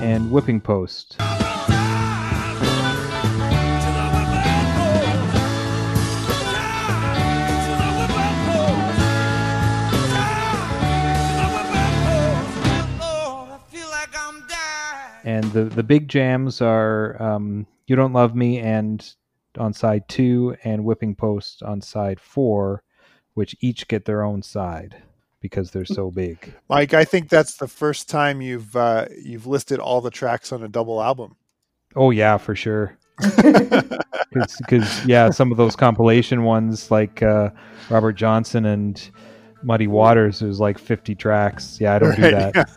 and 0.00 0.30
Whipping 0.30 0.60
Post. 0.60 1.16
And 15.28 15.44
the 15.52 15.64
the 15.64 15.82
big 15.82 16.08
jams 16.08 16.62
are 16.62 17.20
um, 17.22 17.66
"You 17.86 17.96
Don't 17.96 18.14
Love 18.14 18.34
Me" 18.34 18.58
and 18.58 19.14
on 19.58 19.74
side 19.74 20.08
two, 20.08 20.56
and 20.64 20.84
"Whipping 20.84 21.14
Post" 21.14 21.62
on 21.62 21.82
side 21.82 22.18
four, 22.18 22.82
which 23.34 23.54
each 23.60 23.86
get 23.88 24.06
their 24.06 24.22
own 24.22 24.40
side 24.40 24.96
because 25.40 25.70
they're 25.70 25.84
so 25.84 26.10
big. 26.10 26.54
Mike, 26.70 26.94
I 26.94 27.04
think 27.04 27.28
that's 27.28 27.56
the 27.56 27.68
first 27.68 28.08
time 28.08 28.40
you've 28.40 28.74
uh, 28.74 29.04
you've 29.22 29.46
listed 29.46 29.78
all 29.78 30.00
the 30.00 30.10
tracks 30.10 30.50
on 30.50 30.62
a 30.62 30.68
double 30.68 31.02
album. 31.02 31.36
Oh 31.94 32.10
yeah, 32.10 32.38
for 32.38 32.56
sure. 32.56 32.96
Because 34.58 35.06
yeah, 35.06 35.30
some 35.30 35.50
of 35.50 35.56
those 35.56 35.74
compilation 35.74 36.44
ones 36.44 36.90
like 36.90 37.22
uh, 37.22 37.48
Robert 37.88 38.12
Johnson 38.12 38.66
and 38.66 39.10
Muddy 39.62 39.86
Waters. 39.86 40.40
There's 40.40 40.60
like 40.60 40.78
50 40.78 41.14
tracks. 41.14 41.78
Yeah, 41.80 41.94
I 41.94 41.98
don't 41.98 42.18
right. 42.18 42.18
do 42.18 42.30
that. 42.30 42.68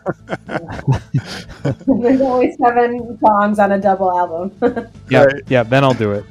There's 1.86 2.20
only 2.20 2.56
seven 2.56 3.18
songs 3.20 3.58
on 3.58 3.72
a 3.72 3.80
double 3.80 4.16
album. 4.16 4.52
yeah, 5.10 5.24
right. 5.24 5.42
yeah. 5.48 5.62
Then 5.62 5.84
I'll 5.84 5.94
do 5.94 6.12
it. 6.12 6.24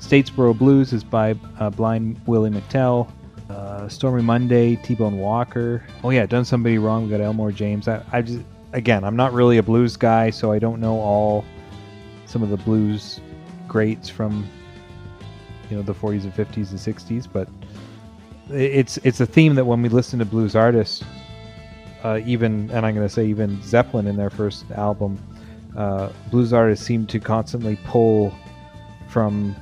Statesboro 0.00 0.56
Blues 0.56 0.92
is 0.92 1.04
by 1.04 1.36
uh, 1.60 1.70
Blind 1.70 2.20
Willie 2.26 2.50
McTell. 2.50 3.10
Uh, 3.50 3.88
Stormy 3.88 4.22
Monday, 4.22 4.76
T 4.76 4.94
Bone 4.94 5.18
Walker. 5.18 5.84
Oh 6.04 6.10
yeah, 6.10 6.26
done 6.26 6.44
somebody 6.44 6.78
wrong. 6.78 7.04
We 7.04 7.10
got 7.10 7.20
Elmore 7.20 7.52
James. 7.52 7.88
I, 7.88 8.02
I 8.12 8.22
just 8.22 8.40
again, 8.72 9.04
I'm 9.04 9.16
not 9.16 9.32
really 9.32 9.58
a 9.58 9.62
blues 9.62 9.96
guy, 9.96 10.30
so 10.30 10.52
I 10.52 10.58
don't 10.58 10.80
know 10.80 10.98
all 10.98 11.44
some 12.26 12.42
of 12.42 12.50
the 12.50 12.58
blues 12.58 13.20
greats 13.66 14.08
from 14.08 14.46
you 15.70 15.76
know 15.76 15.82
the 15.82 15.94
40s 15.94 16.24
and 16.24 16.34
50s 16.34 16.70
and 16.70 16.78
60s, 16.78 17.28
but 17.30 17.48
it's 18.50 18.98
it's 18.98 19.20
a 19.20 19.26
theme 19.26 19.54
that 19.56 19.64
when 19.64 19.82
we 19.82 19.88
listen 19.88 20.18
to 20.18 20.24
blues 20.24 20.56
artists, 20.56 21.04
uh, 22.04 22.20
even 22.24 22.70
and 22.70 22.86
I'm 22.86 22.94
going 22.94 23.06
to 23.06 23.12
say 23.12 23.26
even 23.26 23.60
Zeppelin 23.62 24.06
in 24.06 24.16
their 24.16 24.30
first 24.30 24.70
album, 24.72 25.18
uh, 25.76 26.10
blues 26.30 26.52
artists 26.52 26.84
seem 26.84 27.06
to 27.08 27.20
constantly 27.20 27.78
pull 27.84 28.34
from 29.08 29.54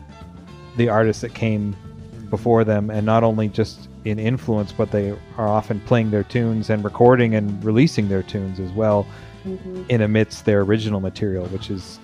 the 0.77 0.88
artists 0.88 1.22
that 1.22 1.35
came 1.35 1.77
before 2.31 2.64
them, 2.64 2.90
and 2.90 3.07
not 3.07 3.22
only 3.25 3.49
just 3.49 3.88
in 4.05 4.18
influence, 4.18 4.72
but 4.72 4.90
they 4.90 5.11
are 5.37 5.49
often 5.49 5.81
playing 5.81 6.11
their 6.11 6.22
tunes 6.25 6.70
and 6.70 6.85
recording 6.85 7.35
and 7.35 7.62
releasing 7.64 8.09
their 8.09 8.22
tunes 8.22 8.61
as 8.61 8.70
well 8.72 9.07
hmm 9.42 9.83
in 9.88 10.01
amidst 10.01 10.44
their 10.44 10.62
original 10.62 11.01
material, 11.01 11.46
which 11.46 11.70
is 11.70 12.01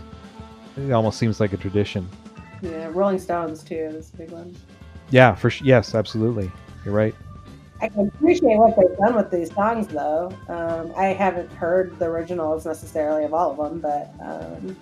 it 0.77 0.93
almost 0.93 1.19
seems 1.19 1.41
like 1.41 1.53
a 1.53 1.57
tradition. 1.57 2.09
Yeah, 2.61 2.89
Rolling 2.93 3.19
Stones 3.19 3.63
too 3.65 3.75
is 3.75 4.13
a 4.15 4.17
big 4.17 4.31
one. 4.31 4.55
Yeah, 5.11 5.35
for 5.35 5.51
sh- 5.51 5.63
yes, 5.63 5.95
absolutely. 5.95 6.51
You're 6.85 6.95
right. 6.95 7.15
I 7.81 7.89
can 7.89 8.09
appreciate 8.09 8.57
what 8.59 8.77
they've 8.77 8.97
done 8.97 9.17
with 9.17 9.31
these 9.31 9.53
songs, 9.53 9.89
though. 9.89 10.33
Um, 10.49 10.93
I 10.97 11.07
haven't 11.07 11.51
heard 11.53 11.99
the 11.99 12.05
originals 12.05 12.65
necessarily 12.65 13.25
of 13.25 13.35
all 13.35 13.51
of 13.51 13.57
them, 13.57 13.81
but 13.81 14.15
um, 14.25 14.77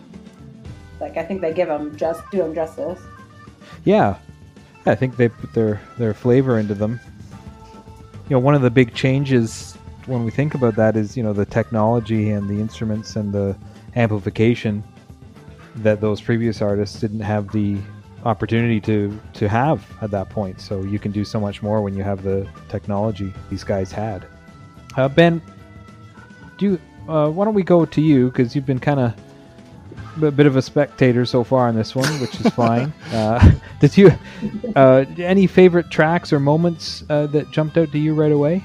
like 1.01 1.17
I 1.17 1.25
think 1.25 1.41
they 1.41 1.53
give 1.53 1.69
them 1.69 1.97
just 1.97 2.23
do 2.31 2.39
them 2.39 2.55
justice. 2.55 3.01
Yeah, 3.85 4.19
I 4.85 4.95
think 4.95 5.17
they 5.17 5.31
put 5.31 5.53
their 5.55 5.81
their 5.99 6.13
flavor 6.13 6.59
into 6.59 6.75
them. 6.75 7.01
You 8.29 8.37
know, 8.37 8.39
one 8.39 8.55
of 8.55 8.63
the 8.63 8.71
big 8.71 8.95
changes 8.95 9.77
when 10.07 10.25
we 10.25 10.31
think 10.31 10.55
about 10.55 10.77
that 10.77 10.97
is 10.97 11.17
you 11.17 11.23
know 11.23 11.33
the 11.33 11.47
technology 11.47 12.31
and 12.31 12.49
the 12.49 12.61
instruments 12.61 13.17
and 13.17 13.33
the 13.33 13.57
amplification 13.97 14.85
that 15.77 16.01
those 16.01 16.21
previous 16.21 16.61
artists 16.61 17.01
didn't 17.01 17.21
have 17.21 17.51
the 17.53 17.79
opportunity 18.25 18.81
to 18.81 19.19
to 19.35 19.49
have 19.49 19.87
at 20.03 20.11
that 20.11 20.29
point. 20.31 20.61
So 20.61 20.83
you 20.83 20.99
can 20.99 21.13
do 21.13 21.25
so 21.25 21.41
much 21.41 21.63
more 21.63 21.81
when 21.81 21.95
you 21.95 22.03
have 22.03 22.23
the 22.23 22.49
technology 22.69 23.33
these 23.49 23.65
guys 23.65 23.93
had. 23.93 24.27
Uh, 24.97 25.09
ben, 25.09 25.41
do 26.59 26.67
you, 26.67 26.81
uh, 27.09 27.31
why 27.31 27.45
don't 27.45 27.55
we 27.55 27.63
go 27.63 27.85
to 27.85 28.01
you 28.01 28.27
because 28.27 28.55
you've 28.55 28.67
been 28.67 28.81
kind 28.81 29.01
of 29.01 29.15
a 30.23 30.31
bit 30.31 30.47
of 30.47 30.57
a 30.57 30.63
spectator 30.63 31.25
so 31.25 31.45
far 31.45 31.69
on 31.69 31.75
this 31.75 31.95
one, 31.95 32.21
which 32.21 32.39
is 32.41 32.47
fine. 32.55 32.93
Uh, 33.13 33.53
did 33.81 33.97
you 33.97 34.13
uh, 34.77 35.05
any 35.19 35.47
favorite 35.47 35.91
tracks 35.91 36.33
or 36.33 36.41
moments 36.41 37.05
uh, 37.09 37.27
that 37.29 37.51
jumped 37.51 37.79
out 37.79 37.91
to 37.93 37.99
you 37.99 38.15
right 38.15 38.33
away? 38.33 38.63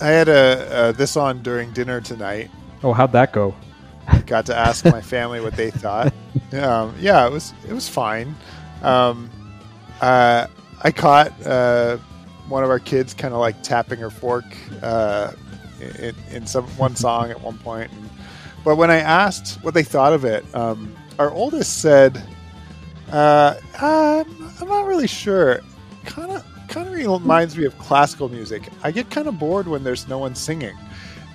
I 0.00 0.08
had 0.08 0.28
a, 0.28 0.74
uh, 0.74 0.92
this 0.92 1.16
on 1.16 1.42
during 1.42 1.72
dinner 1.72 2.00
tonight. 2.00 2.50
Oh, 2.82 2.92
how'd 2.92 3.12
that 3.12 3.32
go? 3.32 3.54
Got 4.26 4.46
to 4.46 4.56
ask 4.56 4.84
my 4.84 5.00
family 5.00 5.40
what 5.40 5.54
they 5.54 5.70
thought. 5.70 6.12
Um, 6.52 6.94
yeah, 7.00 7.26
it 7.26 7.32
was 7.32 7.52
it 7.68 7.72
was 7.72 7.88
fine. 7.88 8.34
Um, 8.84 9.30
uh, 10.00 10.46
I 10.82 10.90
caught 10.90 11.32
uh, 11.46 11.96
one 12.48 12.62
of 12.62 12.70
our 12.70 12.78
kids 12.78 13.14
kind 13.14 13.32
of 13.32 13.40
like 13.40 13.62
tapping 13.62 13.98
her 14.00 14.10
fork 14.10 14.44
uh, 14.82 15.32
in, 15.98 16.14
in 16.30 16.46
some 16.46 16.64
one 16.76 16.94
song 16.94 17.30
at 17.30 17.40
one 17.40 17.58
point. 17.58 17.90
And, 17.90 18.10
but 18.64 18.76
when 18.76 18.90
I 18.90 18.98
asked 18.98 19.62
what 19.62 19.74
they 19.74 19.82
thought 19.82 20.12
of 20.12 20.24
it, 20.24 20.44
um, 20.54 20.94
our 21.18 21.30
oldest 21.30 21.80
said, 21.80 22.22
uh, 23.12 23.54
I'm, 23.80 24.52
"I'm 24.60 24.68
not 24.68 24.86
really 24.86 25.06
sure. 25.06 25.60
Kind 26.04 26.32
of 26.32 26.44
kind 26.68 26.88
of 26.88 26.94
reminds 26.94 27.56
me 27.56 27.64
of 27.64 27.78
classical 27.78 28.28
music. 28.28 28.68
I 28.82 28.90
get 28.90 29.10
kind 29.10 29.28
of 29.28 29.38
bored 29.38 29.68
when 29.68 29.84
there's 29.84 30.08
no 30.08 30.18
one 30.18 30.34
singing." 30.34 30.76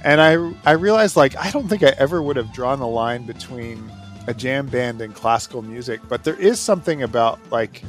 And 0.03 0.21
I 0.21 0.53
I 0.65 0.73
realized 0.73 1.15
like 1.15 1.35
I 1.37 1.51
don't 1.51 1.67
think 1.67 1.83
I 1.83 1.93
ever 1.97 2.21
would 2.21 2.35
have 2.35 2.53
drawn 2.53 2.79
the 2.79 2.87
line 2.87 3.25
between 3.25 3.91
a 4.29 4.33
jam 4.33 4.67
band 4.67 5.01
and 5.01 5.13
classical 5.15 5.61
music, 5.61 5.99
but 6.07 6.23
there 6.23 6.35
is 6.39 6.59
something 6.59 7.01
about 7.03 7.39
like 7.51 7.83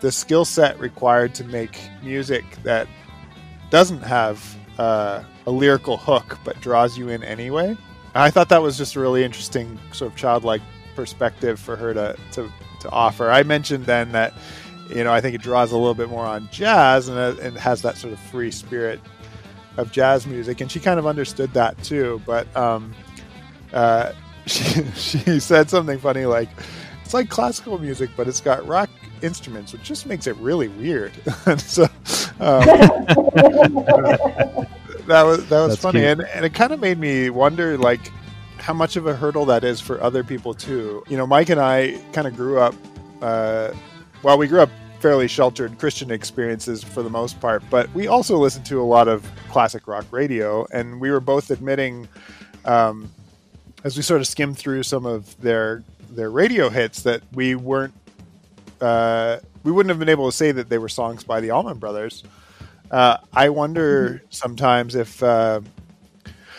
the 0.00 0.12
skill 0.12 0.44
set 0.44 0.78
required 0.78 1.34
to 1.34 1.44
make 1.44 1.78
music 2.02 2.44
that 2.62 2.86
doesn't 3.70 4.02
have 4.02 4.56
uh, 4.78 5.22
a 5.46 5.50
lyrical 5.50 5.96
hook 5.96 6.38
but 6.44 6.60
draws 6.60 6.96
you 6.96 7.08
in 7.08 7.22
anyway. 7.24 7.76
I 8.14 8.30
thought 8.30 8.48
that 8.50 8.62
was 8.62 8.76
just 8.78 8.94
a 8.96 9.00
really 9.00 9.24
interesting 9.24 9.78
sort 9.92 10.12
of 10.12 10.16
childlike 10.16 10.62
perspective 10.94 11.58
for 11.58 11.76
her 11.76 11.94
to, 11.94 12.16
to, 12.32 12.50
to 12.80 12.90
offer. 12.90 13.30
I 13.30 13.42
mentioned 13.42 13.86
then 13.86 14.12
that 14.12 14.34
you 14.88 15.02
know 15.02 15.12
I 15.12 15.20
think 15.20 15.34
it 15.34 15.40
draws 15.42 15.72
a 15.72 15.76
little 15.78 15.94
bit 15.94 16.10
more 16.10 16.26
on 16.26 16.48
jazz 16.52 17.08
and, 17.08 17.18
it- 17.18 17.38
and 17.44 17.56
has 17.58 17.82
that 17.82 17.96
sort 17.96 18.12
of 18.12 18.20
free 18.20 18.50
spirit 18.50 19.00
of 19.78 19.90
jazz 19.90 20.26
music, 20.26 20.60
and 20.60 20.70
she 20.70 20.78
kind 20.78 20.98
of 21.00 21.06
understood 21.06 21.52
that 21.54 21.82
too. 21.82 22.20
But 22.26 22.54
um, 22.56 22.92
uh, 23.72 24.12
she 24.46 24.84
she 24.94 25.40
said 25.40 25.70
something 25.70 25.98
funny 25.98 26.26
like, 26.26 26.48
"It's 27.04 27.14
like 27.14 27.28
classical 27.28 27.78
music, 27.78 28.10
but 28.16 28.28
it's 28.28 28.40
got 28.40 28.66
rock 28.66 28.90
instruments, 29.22 29.72
which 29.72 29.82
just 29.82 30.06
makes 30.06 30.26
it 30.26 30.36
really 30.36 30.68
weird." 30.68 31.12
and 31.46 31.60
so 31.60 31.84
um, 31.84 31.88
that 35.06 35.22
was 35.24 35.48
that 35.48 35.60
was 35.60 35.68
That's 35.70 35.82
funny, 35.82 36.00
cute. 36.00 36.10
and 36.10 36.22
and 36.22 36.44
it 36.44 36.54
kind 36.54 36.72
of 36.72 36.80
made 36.80 36.98
me 36.98 37.30
wonder 37.30 37.76
like 37.78 38.10
how 38.58 38.72
much 38.72 38.96
of 38.96 39.06
a 39.06 39.14
hurdle 39.14 39.44
that 39.46 39.64
is 39.64 39.80
for 39.80 40.00
other 40.00 40.22
people 40.22 40.54
too. 40.54 41.02
You 41.08 41.16
know, 41.16 41.26
Mike 41.26 41.48
and 41.50 41.60
I 41.60 42.00
kind 42.12 42.26
of 42.26 42.36
grew 42.36 42.58
up. 42.60 42.74
Uh, 43.20 43.72
well, 44.22 44.38
we 44.38 44.46
grew 44.46 44.60
up 44.60 44.70
fairly 45.00 45.26
sheltered 45.26 45.76
Christian 45.80 46.12
experiences 46.12 46.84
for 46.84 47.02
the 47.02 47.10
most 47.10 47.40
part, 47.40 47.62
but 47.70 47.92
we 47.92 48.06
also 48.06 48.38
listened 48.38 48.64
to 48.66 48.80
a 48.80 48.84
lot 48.84 49.08
of 49.08 49.28
classic 49.50 49.88
rock 49.88 50.04
radio, 50.12 50.64
and 50.72 51.00
we 51.00 51.10
were 51.10 51.18
both 51.18 51.50
admitting, 51.50 52.06
um, 52.64 53.10
as 53.84 53.96
we 53.96 54.02
sort 54.02 54.20
of 54.20 54.26
skimmed 54.26 54.58
through 54.58 54.82
some 54.82 55.06
of 55.06 55.40
their 55.40 55.82
their 56.10 56.30
radio 56.30 56.68
hits, 56.68 57.02
that 57.02 57.22
we 57.32 57.54
weren't 57.54 57.94
uh, 58.80 59.38
we 59.62 59.72
wouldn't 59.72 59.90
have 59.90 59.98
been 59.98 60.08
able 60.08 60.30
to 60.30 60.36
say 60.36 60.52
that 60.52 60.68
they 60.68 60.78
were 60.78 60.88
songs 60.88 61.24
by 61.24 61.40
the 61.40 61.50
Allman 61.50 61.78
Brothers. 61.78 62.24
Uh, 62.90 63.16
I 63.32 63.48
wonder 63.48 64.22
sometimes 64.28 64.94
if 64.94 65.22
uh, 65.22 65.60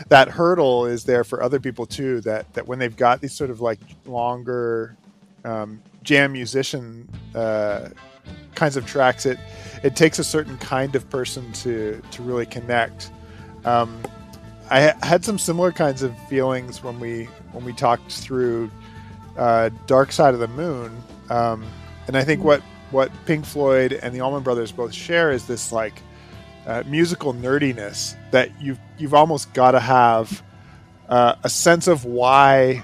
that 0.09 0.29
hurdle 0.29 0.86
is 0.86 1.03
there 1.03 1.23
for 1.23 1.43
other 1.43 1.59
people 1.59 1.86
too. 1.86 2.21
That 2.21 2.51
that 2.53 2.67
when 2.67 2.79
they've 2.79 2.95
got 2.95 3.21
these 3.21 3.33
sort 3.33 3.49
of 3.49 3.62
like 3.62 3.79
longer 4.05 4.95
um, 5.45 5.81
jam 6.03 6.33
musician 6.33 7.07
uh, 7.36 7.89
kinds 8.55 8.77
of 8.77 8.86
tracks, 8.86 9.25
it 9.25 9.38
it 9.83 9.95
takes 9.95 10.17
a 10.17 10.23
certain 10.23 10.57
kind 10.57 10.95
of 10.95 11.09
person 11.09 11.51
to 11.53 12.01
to 12.12 12.23
really 12.23 12.45
connect. 12.45 13.12
Um, 13.65 14.01
I 14.73 15.05
had 15.05 15.23
some 15.23 15.38
similar 15.38 15.71
kinds 15.71 16.01
of 16.01 16.17
feelings 16.27 16.83
when 16.83 16.99
we 16.99 17.25
when 17.51 17.63
we 17.63 17.73
talked 17.73 18.12
through 18.12 18.71
uh, 19.38 19.69
Dark 19.86 20.12
Side 20.12 20.33
of 20.33 20.39
the 20.39 20.47
Moon, 20.47 20.97
um, 21.29 21.63
and 22.07 22.17
I 22.17 22.23
think 22.23 22.43
what 22.43 22.62
what 22.89 23.12
Pink 23.27 23.45
Floyd 23.45 23.93
and 23.93 24.15
the 24.15 24.21
Allman 24.21 24.41
Brothers 24.41 24.71
both 24.71 24.91
share 24.91 25.31
is 25.31 25.45
this 25.45 25.71
like 25.71 25.93
uh, 26.65 26.81
musical 26.88 27.36
nerdiness 27.36 28.15
that 28.31 28.49
you've 28.59 28.79
you've 28.97 29.13
almost 29.13 29.53
got 29.53 29.71
to 29.71 29.79
have 29.79 30.41
uh, 31.07 31.36
a 31.43 31.49
sense 31.49 31.88
of 31.88 32.05
why 32.05 32.83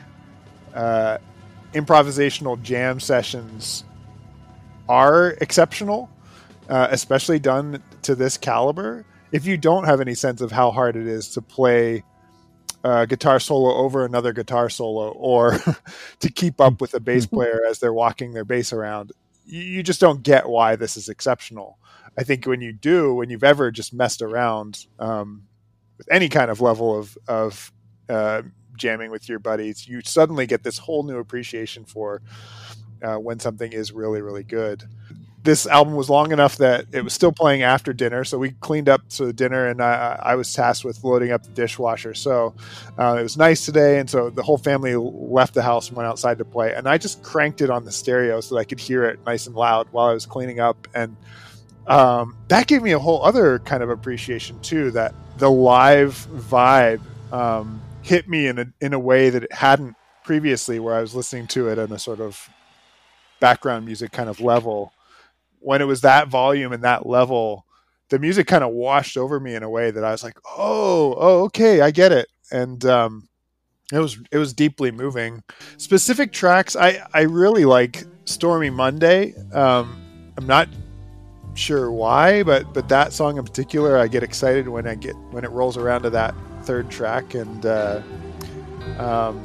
uh, 0.76 1.18
improvisational 1.74 2.62
jam 2.62 3.00
sessions 3.00 3.84
are 4.88 5.30
exceptional, 5.42 6.08
uh, 6.70 6.88
especially 6.92 7.40
done 7.40 7.82
to 8.04 8.14
this 8.14 8.38
caliber. 8.38 9.06
If 9.32 9.46
you 9.46 9.58
don't 9.58 9.86
have 9.86 10.02
any 10.02 10.16
sense 10.16 10.42
of 10.42 10.52
how 10.52 10.72
hard 10.72 10.96
it 10.96 11.08
is 11.08 11.30
to 11.30 11.42
play 11.42 12.04
a 12.84 13.06
guitar 13.06 13.40
solo 13.40 13.76
over 13.76 14.06
another 14.06 14.34
guitar 14.34 14.70
solo, 14.70 15.10
or 15.10 15.60
to 16.20 16.32
keep 16.32 16.62
up 16.62 16.82
with 16.82 16.94
a 16.94 17.00
bass 17.00 17.26
player 17.28 17.62
as 17.68 17.80
they're 17.80 17.94
walking 17.94 18.34
their 18.34 18.46
bass 18.46 18.72
around, 18.74 19.12
you, 19.46 19.62
you 19.62 19.84
just 19.84 20.00
don't 20.00 20.24
get 20.24 20.48
why 20.48 20.76
this 20.76 20.98
is 20.98 21.10
exceptional. 21.10 21.78
I 22.18 22.24
think 22.24 22.46
when 22.46 22.62
you 22.62 22.74
do, 22.74 23.14
when 23.14 23.30
you've 23.30 23.44
ever 23.44 23.72
just 23.72 23.94
messed 23.94 24.22
around 24.22 24.86
um, 24.98 25.44
with 25.98 26.08
any 26.12 26.30
kind 26.30 26.50
of 26.50 26.62
level 26.62 26.98
of 26.98 27.18
of 27.28 27.72
uh, 28.08 28.44
jamming 28.76 29.12
with 29.12 29.30
your 29.30 29.40
buddies, 29.40 29.88
you 29.88 30.02
suddenly 30.04 30.48
get 30.48 30.64
this 30.64 30.78
whole 30.78 31.04
new 31.04 31.18
appreciation 31.18 31.86
for 31.86 32.22
uh, 33.04 33.16
when 33.18 33.40
something 33.40 33.72
is 33.72 33.92
really 33.92 34.22
really 34.22 34.44
good. 34.44 34.84
This 35.42 35.66
album 35.66 35.96
was 35.96 36.10
long 36.10 36.32
enough 36.34 36.58
that 36.58 36.86
it 36.92 37.02
was 37.02 37.14
still 37.14 37.32
playing 37.32 37.64
after 37.64 37.94
dinner, 37.94 38.26
so 38.26 38.38
we 38.38 38.52
cleaned 38.52 38.90
up 38.90 39.08
to 39.10 39.32
dinner, 39.32 39.68
and 39.68 39.82
I, 39.82 40.20
I 40.22 40.36
was 40.36 40.54
tasked 40.54 40.84
with 40.84 41.02
loading 41.04 41.32
up 41.32 41.44
the 41.44 41.50
dishwasher. 41.52 42.14
So 42.14 42.54
uh, 42.98 43.16
it 43.18 43.24
was 43.24 43.38
nice 43.38 43.66
today, 43.66 44.00
and 44.00 44.10
so 44.10 44.30
the 44.30 44.44
whole 44.44 44.58
family 44.58 44.96
left 44.98 45.54
the 45.54 45.62
house 45.62 45.88
and 45.88 45.96
went 45.96 46.08
outside 46.08 46.40
to 46.40 46.46
play. 46.46 46.74
And 46.74 46.90
I 46.90 46.98
just 46.98 47.24
cranked 47.24 47.62
it 47.62 47.70
on 47.70 47.86
the 47.86 47.92
stereo 47.92 48.42
so 48.42 48.56
that 48.56 48.62
I 48.62 48.64
could 48.66 48.82
hear 48.82 49.06
it 49.06 49.20
nice 49.26 49.48
and 49.48 49.56
loud 49.56 49.88
while 49.92 50.08
I 50.08 50.14
was 50.14 50.26
cleaning 50.26 50.60
up, 50.60 50.88
and 50.94 51.16
um, 51.88 52.36
that 52.50 52.68
gave 52.68 52.84
me 52.84 52.92
a 52.92 53.00
whole 53.00 53.24
other 53.24 53.60
kind 53.60 53.82
of 53.82 53.90
appreciation 53.90 54.60
too. 54.60 54.92
That 54.92 55.16
the 55.38 55.50
live 55.50 56.28
vibe 56.32 57.02
um, 57.32 57.82
hit 58.02 58.28
me 58.28 58.48
in 58.48 58.60
a 58.60 58.66
in 58.82 58.94
a 58.94 59.00
way 59.00 59.30
that 59.30 59.44
it 59.44 59.54
hadn't 59.54 59.96
previously, 60.24 60.80
where 60.80 60.96
I 60.96 61.02
was 61.02 61.16
listening 61.16 61.48
to 61.48 61.70
it 61.70 61.80
on 61.80 61.92
a 61.92 61.98
sort 61.98 62.20
of 62.20 62.50
background 63.40 63.86
music 63.86 64.12
kind 64.12 64.30
of 64.30 64.42
level. 64.42 64.94
When 65.60 65.82
it 65.82 65.86
was 65.86 66.02
that 66.02 66.30
volume 66.30 66.72
and 66.72 66.84
that 66.84 67.06
level, 67.06 67.66
the 68.10 68.20
music 68.20 68.48
kind 68.48 68.64
of 68.64 68.72
washed 68.72 69.18
over 69.18 69.40
me 69.40 69.56
in 69.56 69.64
a 69.64 69.70
way 69.70 69.92
that 69.92 70.04
I 70.04 70.12
was 70.12 70.24
like, 70.24 70.38
"Oh, 70.58 71.16
oh, 71.18 71.44
okay, 71.46 71.82
I 71.82 71.92
get 71.92 72.12
it." 72.12 72.28
And 72.52 72.84
um, 72.86 73.30
it 73.92 74.00
was 74.00 74.18
it 74.32 74.38
was 74.38 74.54
deeply 74.54 74.92
moving. 74.92 75.44
Specific 75.78 76.32
tracks, 76.32 76.76
I 76.76 77.04
I 77.14 77.22
really 77.22 77.66
like 77.66 78.04
"Stormy 78.26 78.70
Monday." 78.70 79.34
Um, 79.54 80.32
I'm 80.38 80.48
not 80.48 80.70
sure 81.56 81.92
why, 81.92 82.44
but 82.44 82.74
but 82.74 82.90
that 82.90 83.14
song 83.14 83.38
in 83.38 83.44
particular, 83.44 83.98
I 83.98 84.08
get 84.08 84.24
excited 84.24 84.68
when 84.68 84.88
I 84.88 84.96
get 84.96 85.16
when 85.32 85.44
it 85.44 85.52
rolls 85.52 85.78
around 85.78 86.04
to 86.04 86.10
that 86.12 86.34
third 86.64 86.90
track, 86.90 87.36
and 87.36 87.66
uh, 87.66 88.02
um, 88.98 89.44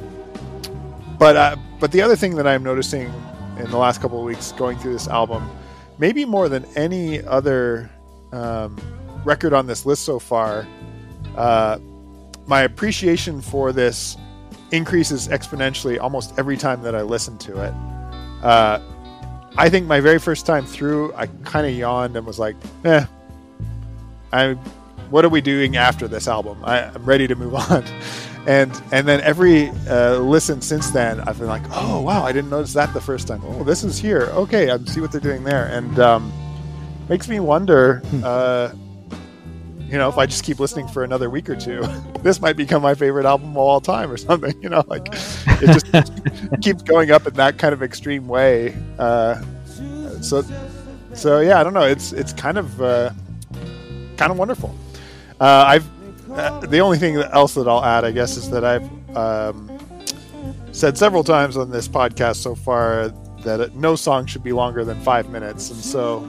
but 1.19 1.35
uh, 1.35 1.55
but 1.79 1.91
the 1.91 2.01
other 2.01 2.15
thing 2.15 2.35
that 2.35 2.47
I'm 2.47 2.63
noticing 2.63 3.13
in 3.59 3.69
the 3.69 3.77
last 3.77 4.01
couple 4.01 4.19
of 4.19 4.25
weeks 4.25 4.51
going 4.53 4.77
through 4.79 4.93
this 4.93 5.07
album 5.07 5.49
maybe 5.97 6.25
more 6.25 6.49
than 6.49 6.65
any 6.75 7.23
other 7.23 7.89
um, 8.31 8.77
record 9.23 9.53
on 9.53 9.67
this 9.67 9.85
list 9.85 10.03
so 10.03 10.19
far, 10.19 10.67
uh, 11.35 11.79
my 12.47 12.61
appreciation 12.61 13.41
for 13.41 13.71
this 13.71 14.17
increases 14.71 15.27
exponentially 15.27 15.99
almost 15.99 16.37
every 16.37 16.57
time 16.57 16.81
that 16.83 16.95
I 16.95 17.01
listen 17.01 17.37
to 17.39 17.63
it. 17.63 17.73
Uh, 18.43 18.79
I 19.57 19.69
think 19.69 19.87
my 19.87 19.99
very 19.99 20.19
first 20.19 20.45
time 20.45 20.65
through, 20.65 21.13
I 21.13 21.27
kind 21.27 21.65
of 21.65 21.73
yawned 21.73 22.15
and 22.17 22.25
was 22.25 22.39
like, 22.39 22.55
"Eh, 22.83 23.05
I, 24.33 24.53
what 25.09 25.23
are 25.23 25.29
we 25.29 25.41
doing 25.41 25.77
after 25.77 26.07
this 26.07 26.27
album? 26.27 26.59
I, 26.63 26.83
I'm 26.83 27.05
ready 27.05 27.27
to 27.27 27.35
move 27.35 27.55
on." 27.71 27.85
And 28.47 28.79
and 28.91 29.07
then 29.07 29.21
every 29.21 29.69
uh, 29.89 30.17
listen 30.19 30.61
since 30.61 30.91
then, 30.91 31.19
I've 31.21 31.39
been 31.39 31.47
like, 31.47 31.63
"Oh 31.71 32.01
wow, 32.01 32.23
I 32.23 32.31
didn't 32.31 32.51
notice 32.51 32.73
that 32.73 32.93
the 32.93 33.01
first 33.01 33.27
time. 33.27 33.41
Oh, 33.43 33.63
this 33.63 33.83
is 33.83 33.97
here. 33.97 34.29
Okay, 34.33 34.69
I 34.69 34.77
see 34.85 35.01
what 35.01 35.11
they're 35.11 35.19
doing 35.21 35.43
there." 35.43 35.65
And 35.65 35.99
um, 35.99 36.31
makes 37.09 37.27
me 37.27 37.39
wonder. 37.39 38.03
Uh, 38.23 38.71
you 39.79 39.99
know, 39.99 40.09
if 40.09 40.17
I 40.17 40.25
just 40.25 40.43
keep 40.43 40.59
listening 40.59 40.87
for 40.87 41.03
another 41.03 41.29
week 41.29 41.49
or 41.49 41.55
two, 41.55 41.81
this 42.21 42.41
might 42.41 42.57
become 42.57 42.81
my 42.81 42.95
favorite 42.95 43.25
album 43.25 43.51
of 43.51 43.57
all 43.57 43.81
time 43.81 44.11
or 44.11 44.17
something. 44.29 44.61
You 44.61 44.69
know, 44.69 44.83
like 44.87 45.07
it 45.11 45.83
just 45.91 46.11
keeps 46.61 46.83
going 46.83 47.11
up 47.11 47.25
in 47.25 47.33
that 47.35 47.57
kind 47.57 47.73
of 47.73 47.81
extreme 47.81 48.27
way. 48.27 48.75
Uh, 48.99 49.41
so, 50.21 50.43
so 51.13 51.39
yeah, 51.39 51.59
I 51.59 51.63
don't 51.63 51.73
know. 51.73 51.83
It's 51.83 52.13
it's 52.13 52.33
kind 52.33 52.57
of 52.57 52.81
uh, 52.81 53.11
kind 54.17 54.31
of 54.31 54.37
wonderful. 54.37 54.75
Uh, 55.39 55.65
I've 55.67 55.89
the 56.67 56.79
only 56.79 56.97
thing 56.97 57.17
else 57.17 57.53
that 57.55 57.67
I'll 57.67 57.83
add, 57.83 58.05
I 58.05 58.11
guess, 58.11 58.37
is 58.37 58.49
that 58.49 58.63
I've 58.63 59.17
um, 59.17 59.79
said 60.71 60.97
several 60.97 61.23
times 61.23 61.57
on 61.57 61.71
this 61.71 61.87
podcast 61.87 62.37
so 62.37 62.55
far 62.55 63.09
that 63.43 63.75
no 63.75 63.95
song 63.95 64.25
should 64.25 64.43
be 64.43 64.51
longer 64.51 64.83
than 64.83 64.99
five 65.01 65.29
minutes, 65.29 65.69
and 65.69 65.79
so. 65.79 66.27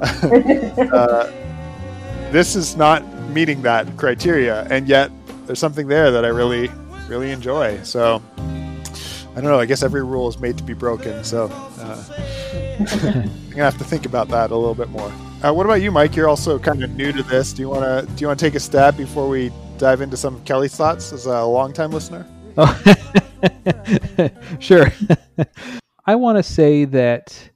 uh, 0.92 1.32
this 2.30 2.54
is 2.54 2.76
not 2.76 3.04
meeting 3.30 3.62
that 3.62 3.96
criteria, 3.96 4.64
and 4.70 4.86
yet 4.88 5.10
there's 5.46 5.58
something 5.58 5.88
there 5.88 6.10
that 6.10 6.24
I 6.24 6.28
really, 6.28 6.70
really 7.08 7.30
enjoy. 7.30 7.82
So 7.82 8.22
I 8.36 9.40
don't 9.40 9.44
know. 9.44 9.58
I 9.58 9.66
guess 9.66 9.82
every 9.82 10.04
rule 10.04 10.28
is 10.28 10.38
made 10.38 10.58
to 10.58 10.64
be 10.64 10.74
broken. 10.74 11.24
So 11.24 11.46
uh, 11.78 12.04
I'm 12.80 13.50
gonna 13.50 13.64
have 13.64 13.78
to 13.78 13.84
think 13.84 14.04
about 14.04 14.28
that 14.28 14.50
a 14.50 14.56
little 14.56 14.74
bit 14.74 14.90
more. 14.90 15.12
Uh, 15.40 15.54
what 15.54 15.66
about 15.66 15.80
you, 15.80 15.92
Mike? 15.92 16.16
You're 16.16 16.28
also 16.28 16.58
kind 16.58 16.82
of 16.82 16.90
new 16.96 17.12
to 17.12 17.22
this. 17.22 17.52
Do 17.52 17.62
you 17.62 17.68
want 17.68 17.84
to 17.84 18.12
do 18.14 18.20
you 18.20 18.26
want 18.26 18.40
to 18.40 18.44
take 18.44 18.56
a 18.56 18.60
stab 18.60 18.96
before 18.96 19.28
we 19.28 19.52
dive 19.78 20.00
into 20.00 20.16
some 20.16 20.34
of 20.34 20.44
Kelli's 20.44 20.74
thoughts 20.74 21.12
as 21.12 21.26
a 21.26 21.44
longtime 21.44 21.92
listener? 21.92 22.26
Oh, 22.56 22.82
sure. 24.58 24.92
I 26.06 26.16
want 26.16 26.38
to 26.38 26.42
say 26.42 26.84
that 26.86 27.50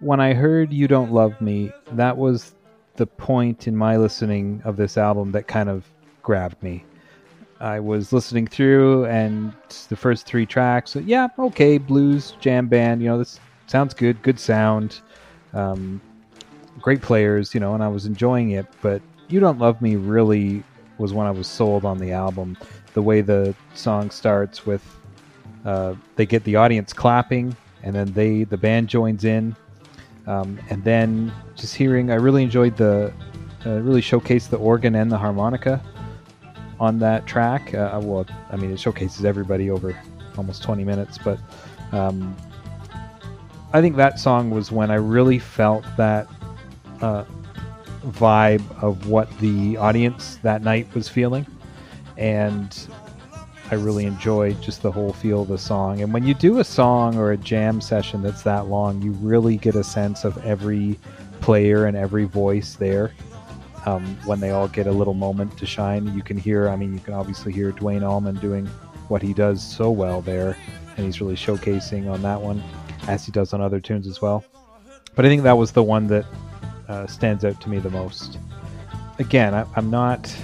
when 0.00 0.20
I 0.20 0.34
heard 0.34 0.70
"You 0.70 0.86
Don't 0.86 1.12
Love 1.12 1.40
Me," 1.40 1.72
that 1.92 2.18
was 2.18 2.52
the 2.96 3.06
point 3.06 3.66
in 3.66 3.74
my 3.74 3.96
listening 3.96 4.60
of 4.66 4.76
this 4.76 4.98
album 4.98 5.32
that 5.32 5.48
kind 5.48 5.70
of 5.70 5.86
grabbed 6.22 6.62
me. 6.62 6.84
I 7.58 7.80
was 7.80 8.12
listening 8.12 8.46
through, 8.46 9.06
and 9.06 9.54
the 9.88 9.96
first 9.96 10.26
three 10.26 10.44
tracks, 10.44 10.94
yeah, 10.96 11.28
okay, 11.38 11.78
blues 11.78 12.34
jam 12.38 12.66
band. 12.66 13.00
You 13.00 13.08
know, 13.08 13.18
this 13.18 13.40
sounds 13.66 13.94
good, 13.94 14.20
good 14.22 14.38
sound, 14.38 15.00
um, 15.54 16.02
great 16.82 17.00
players. 17.00 17.54
You 17.54 17.60
know, 17.60 17.74
and 17.74 17.82
I 17.82 17.88
was 17.88 18.06
enjoying 18.06 18.50
it. 18.50 18.66
But 18.82 19.00
"You 19.28 19.40
Don't 19.40 19.58
Love 19.58 19.80
Me" 19.80 19.96
really 19.96 20.62
was 20.98 21.12
when 21.12 21.26
I 21.26 21.30
was 21.30 21.46
sold 21.46 21.84
on 21.84 21.98
the 21.98 22.12
album. 22.12 22.56
The 22.94 23.02
way 23.02 23.22
the 23.22 23.54
song 23.74 24.10
starts 24.10 24.66
with, 24.66 24.84
uh, 25.64 25.94
they 26.16 26.26
get 26.26 26.44
the 26.44 26.56
audience 26.56 26.92
clapping, 26.92 27.56
and 27.82 27.94
then 27.94 28.12
they 28.12 28.44
the 28.44 28.58
band 28.58 28.88
joins 28.88 29.24
in, 29.24 29.56
um, 30.26 30.58
and 30.70 30.84
then 30.84 31.32
just 31.56 31.74
hearing, 31.74 32.10
I 32.10 32.14
really 32.14 32.42
enjoyed 32.42 32.76
the, 32.76 33.12
uh, 33.66 33.80
really 33.80 34.02
showcased 34.02 34.50
the 34.50 34.58
organ 34.58 34.94
and 34.94 35.10
the 35.10 35.18
harmonica 35.18 35.82
on 36.78 36.98
that 36.98 37.26
track. 37.26 37.74
Uh, 37.74 38.00
well, 38.02 38.26
I 38.50 38.56
mean, 38.56 38.72
it 38.72 38.80
showcases 38.80 39.24
everybody 39.24 39.70
over 39.70 39.98
almost 40.36 40.62
20 40.62 40.84
minutes, 40.84 41.18
but 41.18 41.38
um, 41.92 42.36
I 43.72 43.80
think 43.80 43.96
that 43.96 44.18
song 44.18 44.50
was 44.50 44.70
when 44.70 44.90
I 44.90 44.96
really 44.96 45.38
felt 45.38 45.84
that 45.96 46.28
uh, 47.02 47.24
vibe 48.06 48.62
of 48.82 49.08
what 49.08 49.30
the 49.38 49.76
audience 49.76 50.36
that 50.42 50.62
night 50.62 50.92
was 50.94 51.08
feeling. 51.08 51.46
And 52.16 52.76
I 53.70 53.76
really 53.76 54.04
enjoyed 54.04 54.60
just 54.60 54.82
the 54.82 54.92
whole 54.92 55.12
feel 55.12 55.42
of 55.42 55.48
the 55.48 55.58
song. 55.58 56.02
And 56.02 56.12
when 56.12 56.24
you 56.24 56.34
do 56.34 56.58
a 56.58 56.64
song 56.64 57.16
or 57.16 57.32
a 57.32 57.36
jam 57.36 57.80
session 57.80 58.22
that's 58.22 58.42
that 58.42 58.66
long, 58.66 59.00
you 59.00 59.12
really 59.12 59.56
get 59.56 59.74
a 59.74 59.84
sense 59.84 60.24
of 60.24 60.36
every 60.44 60.98
player 61.40 61.86
and 61.86 61.96
every 61.96 62.24
voice 62.24 62.74
there. 62.74 63.12
Um, 63.84 64.16
when 64.26 64.40
they 64.40 64.50
all 64.50 64.68
get 64.68 64.86
a 64.86 64.92
little 64.92 65.14
moment 65.14 65.58
to 65.58 65.66
shine, 65.66 66.14
you 66.14 66.22
can 66.22 66.36
hear. 66.36 66.68
I 66.68 66.76
mean, 66.76 66.92
you 66.92 67.00
can 67.00 67.14
obviously 67.14 67.52
hear 67.52 67.72
Duane 67.72 68.04
Allman 68.04 68.36
doing 68.36 68.66
what 69.08 69.22
he 69.22 69.32
does 69.32 69.60
so 69.60 69.90
well 69.90 70.20
there, 70.20 70.56
and 70.96 71.04
he's 71.04 71.20
really 71.20 71.34
showcasing 71.34 72.08
on 72.08 72.22
that 72.22 72.40
one, 72.40 72.62
as 73.08 73.26
he 73.26 73.32
does 73.32 73.52
on 73.52 73.60
other 73.60 73.80
tunes 73.80 74.06
as 74.06 74.22
well. 74.22 74.44
But 75.16 75.24
I 75.24 75.28
think 75.28 75.42
that 75.42 75.58
was 75.58 75.72
the 75.72 75.82
one 75.82 76.06
that 76.08 76.24
uh, 76.92 77.06
stands 77.06 77.44
out 77.44 77.58
to 77.62 77.70
me 77.70 77.78
the 77.78 77.90
most. 77.90 78.38
Again, 79.18 79.54
I, 79.54 79.64
I'm 79.76 79.90
not, 79.90 80.34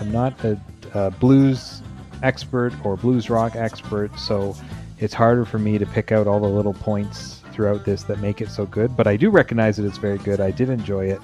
I'm 0.00 0.10
not 0.10 0.42
a, 0.42 0.58
a 0.94 1.10
blues 1.10 1.82
expert 2.22 2.72
or 2.82 2.96
blues 2.96 3.28
rock 3.28 3.56
expert, 3.56 4.18
so 4.18 4.56
it's 4.98 5.12
harder 5.12 5.44
for 5.44 5.58
me 5.58 5.76
to 5.76 5.84
pick 5.84 6.12
out 6.12 6.26
all 6.26 6.40
the 6.40 6.48
little 6.48 6.72
points 6.72 7.42
throughout 7.52 7.84
this 7.84 8.04
that 8.04 8.20
make 8.20 8.40
it 8.40 8.48
so 8.48 8.64
good. 8.64 8.96
But 8.96 9.06
I 9.06 9.16
do 9.16 9.28
recognize 9.28 9.76
that 9.76 9.84
it's 9.84 9.98
very 9.98 10.18
good. 10.18 10.40
I 10.40 10.50
did 10.50 10.70
enjoy 10.70 11.06
it, 11.06 11.20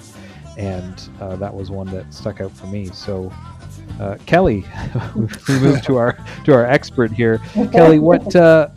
and 0.55 1.09
uh, 1.19 1.35
that 1.37 1.53
was 1.53 1.71
one 1.71 1.87
that 1.87 2.13
stuck 2.13 2.39
out 2.39 2.51
for 2.51 2.67
me. 2.67 2.85
So, 2.87 3.33
uh, 3.99 4.17
Kelli, 4.27 4.63
we 5.47 5.59
move 5.59 5.81
to 5.83 5.97
our 5.97 6.17
to 6.45 6.53
our 6.53 6.65
expert 6.65 7.11
here. 7.11 7.37
Kelli, 7.53 7.99
what 7.99 8.35
uh, 8.35 8.69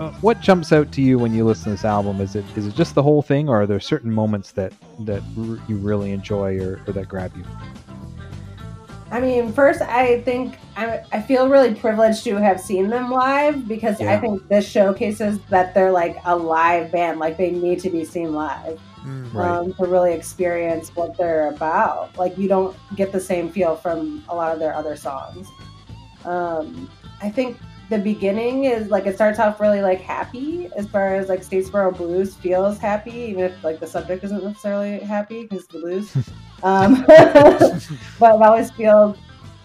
uh, 0.00 0.10
what 0.20 0.40
jumps 0.40 0.72
out 0.72 0.90
to 0.92 1.02
you 1.02 1.18
when 1.18 1.32
you 1.34 1.44
listen 1.44 1.64
to 1.64 1.70
this 1.70 1.84
album? 1.84 2.20
Is 2.20 2.34
it 2.34 2.44
is 2.56 2.66
it 2.66 2.74
just 2.74 2.94
the 2.94 3.02
whole 3.02 3.22
thing, 3.22 3.48
or 3.48 3.62
are 3.62 3.66
there 3.66 3.80
certain 3.80 4.12
moments 4.12 4.52
that 4.52 4.72
that 5.00 5.22
r- 5.38 5.58
you 5.68 5.76
really 5.76 6.10
enjoy 6.12 6.58
or, 6.60 6.80
or 6.86 6.92
that 6.92 7.08
grab 7.08 7.36
you? 7.36 7.44
I 9.10 9.20
mean, 9.20 9.52
first, 9.52 9.80
I 9.80 10.22
think 10.22 10.56
I, 10.76 11.02
I 11.12 11.22
feel 11.22 11.48
really 11.48 11.72
privileged 11.74 12.24
to 12.24 12.34
have 12.36 12.60
seen 12.60 12.88
them 12.88 13.10
live 13.10 13.68
because 13.68 14.00
I 14.00 14.18
think 14.18 14.48
this 14.48 14.68
showcases 14.68 15.38
that 15.50 15.72
they're 15.72 15.92
like 15.92 16.16
a 16.24 16.34
live 16.34 16.90
band, 16.90 17.20
like 17.20 17.36
they 17.36 17.50
need 17.52 17.78
to 17.80 17.90
be 17.90 18.04
seen 18.04 18.32
live 18.34 18.80
Mm. 19.04 19.34
Right. 19.34 19.50
um, 19.50 19.74
to 19.74 19.84
really 19.84 20.14
experience 20.14 20.88
what 20.96 21.14
they're 21.18 21.50
about. 21.50 22.16
Like, 22.16 22.38
you 22.38 22.48
don't 22.48 22.74
get 22.96 23.12
the 23.12 23.20
same 23.20 23.50
feel 23.50 23.76
from 23.76 24.24
a 24.30 24.34
lot 24.34 24.50
of 24.52 24.58
their 24.58 24.74
other 24.74 24.96
songs. 24.96 25.46
Um, 26.24 26.90
I 27.20 27.28
think 27.28 27.58
the 27.90 27.98
beginning 27.98 28.64
is 28.64 28.88
like 28.88 29.06
it 29.06 29.14
starts 29.14 29.38
off 29.38 29.60
really 29.60 29.82
like 29.82 30.00
happy 30.00 30.70
as 30.76 30.86
far 30.86 31.14
as 31.14 31.28
like 31.28 31.40
Statesboro 31.40 31.96
Blues 31.96 32.34
feels 32.34 32.78
happy, 32.78 33.12
even 33.12 33.44
if 33.44 33.62
like 33.64 33.78
the 33.80 33.86
subject 33.86 34.24
isn't 34.24 34.42
necessarily 34.42 34.98
happy 35.00 35.42
because 35.42 35.66
the 35.66 35.78
blues. 35.78 36.16
um, 36.62 37.04
but 37.06 38.34
it 38.34 38.42
always 38.42 38.70
feels 38.70 39.16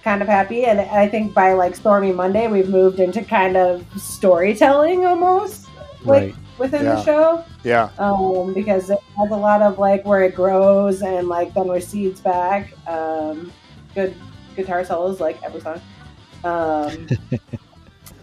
kind 0.03 0.21
of 0.21 0.27
happy, 0.27 0.65
and 0.65 0.79
I 0.79 1.07
think 1.07 1.33
by 1.33 1.53
like 1.53 1.75
Stormy 1.75 2.11
Monday, 2.11 2.47
we've 2.47 2.69
moved 2.69 2.99
into 2.99 3.23
kind 3.23 3.55
of 3.57 3.85
storytelling 4.01 5.05
almost, 5.05 5.67
like 6.03 6.23
Right. 6.23 6.35
within 6.57 6.83
Yeah. 6.83 6.95
the 6.95 7.03
show 7.03 7.43
Yeah. 7.63 7.89
um, 7.99 8.53
because 8.53 8.89
it 8.89 8.99
has 9.17 9.31
a 9.31 9.35
lot 9.35 9.61
of 9.61 9.77
like 9.79 10.05
where 10.05 10.23
it 10.23 10.35
grows 10.35 11.01
and 11.01 11.27
like 11.27 11.53
then 11.53 11.69
recedes 11.69 12.19
back. 12.21 12.73
Um, 12.87 13.51
good 13.95 14.13
guitar 14.55 14.83
solos, 14.85 15.19
like 15.19 15.41
every 15.43 15.61
song. 15.61 15.81
Um, 16.43 17.07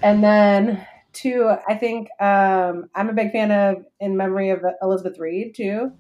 and 0.06 0.22
then 0.22 0.86
two, 1.12 1.52
I 1.68 1.74
think 1.74 2.08
um, 2.20 2.88
I'm 2.94 3.08
a 3.08 3.12
big 3.12 3.32
fan 3.32 3.50
of 3.50 3.84
"In 4.00 4.16
Memory 4.16 4.50
of 4.50 4.64
Elizabeth 4.80 5.18
Reed" 5.18 5.54
too. 5.54 5.92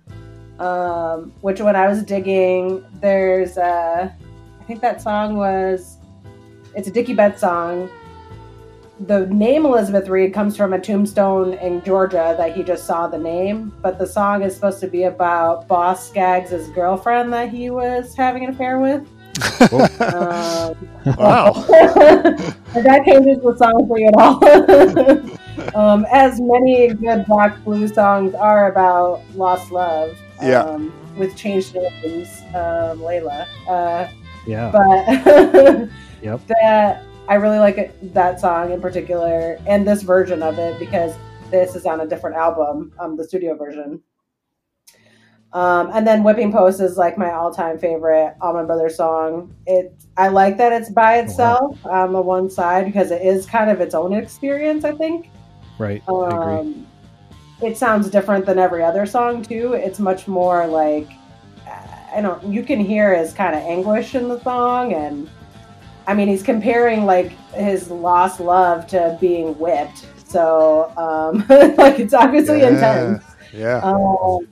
Um, 0.60 1.32
which 1.40 1.60
when 1.60 1.76
I 1.76 1.88
was 1.88 2.02
digging, 2.02 2.84
there's 3.00 3.58
uh, 3.58 4.08
I 4.60 4.64
think 4.64 4.80
that 4.80 5.02
song 5.02 5.36
was 5.36 5.98
it's 6.74 6.86
a 6.86 6.90
Dickey 6.90 7.14
Betts 7.14 7.40
song 7.40 7.90
the 9.00 9.26
name 9.26 9.66
Elizabeth 9.66 10.08
Reed 10.08 10.32
comes 10.32 10.56
from 10.56 10.72
a 10.72 10.80
tombstone 10.80 11.54
in 11.54 11.82
Georgia 11.82 12.34
that 12.38 12.56
he 12.56 12.62
just 12.62 12.86
saw 12.86 13.06
the 13.06 13.18
name, 13.18 13.72
but 13.82 13.98
the 13.98 14.06
song 14.06 14.42
is 14.42 14.54
supposed 14.54 14.80
to 14.80 14.86
be 14.86 15.02
about 15.02 15.68
Boz 15.68 16.08
Scaggs' 16.08 16.68
girlfriend 16.70 17.32
that 17.32 17.50
he 17.50 17.68
was 17.68 18.14
having 18.14 18.44
an 18.44 18.50
affair 18.50 18.78
with. 18.78 19.06
Um, 19.40 20.88
Wow. 21.18 21.52
that 22.74 23.02
changes 23.06 23.38
the 23.42 23.54
song 23.56 23.86
for 23.86 23.98
you 23.98 24.08
at 24.08 24.14
all. 24.16 25.76
um, 25.78 26.04
as 26.10 26.40
many 26.40 26.88
good 26.94 27.24
rock 27.28 27.56
blues 27.64 27.94
songs 27.94 28.34
are 28.34 28.70
about 28.70 29.22
lost 29.34 29.70
love. 29.70 30.16
Yeah. 30.42 30.62
Um, 30.62 30.92
with 31.16 31.36
changed 31.36 31.74
names, 31.74 32.28
um, 32.54 32.98
Layla. 33.00 33.46
Uh, 33.68 34.08
Yeah. 34.46 34.70
but 34.72 35.88
Yep. 36.22 36.40
that 36.48 37.02
I 37.28 37.34
really 37.34 37.58
like 37.58 37.78
it, 37.78 38.14
that 38.14 38.40
song 38.40 38.72
in 38.72 38.80
particular 38.80 39.58
and 39.66 39.86
this 39.86 40.02
version 40.02 40.42
of 40.42 40.58
it 40.58 40.78
because 40.78 41.14
this 41.50 41.76
is 41.76 41.86
on 41.86 42.00
a 42.00 42.06
different 42.06 42.36
album, 42.36 42.92
um, 42.98 43.16
the 43.16 43.24
studio 43.24 43.56
version. 43.56 44.02
Um, 45.52 45.90
and 45.94 46.06
then 46.06 46.22
Whipping 46.22 46.52
Post 46.52 46.80
is 46.80 46.96
like 46.98 47.16
my 47.16 47.32
all-time 47.32 47.78
favorite 47.78 48.34
Allman 48.42 48.66
Brothers 48.66 48.96
song. 48.96 49.54
It 49.66 49.94
I 50.16 50.28
like 50.28 50.58
that 50.58 50.72
it's 50.72 50.90
by 50.90 51.18
itself 51.18 51.78
on 51.86 52.12
the 52.12 52.20
one 52.20 52.50
side 52.50 52.84
because 52.86 53.10
it 53.10 53.22
is 53.22 53.46
kind 53.46 53.70
of 53.70 53.80
its 53.80 53.94
own 53.94 54.12
experience. 54.12 54.84
I 54.84 54.92
think. 54.92 55.30
Right. 55.78 56.02
I 56.08 56.12
agree. 56.12 56.54
Um, 56.54 56.86
it 57.62 57.78
sounds 57.78 58.10
different 58.10 58.44
than 58.44 58.58
every 58.58 58.82
other 58.82 59.06
song 59.06 59.42
too. 59.42 59.72
It's 59.72 59.98
much 59.98 60.28
more 60.28 60.66
like 60.66 61.08
I 62.14 62.20
don't. 62.20 62.42
You 62.52 62.62
can 62.62 62.80
hear 62.80 63.14
his 63.16 63.32
kind 63.32 63.54
of 63.54 63.62
anguish 63.62 64.14
in 64.14 64.28
the 64.28 64.40
song, 64.40 64.92
and 64.94 65.30
I 66.06 66.14
mean 66.14 66.28
he's 66.28 66.42
comparing 66.42 67.06
like 67.06 67.30
his 67.54 67.90
lost 67.90 68.40
love 68.40 68.86
to 68.88 69.16
being 69.20 69.56
whipped. 69.58 70.06
So 70.28 70.92
um, 70.98 71.46
like 71.76 71.98
it's 71.98 72.14
obviously 72.14 72.60
Yeah. 72.60 72.68
intense. 72.68 73.24
Yeah. 73.54 73.78
Um, 73.78 74.46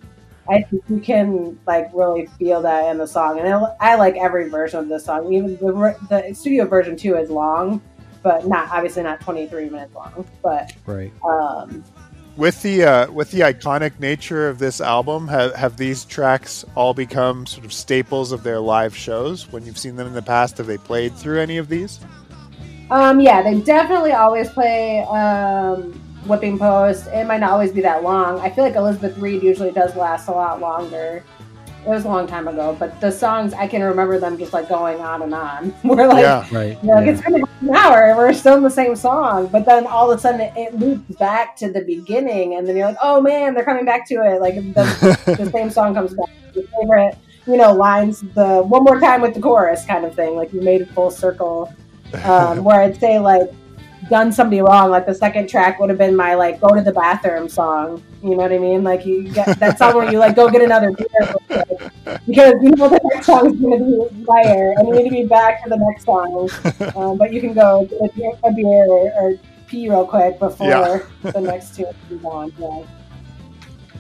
I 0.48 0.62
think 0.62 0.82
you 0.88 1.00
can 1.00 1.58
like 1.66 1.90
really 1.94 2.26
feel 2.38 2.60
that 2.62 2.90
in 2.90 2.98
the 2.98 3.06
song, 3.06 3.38
and 3.38 3.48
I, 3.48 3.62
I 3.80 3.94
like 3.94 4.16
every 4.16 4.48
version 4.48 4.80
of 4.80 4.88
this 4.88 5.04
song. 5.06 5.32
Even 5.32 5.56
the 5.56 5.96
the 6.08 6.34
studio 6.34 6.66
version 6.66 6.96
too 6.96 7.16
is 7.16 7.30
long, 7.30 7.80
but 8.22 8.46
not 8.46 8.68
obviously 8.70 9.02
not 9.02 9.20
twenty 9.20 9.46
three 9.46 9.70
minutes 9.70 9.94
long. 9.94 10.26
But 10.42 10.72
Right. 10.86 11.12
um, 11.24 11.82
with 12.36 12.60
the 12.62 12.84
uh, 12.84 13.10
with 13.12 13.30
the 13.30 13.40
iconic 13.40 13.98
nature 14.00 14.48
of 14.48 14.58
this 14.58 14.80
album, 14.80 15.28
have, 15.28 15.54
have 15.54 15.76
these 15.76 16.04
tracks 16.04 16.64
all 16.74 16.92
become 16.92 17.46
sort 17.46 17.64
of 17.64 17.72
staples 17.72 18.32
of 18.32 18.42
their 18.42 18.60
live 18.60 18.94
shows? 18.94 19.50
When 19.50 19.64
you've 19.64 19.78
seen 19.78 19.96
them 19.96 20.06
in 20.06 20.12
the 20.12 20.22
past, 20.22 20.58
have 20.58 20.66
they 20.66 20.78
played 20.78 21.14
through 21.14 21.40
any 21.40 21.56
of 21.56 21.68
these? 21.68 22.00
Um, 22.90 23.18
yeah, 23.18 23.40
they 23.40 23.60
definitely 23.60 24.12
always 24.12 24.50
play 24.50 25.04
um, 25.04 25.98
Whipping 26.26 26.58
Post. 26.58 27.06
It 27.08 27.26
might 27.26 27.40
not 27.40 27.50
always 27.50 27.72
be 27.72 27.80
that 27.82 28.02
long. 28.02 28.40
I 28.40 28.50
feel 28.50 28.64
like 28.64 28.74
Elizabeth 28.76 29.16
Reed 29.18 29.42
usually 29.42 29.72
does 29.72 29.94
last 29.96 30.28
a 30.28 30.32
lot 30.32 30.60
longer. 30.60 31.22
It 31.86 31.88
was 31.90 32.06
a 32.06 32.08
long 32.08 32.26
time 32.26 32.48
ago, 32.48 32.74
but 32.78 32.98
the 33.02 33.10
songs 33.12 33.52
I 33.52 33.66
can 33.68 33.82
remember 33.82 34.18
them 34.18 34.38
just 34.38 34.54
like 34.54 34.70
going 34.70 35.00
on 35.00 35.20
and 35.20 35.34
on. 35.34 35.74
We're 35.84 36.06
like, 36.06 36.22
yeah, 36.22 36.46
Right. 36.50 36.78
you 36.82 36.88
know, 36.88 36.94
like 36.94 37.04
yeah. 37.06 37.12
it's 37.12 37.20
been 37.20 37.34
an 37.34 37.74
hour 37.74 38.06
and 38.08 38.16
we're 38.16 38.32
still 38.32 38.56
in 38.56 38.62
the 38.62 38.70
same 38.70 38.96
song, 38.96 39.48
but 39.48 39.66
then 39.66 39.86
all 39.86 40.10
of 40.10 40.16
a 40.16 40.20
sudden 40.20 40.40
it, 40.40 40.52
it 40.56 40.74
loops 40.78 41.14
back 41.18 41.56
to 41.56 41.70
the 41.70 41.82
beginning, 41.82 42.54
and 42.56 42.66
then 42.66 42.74
you're 42.74 42.86
like, 42.88 42.96
oh 43.02 43.20
man, 43.20 43.52
they're 43.52 43.66
coming 43.66 43.84
back 43.84 44.08
to 44.08 44.14
it. 44.14 44.40
Like 44.40 44.54
the, 44.54 45.36
the 45.38 45.50
same 45.50 45.68
song 45.68 45.94
comes 45.94 46.14
back. 46.14 46.30
Your 46.54 46.64
favorite, 46.80 47.18
you 47.46 47.58
know, 47.58 47.74
lines, 47.74 48.22
the 48.34 48.62
one 48.62 48.82
more 48.82 48.98
time 48.98 49.20
with 49.20 49.34
the 49.34 49.40
chorus 49.40 49.84
kind 49.84 50.06
of 50.06 50.14
thing. 50.14 50.36
Like 50.36 50.54
you 50.54 50.62
made 50.62 50.80
it 50.80 50.90
full 50.92 51.10
circle 51.10 51.70
um, 52.24 52.64
where 52.64 52.80
I'd 52.80 52.98
say 52.98 53.18
like 53.18 53.50
done 54.08 54.32
somebody 54.32 54.60
wrong. 54.60 54.90
Like 54.90 55.06
the 55.06 55.14
second 55.14 55.48
track 55.48 55.78
would 55.80 55.88
have 55.88 55.98
been 55.98 56.14
my 56.16 56.34
like 56.34 56.60
go 56.60 56.68
to 56.74 56.80
the 56.82 56.92
bathroom 56.92 57.48
song. 57.48 58.02
You 58.22 58.30
know 58.30 58.36
what 58.36 58.52
I 58.52 58.58
mean? 58.58 58.82
Like 58.84 59.04
you 59.04 59.28
get 59.32 59.58
that 59.60 59.78
song 59.78 59.94
where 59.96 60.10
you 60.10 60.18
like 60.18 60.36
go 60.36 60.48
get 60.48 60.62
another 60.62 60.90
beer 60.92 61.64
because 62.26 62.54
you 62.62 62.70
know 62.70 62.88
the 62.88 63.00
next 63.12 63.26
song 63.26 63.52
is 63.54 63.60
going 63.60 63.78
to 63.78 64.08
be 64.14 64.24
fire 64.24 64.74
and 64.76 64.88
you 64.88 64.94
need 64.94 65.04
to 65.04 65.10
be 65.10 65.26
back 65.26 65.62
for 65.62 65.68
the 65.68 65.76
next 65.78 66.04
song. 66.04 66.48
Um, 66.96 67.16
but 67.18 67.32
you 67.32 67.40
can 67.40 67.54
go 67.54 67.86
get 67.86 68.00
a 68.02 68.08
beer, 68.14 68.32
a 68.44 68.52
beer 68.52 68.86
or, 68.86 69.12
or 69.14 69.34
pee 69.66 69.88
real 69.88 70.06
quick 70.06 70.38
before 70.38 70.66
Yeah. 70.68 71.30
the 71.32 71.40
next 71.40 71.74
two 71.76 71.86
move 72.10 72.24
on. 72.26 72.52
Yeah 72.58 72.84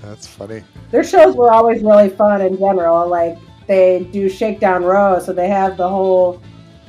that's 0.02 0.26
funny. 0.26 0.62
their 0.90 1.02
shows 1.04 1.34
were 1.34 1.50
always 1.50 1.82
really 1.82 2.10
fun 2.10 2.40
in 2.42 2.58
general. 2.58 3.08
Like 3.08 3.38
they 3.66 4.04
do 4.12 4.28
Shakedown 4.28 4.84
Row, 4.84 5.18
so 5.18 5.32
they 5.32 5.48
have 5.48 5.76
the 5.76 5.88
whole. 5.88 6.42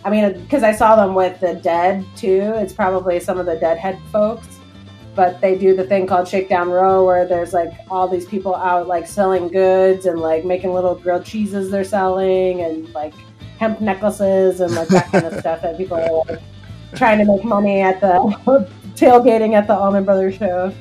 I 0.05 0.11
mean, 0.11 0.39
because 0.41 0.61
I 0.61 0.71
saw 0.71 0.95
them 0.95 1.15
with 1.15 1.39
the 1.39 1.55
Dead 1.55 2.05
too. 2.15 2.53
It's 2.57 2.71
probably 2.71 3.19
some 3.19 3.39
of 3.39 3.47
the 3.47 3.55
Deadhead 3.55 3.99
folks, 4.11 4.59
but 5.15 5.41
they 5.41 5.57
do 5.57 5.75
the 5.75 5.83
thing 5.83 6.05
called 6.05 6.27
Shakedown 6.27 6.69
Row, 6.69 7.03
where 7.03 7.25
there's 7.25 7.53
like 7.53 7.73
all 7.89 8.07
these 8.07 8.27
people 8.27 8.55
out 8.55 8.87
like 8.87 9.07
selling 9.07 9.47
goods 9.47 10.05
and 10.05 10.19
like 10.19 10.45
making 10.45 10.73
little 10.73 10.93
grilled 10.93 11.25
cheeses 11.25 11.71
they're 11.71 11.83
selling 11.83 12.61
and 12.61 12.87
like 12.93 13.15
hemp 13.57 13.81
necklaces 13.81 14.61
and 14.61 14.75
like 14.75 14.89
that 14.89 15.11
kind 15.11 15.25
of 15.25 15.39
stuff 15.39 15.63
that 15.63 15.75
people 15.75 15.97
are 15.97 16.23
like 16.25 16.41
trying 16.93 17.17
to 17.17 17.25
make 17.25 17.43
money 17.43 17.81
at 17.81 17.99
the 17.99 18.07
tailgating 18.95 19.53
at 19.53 19.65
the 19.65 19.73
Allman 19.73 20.05
Brothers 20.05 20.35
show. 20.35 20.71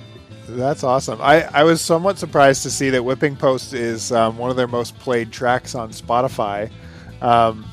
That's 0.48 0.84
awesome. 0.84 1.22
I, 1.22 1.44
I 1.44 1.64
was 1.64 1.80
somewhat 1.80 2.18
surprised 2.18 2.62
to 2.64 2.70
see 2.70 2.90
that 2.90 3.02
Whipping 3.02 3.36
Post 3.36 3.72
is 3.72 4.12
um, 4.12 4.36
one 4.36 4.50
of 4.50 4.56
their 4.56 4.68
most 4.68 4.98
played 4.98 5.32
tracks 5.32 5.74
on 5.74 5.92
Spotify. 5.92 6.70
Um, 7.22 7.64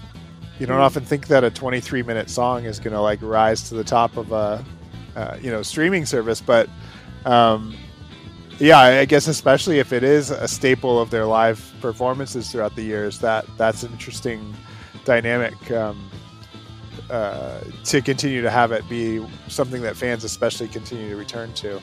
you 0.62 0.68
don't 0.68 0.80
often 0.80 1.04
think 1.04 1.26
that 1.26 1.44
a 1.44 1.50
23 1.50 2.04
minute 2.04 2.30
song 2.30 2.66
is 2.66 2.80
going 2.80 2.94
to 2.94 3.02
like 3.02 3.18
rise 3.24 3.68
to 3.70 3.74
the 3.74 3.84
top 3.84 4.16
of 4.16 4.32
a 4.32 4.64
uh, 5.16 5.36
you 5.42 5.50
know 5.50 5.64
streaming 5.64 6.06
service, 6.06 6.40
but 6.40 6.70
um, 7.26 7.76
yeah, 8.60 8.78
I 8.78 9.06
guess 9.06 9.28
especially 9.28 9.80
if 9.80 9.92
it 9.92 10.04
is 10.04 10.30
a 10.30 10.48
staple 10.48 11.02
of 11.02 11.10
their 11.10 11.26
live 11.26 11.74
performances 11.82 12.52
throughout 12.52 12.76
the 12.76 12.84
years, 12.84 13.18
that 13.20 13.48
that's 13.58 13.82
an 13.82 13.92
interesting 13.92 14.54
dynamic 15.04 15.72
um, 15.72 16.12
uh, 17.10 17.62
to 17.86 18.00
continue 18.00 18.44
to 18.44 18.52
have 18.52 18.72
it 18.72 18.88
be 18.88 19.26
something 19.48 19.82
that 19.82 19.98
fans 19.98 20.24
especially 20.24 20.68
continue 20.68 21.10
to 21.10 21.16
return 21.16 21.52
to. 21.54 21.82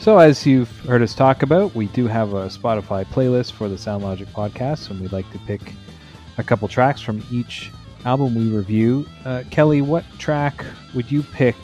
So, 0.00 0.18
as 0.18 0.44
you've 0.44 0.80
heard 0.80 1.02
us 1.02 1.14
talk 1.14 1.44
about, 1.44 1.76
we 1.76 1.86
do 1.86 2.08
have 2.08 2.32
a 2.32 2.46
Spotify 2.46 3.04
playlist 3.04 3.52
for 3.52 3.68
the 3.68 3.78
Sound 3.78 4.02
Logic 4.02 4.26
podcast, 4.30 4.90
and 4.90 5.00
we'd 5.00 5.12
like 5.12 5.30
to 5.30 5.38
pick 5.38 5.74
a 6.38 6.42
couple 6.42 6.66
tracks 6.66 7.00
from 7.00 7.22
each 7.30 7.70
album 8.04 8.34
we 8.34 8.48
review. 8.56 9.06
Uh, 9.24 9.42
Kelli, 9.50 9.82
what 9.82 10.04
track 10.18 10.64
would 10.94 11.10
you 11.10 11.22
pick 11.22 11.56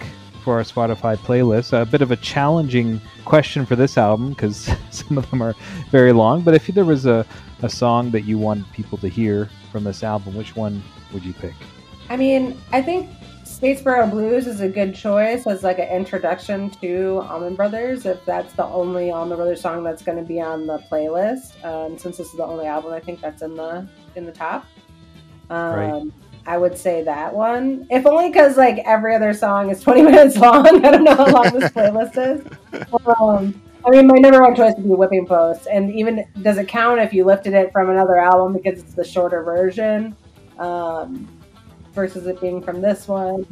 for 0.45 0.57
our 0.59 0.63
Spotify 0.63 1.17
playlist? 1.17 1.79
A 1.79 1.85
bit 1.85 2.03
of 2.03 2.11
a 2.11 2.17
challenging 2.17 3.01
question 3.25 3.67
for 3.67 3.77
this 3.77 3.99
album 3.99 4.31
because 4.31 4.71
some 4.91 5.19
of 5.19 5.29
them 5.31 5.43
are 5.43 5.55
very 5.91 6.13
long, 6.13 6.43
but 6.43 6.55
if 6.55 6.67
there 6.69 6.85
was 6.85 7.07
a, 7.07 7.27
a 7.63 7.69
song 7.69 8.11
that 8.13 8.23
you 8.23 8.39
wanted 8.39 8.71
people 8.73 8.99
to 8.99 9.09
hear 9.09 9.49
from 9.73 9.85
this 9.85 10.03
album, 10.03 10.35
which 10.35 10.57
one 10.57 10.83
would 11.13 11.25
you 11.25 11.33
pick? 11.33 11.55
I 12.09 12.17
mean, 12.17 12.61
I 12.73 12.81
think 12.83 13.11
Statesboro 13.45 14.11
Blues 14.11 14.47
is 14.47 14.61
a 14.61 14.69
good 14.69 14.95
choice 14.95 15.47
as 15.47 15.63
like 15.63 15.79
an 15.79 15.89
introduction 15.89 16.71
to 16.83 17.21
Allman 17.29 17.55
Brothers. 17.55 18.05
If 18.05 18.25
that's 18.25 18.53
the 18.53 18.65
only 18.65 19.11
Allman 19.11 19.37
Brothers 19.37 19.61
song 19.61 19.83
that's 19.83 20.03
going 20.03 20.19
to 20.19 20.25
be 20.25 20.41
on 20.41 20.67
the 20.67 20.79
playlist, 20.91 21.65
um, 21.65 21.97
since 21.97 22.19
this 22.19 22.29
is 22.29 22.37
the 22.37 22.45
only 22.45 22.67
album, 22.67 22.93
I 22.93 23.01
think 23.01 23.21
that's 23.21 23.43
in 23.43 23.55
the 23.55 23.89
in 24.15 24.27
the 24.27 24.33
top. 24.33 24.67
Um, 25.49 25.75
Right. 25.75 26.13
I 26.47 26.57
would 26.57 26.79
say 26.79 27.03
that 27.03 27.35
one, 27.35 27.87
if 27.91 28.07
only 28.07 28.29
because 28.29 28.57
like 28.57 28.79
every 28.87 29.15
other 29.15 29.33
song 29.33 29.71
is 29.71 29.81
twenty 29.83 30.03
minutes 30.03 30.37
long. 30.37 30.85
I 30.85 30.91
don't 30.91 31.05
know 31.05 31.15
how 31.15 31.27
long 31.27 31.53
this 31.53 31.71
playlist 31.73 32.17
is. 32.17 32.47
Um, 33.21 33.61
I 33.85 33.91
mean, 33.91 34.07
my 34.07 34.19
number 34.19 34.43
one 34.43 34.55
choice 34.55 34.75
would 34.77 34.85
be 34.85 34.91
Whipping 34.91 35.27
Post, 35.27 35.67
and 35.71 35.93
even 35.95 36.25
does 36.43 36.59
it 36.59 36.69
count 36.69 37.01
if 37.01 37.13
you 37.13 37.25
lifted 37.25 37.55
it 37.55 37.73
from 37.73 37.91
another 37.91 38.17
album 38.17 38.53
because 38.53 38.81
it's 38.81 38.95
the 38.95 39.05
shorter 39.05 39.43
version? 39.43 40.17
Um, 40.59 41.29
versus 41.93 42.27
it 42.27 42.41
being 42.41 42.63
from 42.63 42.81
this 42.81 43.09
one. 43.09 43.45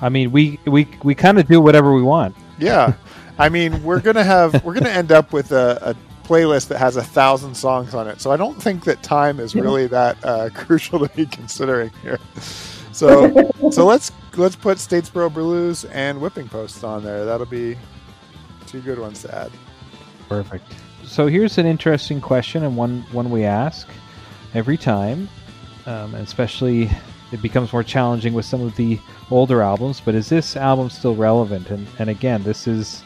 I 0.00 0.08
mean, 0.08 0.32
we 0.32 0.58
we, 0.66 0.86
we 1.02 1.14
kind 1.14 1.38
of 1.38 1.46
do 1.46 1.60
whatever 1.60 1.94
we 1.94 2.02
want. 2.02 2.34
Yeah, 2.58 2.94
I 3.38 3.48
mean, 3.48 3.82
we're 3.82 4.00
gonna 4.00 4.24
have 4.24 4.62
we're 4.64 4.74
gonna 4.74 4.90
end 4.90 5.12
up 5.12 5.32
with 5.32 5.52
a, 5.52 5.78
a 5.90 6.11
playlist 6.22 6.68
that 6.68 6.78
has 6.78 6.96
a 6.96 7.02
thousand 7.02 7.54
songs 7.54 7.94
on 7.94 8.08
it. 8.08 8.20
So 8.20 8.30
I 8.30 8.36
don't 8.36 8.60
think 8.60 8.84
that 8.84 9.02
time 9.02 9.40
is 9.40 9.54
really 9.54 9.86
that 9.88 10.16
uh, 10.24 10.50
crucial 10.54 10.98
to 11.00 11.14
be 11.14 11.26
considering 11.26 11.90
here. 12.02 12.18
So 12.92 13.50
so 13.70 13.86
let's 13.86 14.12
let's 14.36 14.56
put 14.56 14.78
Statesboro 14.78 15.32
Blues 15.32 15.84
and 15.86 16.20
Whipping 16.20 16.48
Posts 16.48 16.84
on 16.84 17.02
there. 17.02 17.24
That'll 17.24 17.46
be 17.46 17.76
two 18.66 18.80
good 18.80 18.98
ones 18.98 19.22
to 19.22 19.34
add. 19.34 19.50
Perfect. 20.28 20.64
So 21.04 21.26
here's 21.26 21.58
an 21.58 21.66
interesting 21.66 22.20
question, 22.20 22.64
and 22.64 22.76
one 22.76 23.02
one 23.12 23.30
we 23.30 23.44
ask 23.44 23.88
every 24.54 24.76
time, 24.76 25.28
um, 25.86 26.14
and 26.14 26.24
especially 26.24 26.90
it 27.32 27.40
becomes 27.40 27.72
more 27.72 27.82
challenging 27.82 28.34
with 28.34 28.44
some 28.44 28.60
of 28.60 28.76
the 28.76 29.00
older 29.30 29.62
albums. 29.62 30.00
But 30.00 30.14
is 30.14 30.28
this 30.28 30.56
album 30.56 30.90
still 30.90 31.14
relevant? 31.14 31.70
And 31.70 31.86
and 31.98 32.08
again, 32.08 32.42
this 32.42 32.66
is 32.66 33.02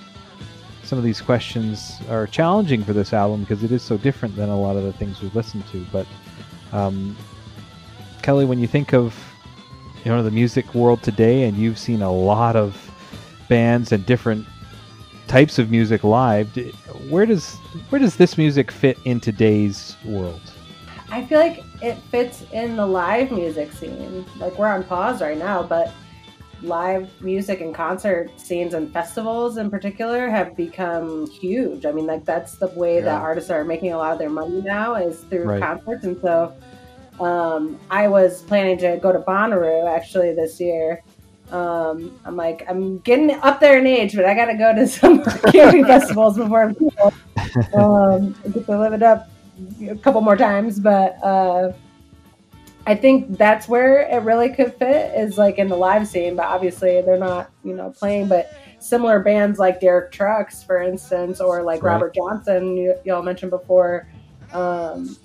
some 0.86 0.98
of 0.98 1.04
these 1.04 1.20
questions 1.20 2.00
are 2.08 2.28
challenging 2.28 2.84
for 2.84 2.92
this 2.92 3.12
album 3.12 3.40
because 3.40 3.64
it 3.64 3.72
is 3.72 3.82
so 3.82 3.96
different 3.98 4.36
than 4.36 4.48
a 4.48 4.58
lot 4.58 4.76
of 4.76 4.84
the 4.84 4.92
things 4.92 5.20
we've 5.20 5.34
listened 5.34 5.66
to. 5.72 5.84
But 5.90 6.06
um, 6.72 7.16
Kelli, 8.22 8.46
when 8.46 8.60
you 8.60 8.68
think 8.68 8.94
of 8.94 9.18
you 10.04 10.12
know 10.12 10.22
the 10.22 10.30
music 10.30 10.74
world 10.74 11.02
today, 11.02 11.44
and 11.44 11.56
you've 11.56 11.78
seen 11.78 12.02
a 12.02 12.12
lot 12.12 12.54
of 12.54 12.90
bands 13.48 13.90
and 13.90 14.06
different 14.06 14.46
types 15.26 15.58
of 15.58 15.70
music 15.70 16.04
live, 16.04 16.54
where 17.10 17.26
does 17.26 17.56
where 17.90 17.98
does 17.98 18.16
this 18.16 18.38
music 18.38 18.70
fit 18.70 18.96
in 19.04 19.18
today's 19.18 19.96
world? 20.04 20.40
I 21.10 21.24
feel 21.24 21.40
like 21.40 21.64
it 21.82 21.96
fits 22.10 22.44
in 22.52 22.76
the 22.76 22.86
live 22.86 23.32
music 23.32 23.72
scene. 23.72 24.24
Like 24.38 24.56
we're 24.56 24.68
on 24.68 24.84
pause 24.84 25.20
right 25.20 25.38
now, 25.38 25.64
but 25.64 25.92
live 26.66 27.08
music 27.20 27.60
and 27.60 27.74
concert 27.74 28.28
scenes 28.40 28.74
and 28.74 28.92
festivals 28.92 29.56
in 29.56 29.70
particular 29.70 30.28
have 30.28 30.56
become 30.56 31.26
huge. 31.40 31.86
I 31.86 31.92
mean, 31.92 32.06
like 32.06 32.24
that's 32.24 32.56
the 32.58 32.68
way 32.76 32.96
Yeah. 32.96 33.04
that 33.06 33.22
artists 33.22 33.50
are 33.50 33.64
making 33.64 33.92
a 33.92 33.96
lot 33.98 34.12
of 34.12 34.18
their 34.18 34.30
money 34.30 34.60
now 34.64 34.94
is 34.96 35.24
through 35.30 35.46
Right. 35.46 35.60
concerts. 35.60 36.04
And 36.04 36.16
so 36.22 36.52
um, 37.20 37.78
I 37.90 38.08
was 38.08 38.42
planning 38.42 38.78
to 38.78 38.98
go 39.02 39.12
to 39.12 39.20
Bonnaroo 39.20 39.88
actually 39.88 40.34
this 40.34 40.60
year. 40.60 41.00
Um, 41.50 42.18
I'm 42.24 42.36
like, 42.36 42.64
I'm 42.68 42.98
getting 43.00 43.30
up 43.30 43.60
there 43.60 43.78
in 43.78 43.86
age, 43.86 44.14
but 44.14 44.24
I 44.24 44.34
got 44.34 44.46
to 44.46 44.56
go 44.56 44.74
to 44.74 44.86
some 44.98 45.24
camping 45.52 45.84
festivals 45.86 46.36
before 46.36 46.64
I'm 46.64 46.74
cool. 46.74 47.12
um, 47.78 48.34
get 48.52 48.66
to 48.68 48.78
live 48.78 48.92
it 48.92 49.02
up 49.02 49.24
a 49.88 49.96
couple 49.96 50.20
more 50.20 50.36
times, 50.36 50.80
but 50.80 51.16
uh, 51.22 51.70
I 52.86 52.94
think 52.94 53.36
that's 53.36 53.68
where 53.68 54.02
it 54.02 54.22
really 54.22 54.48
could 54.50 54.74
fit 54.74 55.12
is 55.18 55.36
like 55.36 55.58
in 55.58 55.68
the 55.68 55.76
live 55.76 56.06
scene. 56.06 56.36
But 56.36 56.46
obviously, 56.46 57.02
they're 57.02 57.18
not 57.18 57.50
you 57.64 57.74
know 57.74 57.90
playing. 57.90 58.28
But 58.28 58.52
similar 58.78 59.20
bands 59.20 59.58
like 59.58 59.80
Derek 59.80 60.12
Trucks, 60.12 60.62
for 60.62 60.80
instance, 60.80 61.40
or 61.40 61.62
like 61.62 61.82
Right. 61.82 61.92
Robert 61.92 62.14
Johnson, 62.14 62.76
you, 62.76 62.94
y'all 63.04 63.22
mentioned 63.22 63.50
before. 63.50 64.08
Um, 64.52 65.16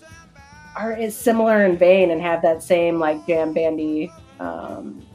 are 0.75 0.93
is 0.97 1.15
similar 1.15 1.65
in 1.65 1.77
vein 1.77 2.11
and 2.11 2.21
have 2.21 2.41
that 2.41 2.63
same 2.63 2.99
like 2.99 3.25
jam 3.27 3.53
bandy 3.53 4.11
um, 4.39 5.05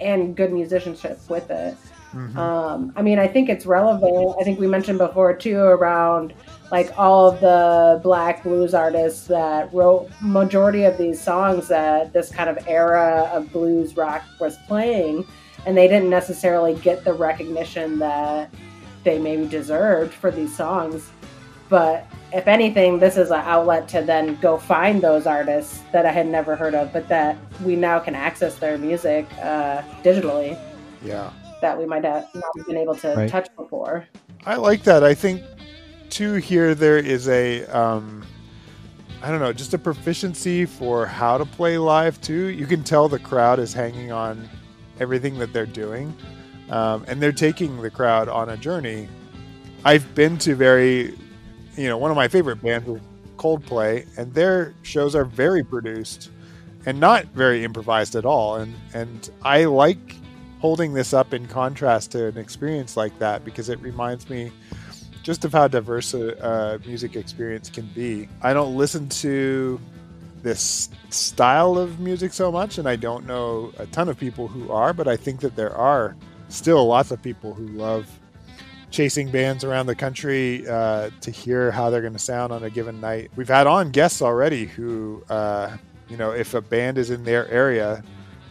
and 0.00 0.36
good 0.36 0.52
musicianship 0.52 1.18
with 1.28 1.50
it. 1.50 1.76
Mhm. 2.14 2.36
Um, 2.36 2.92
I 2.96 3.02
mean, 3.02 3.18
I 3.18 3.26
think 3.26 3.48
it's 3.48 3.66
relevant. 3.66 4.36
I 4.40 4.44
think 4.44 4.58
we 4.58 4.66
mentioned 4.66 4.98
before 4.98 5.34
too 5.34 5.58
around 5.58 6.32
like 6.72 6.92
all 6.98 7.28
of 7.28 7.40
the 7.40 8.00
black 8.02 8.42
blues 8.42 8.74
artists 8.74 9.26
that 9.28 9.72
wrote 9.72 10.08
majority 10.20 10.84
of 10.84 10.98
these 10.98 11.20
songs 11.20 11.68
that 11.68 12.12
this 12.12 12.30
kind 12.30 12.50
of 12.50 12.58
era 12.66 13.30
of 13.32 13.52
blues 13.52 13.96
rock 13.96 14.22
was 14.40 14.56
playing, 14.66 15.24
and 15.66 15.76
they 15.76 15.88
didn't 15.88 16.10
necessarily 16.10 16.74
get 16.74 17.04
the 17.04 17.12
recognition 17.12 17.98
that 17.98 18.50
they 19.04 19.18
maybe 19.18 19.46
deserved 19.46 20.12
for 20.12 20.30
these 20.30 20.54
songs. 20.56 21.10
But 21.68 22.06
if 22.32 22.46
anything, 22.48 22.98
this 22.98 23.16
is 23.16 23.30
an 23.30 23.42
outlet 23.44 23.88
to 23.88 24.02
then 24.02 24.36
go 24.40 24.56
find 24.56 25.00
those 25.00 25.26
artists 25.26 25.82
that 25.92 26.06
I 26.06 26.12
had 26.12 26.26
never 26.26 26.56
heard 26.56 26.74
of, 26.74 26.92
but 26.92 27.08
that 27.08 27.36
we 27.64 27.76
now 27.76 27.98
can 27.98 28.14
access 28.14 28.56
their 28.56 28.78
music 28.78 29.26
uh, 29.42 29.82
digitally 30.02 30.58
Yeah. 31.04 31.30
That 31.60 31.78
we 31.78 31.86
might 31.86 32.04
have 32.04 32.28
not 32.34 32.66
been 32.66 32.76
able 32.76 32.94
to 32.96 33.14
Right. 33.14 33.28
touch 33.28 33.48
before. 33.56 34.06
I 34.44 34.56
like 34.56 34.82
that. 34.84 35.02
I 35.02 35.14
think 35.14 35.42
too 36.10 36.34
here 36.34 36.74
there 36.74 36.98
is 36.98 37.28
a 37.28 37.64
um 37.66 38.24
I 39.22 39.30
don't 39.30 39.40
know, 39.40 39.52
just 39.52 39.72
a 39.74 39.78
proficiency 39.78 40.66
for 40.66 41.06
how 41.06 41.38
to 41.38 41.44
play 41.44 41.78
live 41.78 42.20
too. 42.20 42.48
You 42.48 42.66
can 42.66 42.84
tell 42.84 43.08
the 43.08 43.18
crowd 43.18 43.58
is 43.58 43.72
hanging 43.72 44.12
on 44.12 44.48
everything 45.00 45.38
that 45.38 45.52
they're 45.52 45.66
doing. 45.66 46.14
Um, 46.70 47.04
and 47.08 47.20
they're 47.22 47.32
taking 47.32 47.80
the 47.80 47.90
crowd 47.90 48.28
on 48.28 48.50
a 48.50 48.56
journey. 48.56 49.08
I've 49.84 50.14
been 50.14 50.36
to 50.38 50.54
very 50.54 51.14
you 51.76 51.88
know, 51.88 51.98
one 51.98 52.10
of 52.10 52.16
my 52.16 52.26
favorite 52.28 52.62
bands 52.62 52.88
is 52.88 53.00
Coldplay, 53.36 54.06
and 54.16 54.32
their 54.32 54.74
shows 54.82 55.14
are 55.14 55.24
very 55.24 55.62
produced 55.62 56.30
and 56.86 56.98
not 56.98 57.26
very 57.26 57.64
improvised 57.64 58.16
at 58.16 58.24
all. 58.24 58.56
And 58.56 58.74
and 58.94 59.30
I 59.42 59.64
like 59.64 60.16
holding 60.60 60.92
this 60.92 61.12
up 61.12 61.34
in 61.34 61.46
contrast 61.46 62.12
to 62.12 62.26
an 62.26 62.38
experience 62.38 62.96
like 62.96 63.18
that 63.18 63.44
because 63.44 63.68
it 63.68 63.80
reminds 63.80 64.28
me 64.30 64.50
just 65.22 65.44
of 65.44 65.52
how 65.52 65.66
diverse 65.68 66.14
a, 66.14 66.80
music 66.86 67.16
experience 67.16 67.68
can 67.68 67.86
be. 67.94 68.28
I 68.42 68.54
don't 68.54 68.76
listen 68.76 69.08
to 69.08 69.80
this 70.42 70.88
style 71.10 71.76
of 71.76 71.98
music 71.98 72.32
so 72.32 72.52
much, 72.52 72.78
and 72.78 72.88
I 72.88 72.94
don't 72.94 73.26
know 73.26 73.72
a 73.78 73.86
ton 73.86 74.08
of 74.08 74.16
people 74.16 74.46
who 74.46 74.70
are, 74.70 74.92
but 74.92 75.08
I 75.08 75.16
think 75.16 75.40
that 75.40 75.56
there 75.56 75.74
are 75.74 76.14
still 76.48 76.86
lots 76.86 77.10
of 77.10 77.20
people 77.20 77.52
who 77.52 77.66
love 77.66 78.08
chasing 78.90 79.30
bands 79.30 79.64
around 79.64 79.86
the 79.86 79.94
country 79.96 80.66
uh, 80.68 81.10
to 81.20 81.30
hear 81.32 81.72
how 81.72 81.90
they're 81.90 82.00
going 82.00 82.12
to 82.12 82.18
sound 82.18 82.52
on 82.52 82.62
a 82.62 82.70
given 82.70 83.00
night. 83.00 83.30
We've 83.34 83.48
had 83.48 83.66
on 83.66 83.90
guests 83.90 84.22
already 84.22 84.66
who, 84.66 85.24
uh, 85.28 85.76
you 86.08 86.16
know, 86.16 86.30
if 86.30 86.54
a 86.54 86.60
band 86.60 86.98
is 86.98 87.10
in 87.10 87.24
their 87.24 87.48
area, 87.50 88.04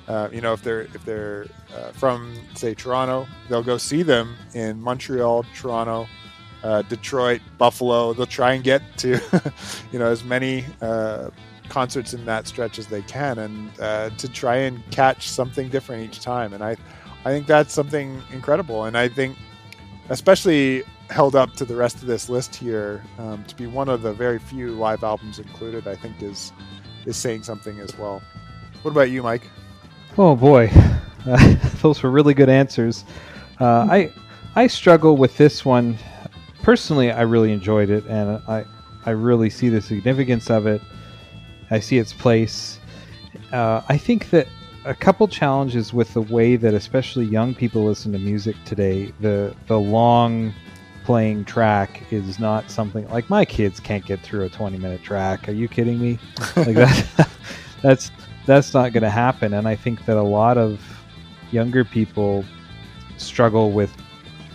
uh, 0.07 0.29
you 0.31 0.41
know, 0.41 0.53
if 0.53 0.61
they're 0.61 0.81
if 0.81 1.03
they're 1.05 1.47
uh, 1.75 1.91
from 1.91 2.35
say 2.53 2.73
Toronto, 2.73 3.27
they'll 3.49 3.63
go 3.63 3.77
see 3.77 4.03
them 4.03 4.35
in 4.53 4.79
Montreal, 4.79 5.45
Toronto, 5.55 6.07
uh, 6.63 6.83
Detroit, 6.83 7.41
Buffalo. 7.57 8.13
They'll 8.13 8.25
try 8.25 8.53
and 8.53 8.63
get 8.63 8.81
to, 8.99 9.19
you 9.91 9.99
know, 9.99 10.07
as 10.07 10.23
many 10.23 10.65
uh, 10.81 11.29
concerts 11.69 12.13
in 12.13 12.25
that 12.25 12.47
stretch 12.47 12.77
as 12.77 12.87
they 12.87 13.01
can, 13.03 13.39
and 13.39 13.79
uh, 13.79 14.09
to 14.11 14.29
try 14.29 14.57
and 14.57 14.87
catch 14.91 15.29
something 15.29 15.69
different 15.69 16.03
each 16.03 16.21
time. 16.21 16.53
And 16.53 16.63
I, 16.63 16.77
I 17.23 17.31
think 17.31 17.47
that's 17.47 17.73
something 17.73 18.21
incredible. 18.31 18.85
And 18.85 18.95
I 18.95 19.07
think, 19.07 19.37
especially 20.09 20.83
held 21.09 21.35
up 21.35 21.53
to 21.53 21.65
the 21.65 21.75
rest 21.75 21.97
of 21.97 22.07
this 22.07 22.29
list 22.29 22.55
here, 22.55 23.03
um, 23.17 23.43
to 23.45 23.55
be 23.55 23.65
one 23.65 23.89
of 23.89 24.03
the 24.03 24.13
very 24.13 24.39
few 24.39 24.71
live 24.71 25.03
albums 25.03 25.39
included, 25.39 25.87
I 25.87 25.95
think 25.95 26.21
is 26.21 26.51
is 27.05 27.17
saying 27.17 27.43
something 27.43 27.79
as 27.79 27.97
well. 27.97 28.21
What 28.83 28.91
about 28.91 29.09
you, 29.09 29.23
Mike? 29.23 29.47
Oh 30.17 30.35
boy, 30.35 30.71
uh, 31.25 31.55
those 31.81 32.01
were 32.01 32.09
really 32.09 32.33
good 32.33 32.47
answers. 32.47 33.03
Uh, 33.59 33.85
I 33.89 34.13
I 34.55 34.67
struggle 34.67 35.17
with 35.17 35.35
this 35.37 35.65
one. 35.65 35.97
Personally, 36.63 37.11
I 37.11 37.21
really 37.23 37.51
enjoyed 37.51 37.89
it, 37.89 38.05
and 38.05 38.41
I 38.47 38.63
I 39.05 39.11
really 39.11 39.49
see 39.49 39.67
the 39.67 39.81
significance 39.81 40.49
of 40.49 40.67
it. 40.67 40.81
I 41.69 41.79
see 41.81 41.97
its 41.97 42.13
place. 42.13 42.79
Uh, 43.51 43.81
I 43.89 43.97
think 43.97 44.29
that 44.29 44.47
a 44.85 44.93
couple 44.95 45.27
challenges 45.27 45.93
with 45.93 46.13
the 46.13 46.21
way 46.21 46.55
that 46.55 46.73
especially 46.73 47.25
young 47.25 47.53
people 47.53 47.83
listen 47.83 48.13
to 48.13 48.19
music 48.19 48.55
today. 48.63 49.11
The 49.19 49.53
the 49.67 49.79
long 49.79 50.53
playing 51.03 51.43
track 51.43 52.01
is 52.11 52.39
not 52.39 52.71
something 52.71 53.07
like 53.09 53.29
my 53.29 53.43
kids 53.43 53.79
can't 53.81 54.05
get 54.05 54.21
through 54.21 54.45
a 54.45 54.49
20 54.49 54.77
minute 54.77 55.03
track. 55.03 55.49
Are 55.49 55.51
you 55.51 55.67
kidding 55.67 55.99
me? 55.99 56.19
Like 56.55 56.75
that 56.75 57.29
that's 57.81 58.11
that's 58.45 58.73
not 58.73 58.93
going 58.93 59.03
to 59.03 59.09
happen 59.09 59.53
and 59.53 59.67
I 59.67 59.75
think 59.75 60.05
that 60.05 60.17
a 60.17 60.23
lot 60.23 60.57
of 60.57 60.81
younger 61.51 61.85
people 61.85 62.45
struggle 63.17 63.71
with 63.71 63.95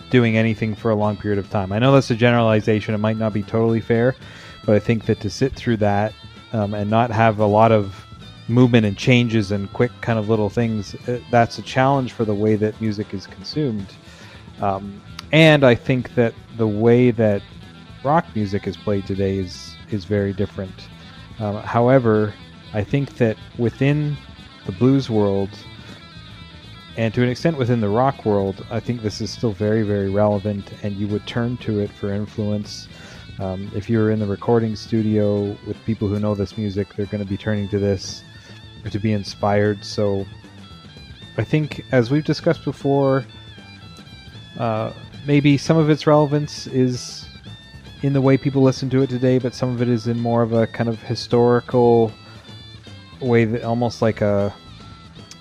doing 0.09 0.37
anything 0.37 0.75
for 0.75 0.91
a 0.91 0.95
long 0.95 1.17
period 1.17 1.39
of 1.39 1.49
time. 1.49 1.71
I 1.71 1.79
know 1.79 1.93
that's 1.93 2.11
a 2.11 2.15
generalization. 2.15 2.93
It 2.93 2.99
might 2.99 3.17
not 3.17 3.33
be 3.33 3.41
totally 3.41 3.81
fair, 3.81 4.13
but 4.65 4.75
I 4.75 4.79
think 4.79 5.05
that 5.05 5.19
to 5.21 5.29
sit 5.29 5.53
through 5.53 5.77
that 5.77 6.13
um, 6.53 6.73
and 6.73 6.89
not 6.89 7.09
have 7.11 7.39
a 7.39 7.45
lot 7.45 7.71
of 7.71 8.05
movement 8.47 8.85
and 8.85 8.97
changes 8.97 9.51
and 9.51 9.71
quick 9.71 9.91
kind 10.01 10.19
of 10.19 10.29
little 10.29 10.49
things, 10.49 10.95
uh, 11.07 11.19
that's 11.31 11.57
a 11.57 11.61
challenge 11.61 12.11
for 12.11 12.25
the 12.25 12.35
way 12.35 12.55
that 12.57 12.79
music 12.81 13.13
is 13.13 13.25
consumed. 13.25 13.87
Um, 14.61 15.01
and 15.31 15.63
I 15.63 15.75
think 15.75 16.13
that 16.15 16.33
the 16.57 16.67
way 16.67 17.11
that 17.11 17.41
rock 18.03 18.25
music 18.35 18.67
is 18.67 18.75
played 18.75 19.07
today 19.07 19.37
is 19.37 19.75
is 19.91 20.05
very 20.05 20.33
different. 20.33 20.89
Um, 21.39 21.55
however, 21.57 22.33
I 22.73 22.83
think 22.83 23.17
that 23.17 23.37
within 23.57 24.17
the 24.65 24.71
blues 24.71 25.09
world, 25.09 25.49
and 26.97 27.13
to 27.13 27.23
an 27.23 27.29
extent 27.29 27.57
within 27.57 27.81
the 27.81 27.89
rock 27.89 28.25
world, 28.25 28.65
I 28.69 28.79
think 28.79 29.01
this 29.01 29.21
is 29.21 29.29
still 29.29 29.53
very, 29.53 29.83
very 29.83 30.09
relevant, 30.09 30.71
and 30.83 30.95
you 30.95 31.07
would 31.07 31.25
turn 31.25 31.57
to 31.57 31.79
it 31.79 31.89
for 31.91 32.13
influence. 32.13 32.87
Um, 33.39 33.71
if 33.73 33.89
you're 33.89 34.11
in 34.11 34.19
the 34.19 34.25
recording 34.25 34.75
studio 34.75 35.57
with 35.65 35.77
people 35.85 36.07
who 36.07 36.19
know 36.19 36.35
this 36.35 36.57
music, 36.57 36.93
they're 36.95 37.05
going 37.07 37.23
to 37.23 37.29
be 37.29 37.37
turning 37.37 37.67
to 37.69 37.79
this 37.79 38.23
to 38.89 38.99
be 38.99 39.13
inspired. 39.13 39.83
So 39.85 40.25
I 41.37 41.43
think, 41.43 41.85
as 41.91 42.11
we've 42.11 42.25
discussed 42.25 42.65
before, 42.65 43.25
uh, 44.57 44.91
maybe 45.25 45.57
some 45.57 45.77
of 45.77 45.89
its 45.89 46.07
relevance 46.07 46.67
is 46.67 47.25
in 48.01 48.13
the 48.13 48.21
way 48.21 48.37
people 48.37 48.61
listen 48.61 48.89
to 48.89 49.01
it 49.03 49.09
today, 49.09 49.37
but 49.39 49.53
some 49.53 49.69
of 49.69 49.81
it 49.81 49.87
is 49.87 50.07
in 50.07 50.19
more 50.19 50.41
of 50.41 50.53
a 50.53 50.67
kind 50.67 50.89
of 50.89 51.01
historical 51.03 52.11
way 53.21 53.45
that 53.45 53.63
almost 53.63 54.01
like 54.01 54.21
a 54.21 54.53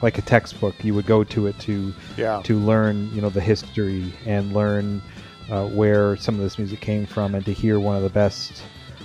like 0.02 0.18
a 0.18 0.22
textbook. 0.22 0.74
You 0.84 0.94
would 0.94 1.06
go 1.06 1.24
to 1.24 1.46
it 1.46 1.58
to 1.60 1.92
Yeah. 2.16 2.40
to 2.44 2.58
learn, 2.58 3.10
you 3.14 3.20
know, 3.20 3.28
the 3.30 3.40
history 3.40 4.12
and 4.26 4.52
learn 4.52 5.02
uh, 5.50 5.66
where 5.66 6.16
some 6.16 6.36
of 6.36 6.40
this 6.40 6.58
music 6.58 6.80
came 6.80 7.06
from, 7.06 7.34
and 7.34 7.44
to 7.44 7.52
hear 7.52 7.78
one 7.80 7.96
of 7.96 8.02
the 8.02 8.08
best, 8.08 8.62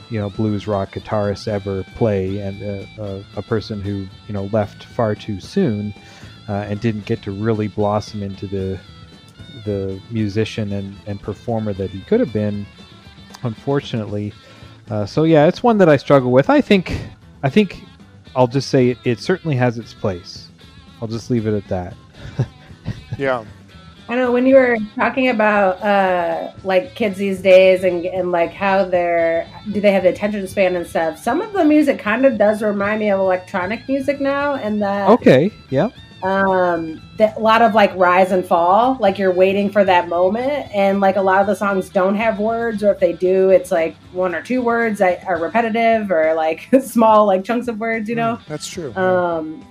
you 0.10 0.20
know, 0.20 0.30
blues 0.30 0.68
rock 0.68 0.92
guitarists 0.94 1.48
ever 1.48 1.84
play, 1.96 2.38
and 2.40 2.62
uh, 2.64 3.02
uh, 3.02 3.24
a 3.36 3.42
person 3.42 3.82
who 3.82 4.06
you 4.28 4.34
know 4.34 4.50
left 4.54 4.84
far 4.84 5.16
too 5.16 5.40
soon 5.40 5.94
uh, 6.48 6.54
and 6.70 6.80
didn't 6.80 7.06
get 7.06 7.22
to 7.24 7.32
really 7.32 7.68
blossom 7.68 8.24
into 8.24 8.48
the 8.48 8.80
the 9.66 10.00
musician 10.12 10.72
and, 10.74 10.96
and 11.08 11.20
performer 11.22 11.74
that 11.74 11.90
he 11.90 12.02
could 12.02 12.20
have 12.20 12.32
been, 12.32 12.66
unfortunately. 13.44 14.32
Uh, 14.90 15.06
so 15.06 15.24
yeah, 15.24 15.48
it's 15.48 15.64
one 15.64 15.78
that 15.80 15.90
I 15.90 15.98
struggle 15.98 16.32
with. 16.32 16.50
I 16.50 16.62
think 16.62 17.02
I 17.42 17.50
think 17.50 17.84
I'll 18.36 18.48
just 18.48 18.70
say 18.70 18.90
it, 18.90 18.98
it 19.04 19.20
certainly 19.20 19.56
has 19.56 19.78
its 19.78 19.94
place. 19.94 20.50
I'll 21.02 21.08
just 21.08 21.30
leave 21.30 21.48
it 21.48 21.54
at 21.54 21.68
that. 21.70 21.96
Yeah. 23.18 23.46
I 24.08 24.16
know 24.16 24.32
when 24.32 24.46
you 24.46 24.56
were 24.56 24.78
talking 24.96 25.30
about 25.30 25.82
uh, 25.82 26.52
like 26.64 26.94
kids 26.94 27.18
these 27.18 27.42
days 27.42 27.84
and 27.84 28.06
and 28.06 28.32
like 28.32 28.54
how 28.54 28.86
they're 28.86 29.50
do 29.72 29.82
they 29.82 29.92
have 29.92 30.04
the 30.04 30.10
attention 30.10 30.48
span 30.48 30.76
and 30.76 30.86
stuff. 30.86 31.18
Some 31.18 31.42
of 31.42 31.54
the 31.54 31.66
music 31.66 31.98
kind 31.98 32.24
of 32.26 32.38
does 32.38 32.62
remind 32.62 33.00
me 33.00 33.10
of 33.10 33.20
electronic 33.20 33.88
music 33.88 34.22
now, 34.22 34.56
and 34.56 34.80
that 34.82 35.10
Okay, 35.10 35.52
yeah. 35.72 35.90
Um 36.26 37.02
that 37.18 37.38
a 37.38 37.40
lot 37.40 37.62
of 37.62 37.74
like 37.76 37.94
rise 37.96 38.32
and 38.32 38.46
fall 38.46 38.98
like 39.00 39.18
you're 39.20 39.32
waiting 39.32 39.70
for 39.70 39.84
that 39.84 40.08
moment 40.10 40.68
and 40.74 41.00
like 41.00 41.18
a 41.18 41.22
lot 41.22 41.40
of 41.42 41.46
the 41.48 41.56
songs 41.56 41.88
don't 41.90 42.16
have 42.16 42.40
words 42.40 42.84
or 42.84 42.92
if 42.92 43.00
they 43.00 43.14
do 43.14 43.50
it's 43.52 43.70
like 43.72 43.96
one 44.12 44.34
or 44.34 44.42
two 44.42 44.62
words 44.62 44.98
that 45.00 45.24
are 45.28 45.38
repetitive 45.40 46.10
or 46.10 46.34
like 46.34 46.68
small 46.82 47.26
like 47.28 47.44
chunks 47.44 47.68
of 47.68 47.80
words 47.80 48.10
you 48.10 48.16
know 48.16 48.40
That's 48.48 48.68
true. 48.68 48.94
um 48.96 49.64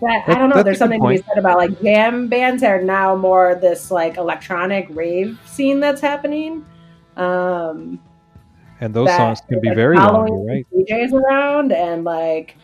but 0.00 0.10
i 0.26 0.34
don't 0.34 0.48
know 0.48 0.56
that's 0.56 0.64
there's 0.64 0.78
something 0.78 1.00
to 1.00 1.08
be 1.08 1.16
said 1.18 1.38
about 1.38 1.58
like 1.58 1.80
jam 1.82 2.28
bands 2.28 2.62
are 2.62 2.82
now 2.82 3.14
more 3.14 3.54
this 3.54 3.90
like 3.90 4.16
electronic 4.16 4.86
rave 4.90 5.38
scene 5.46 5.80
that's 5.80 6.00
happening 6.00 6.64
um 7.16 8.00
And 8.80 8.92
those 8.94 9.06
that 9.08 9.16
songs 9.16 9.40
can 9.48 9.60
be 9.60 9.68
like, 9.68 9.76
very 9.76 9.96
long, 9.96 10.26
following 10.26 10.44
you're 10.46 10.46
right? 10.46 10.66
DJs 10.88 11.12
around 11.12 11.72
and 11.72 12.04
like 12.04 12.56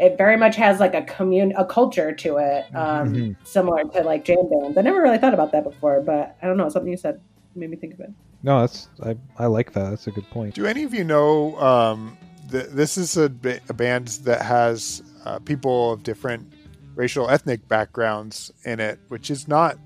it 0.00 0.16
very 0.16 0.36
much 0.36 0.56
has 0.56 0.80
like 0.80 0.94
a 0.94 1.02
commune 1.02 1.52
a 1.56 1.64
culture 1.64 2.12
to 2.12 2.38
it, 2.38 2.64
um, 2.74 3.14
Mhm. 3.14 3.36
similar 3.44 3.84
to 3.84 4.02
like 4.02 4.24
jam 4.24 4.48
bands. 4.48 4.76
I 4.78 4.80
never 4.80 5.00
really 5.02 5.18
thought 5.18 5.34
about 5.34 5.52
that 5.52 5.62
before, 5.62 6.00
but 6.00 6.36
I 6.42 6.46
don't 6.46 6.56
know. 6.56 6.68
Something 6.68 6.90
you 6.90 6.96
said 6.96 7.20
made 7.54 7.70
me 7.70 7.76
think 7.76 7.94
of 7.94 8.00
it. 8.00 8.10
No, 8.42 8.60
that's 8.60 8.88
I, 9.02 9.16
I 9.38 9.46
like 9.46 9.72
that. 9.74 9.90
That's 9.90 10.06
a 10.06 10.10
good 10.10 10.28
point. 10.30 10.54
Do 10.54 10.64
any 10.66 10.84
of 10.84 10.94
you 10.94 11.04
know 11.04 11.58
um, 11.60 12.16
th- 12.50 12.68
this 12.70 12.96
is 12.96 13.16
a, 13.16 13.28
band 13.28 14.08
that 14.24 14.42
has 14.42 15.02
uh, 15.24 15.38
people 15.40 15.92
of 15.92 16.02
different 16.02 16.50
racial 16.94 17.28
ethnic 17.28 17.68
backgrounds 17.68 18.50
in 18.64 18.80
it, 18.80 18.98
which 19.08 19.30
is 19.30 19.46
not 19.46 19.76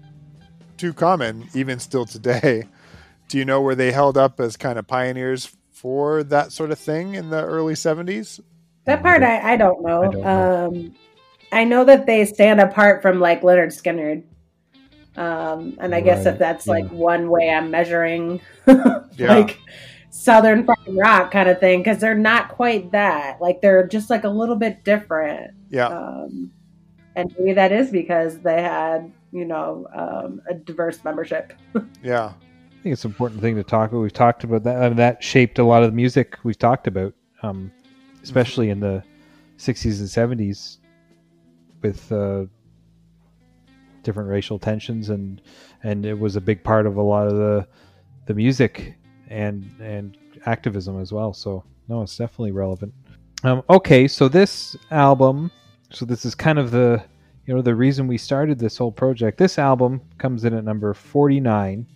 too 0.77 0.93
common 0.93 1.49
even 1.55 1.79
still 1.79 2.05
today. 2.05 2.65
Do 3.29 3.39
you 3.39 3.45
know 3.45 3.61
where 3.61 3.75
they 3.75 3.91
held 3.91 4.17
up 4.17 4.39
as 4.39 4.57
kind 4.57 4.79
of 4.79 4.87
pioneers 4.87 5.51
for 5.73 6.23
that 6.25 6.53
sort 6.53 6.71
of 6.71 6.79
thing 6.79 7.15
in 7.15 7.31
the 7.31 7.43
early 7.43 7.75
70s? 7.75 8.41
That 8.85 9.03
part 9.03 9.22
I, 9.22 9.55
I 9.55 9.57
don't 9.57 9.82
know. 9.82 10.03
I 10.03 10.09
don't 10.11 10.20
know. 10.20 10.66
Um, 10.66 10.95
I 11.53 11.64
know 11.64 11.85
that 11.85 12.07
they 12.07 12.24
stand 12.24 12.61
apart 12.61 13.01
from 13.01 13.20
like 13.20 13.43
Lynyrd 13.43 13.68
Skynyrd. 13.68 14.24
Um, 15.16 15.76
and 15.80 15.95
I 15.95 16.01
guess 16.01 16.26
if 16.26 16.39
that's 16.39 16.66
like 16.66 16.85
yeah. 16.85 16.91
one 16.91 17.30
way 17.30 17.49
I'm 17.49 17.70
measuring 17.70 18.41
Yeah. 18.66 19.05
like 19.18 19.61
Southern 20.11 20.64
fucking 20.64 20.97
rock 20.97 21.30
kind 21.30 21.49
of 21.49 21.61
thing, 21.61 21.80
because 21.80 21.99
they're 21.99 22.14
not 22.16 22.49
quite 22.49 22.91
that. 22.93 23.41
Like 23.41 23.61
they're 23.61 23.87
just 23.87 24.11
like 24.11 24.24
a 24.24 24.28
little 24.28 24.57
bit 24.57 24.85
different. 24.85 25.53
Yeah. 25.70 25.89
Um, 25.89 26.51
and 27.16 27.35
maybe 27.39 27.53
that 27.53 27.72
is 27.72 27.91
because 27.91 28.41
they 28.41 28.61
had, 28.61 29.12
you 29.32 29.45
know, 29.45 29.87
um, 29.95 30.43
a 30.49 30.55
diverse 30.55 31.03
membership. 31.05 31.53
Yeah. 32.03 32.26
I 32.26 32.82
think 32.85 32.93
it's 32.93 33.05
an 33.07 33.12
important 33.12 33.41
thing 33.41 33.57
to 33.57 33.62
talk 33.62 33.91
about. 33.91 34.01
We've 34.01 34.12
talked 34.12 34.45
about 34.45 34.62
that. 34.64 34.82
I 34.82 34.89
mean, 34.89 34.99
that 34.99 35.24
shaped 35.24 35.59
a 35.59 35.64
lot 35.64 35.82
of 35.82 35.91
the 35.91 35.97
music 35.97 36.37
we've 36.45 36.59
talked 36.59 36.87
about, 36.87 37.14
um, 37.43 37.72
especially 38.25 38.70
in 38.70 38.81
the 38.81 39.05
60s 39.59 40.01
and 40.01 40.41
70s 40.41 40.79
with 41.83 42.11
uh, 42.11 42.47
different 44.03 44.29
racial 44.29 44.59
tensions, 44.59 45.11
and 45.11 45.41
and 45.83 46.05
it 46.07 46.18
was 46.18 46.35
a 46.35 46.41
big 46.41 46.64
part 46.64 46.87
of 46.87 46.97
a 46.97 47.03
lot 47.03 47.27
of 47.27 47.35
the 47.35 47.66
the 48.27 48.35
music 48.35 48.97
and 49.29 49.70
and 49.81 50.16
activism 50.47 51.01
as 51.01 51.12
well. 51.12 51.33
So 51.33 51.62
no, 51.89 52.03
it's 52.03 52.16
definitely 52.16 52.53
relevant. 52.53 52.95
Um, 53.45 53.62
okay, 53.68 54.09
so 54.09 54.29
this 54.29 54.75
album, 54.91 55.51
so 55.91 56.05
this 56.07 56.25
is 56.25 56.35
kind 56.35 56.59
of 56.59 56.70
the 56.70 57.05
you 57.47 57.55
know 57.55 57.62
the 57.62 57.75
reason 57.75 58.07
we 58.07 58.18
started 58.18 58.59
this 58.59 58.79
whole 58.79 58.93
project. 58.93 59.39
This 59.39 59.59
album 59.59 60.01
comes 60.18 60.45
in 60.45 60.55
at 60.55 60.64
number 60.64 60.95
49 60.95 61.87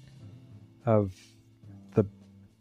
of 0.85 1.15
the 1.95 2.05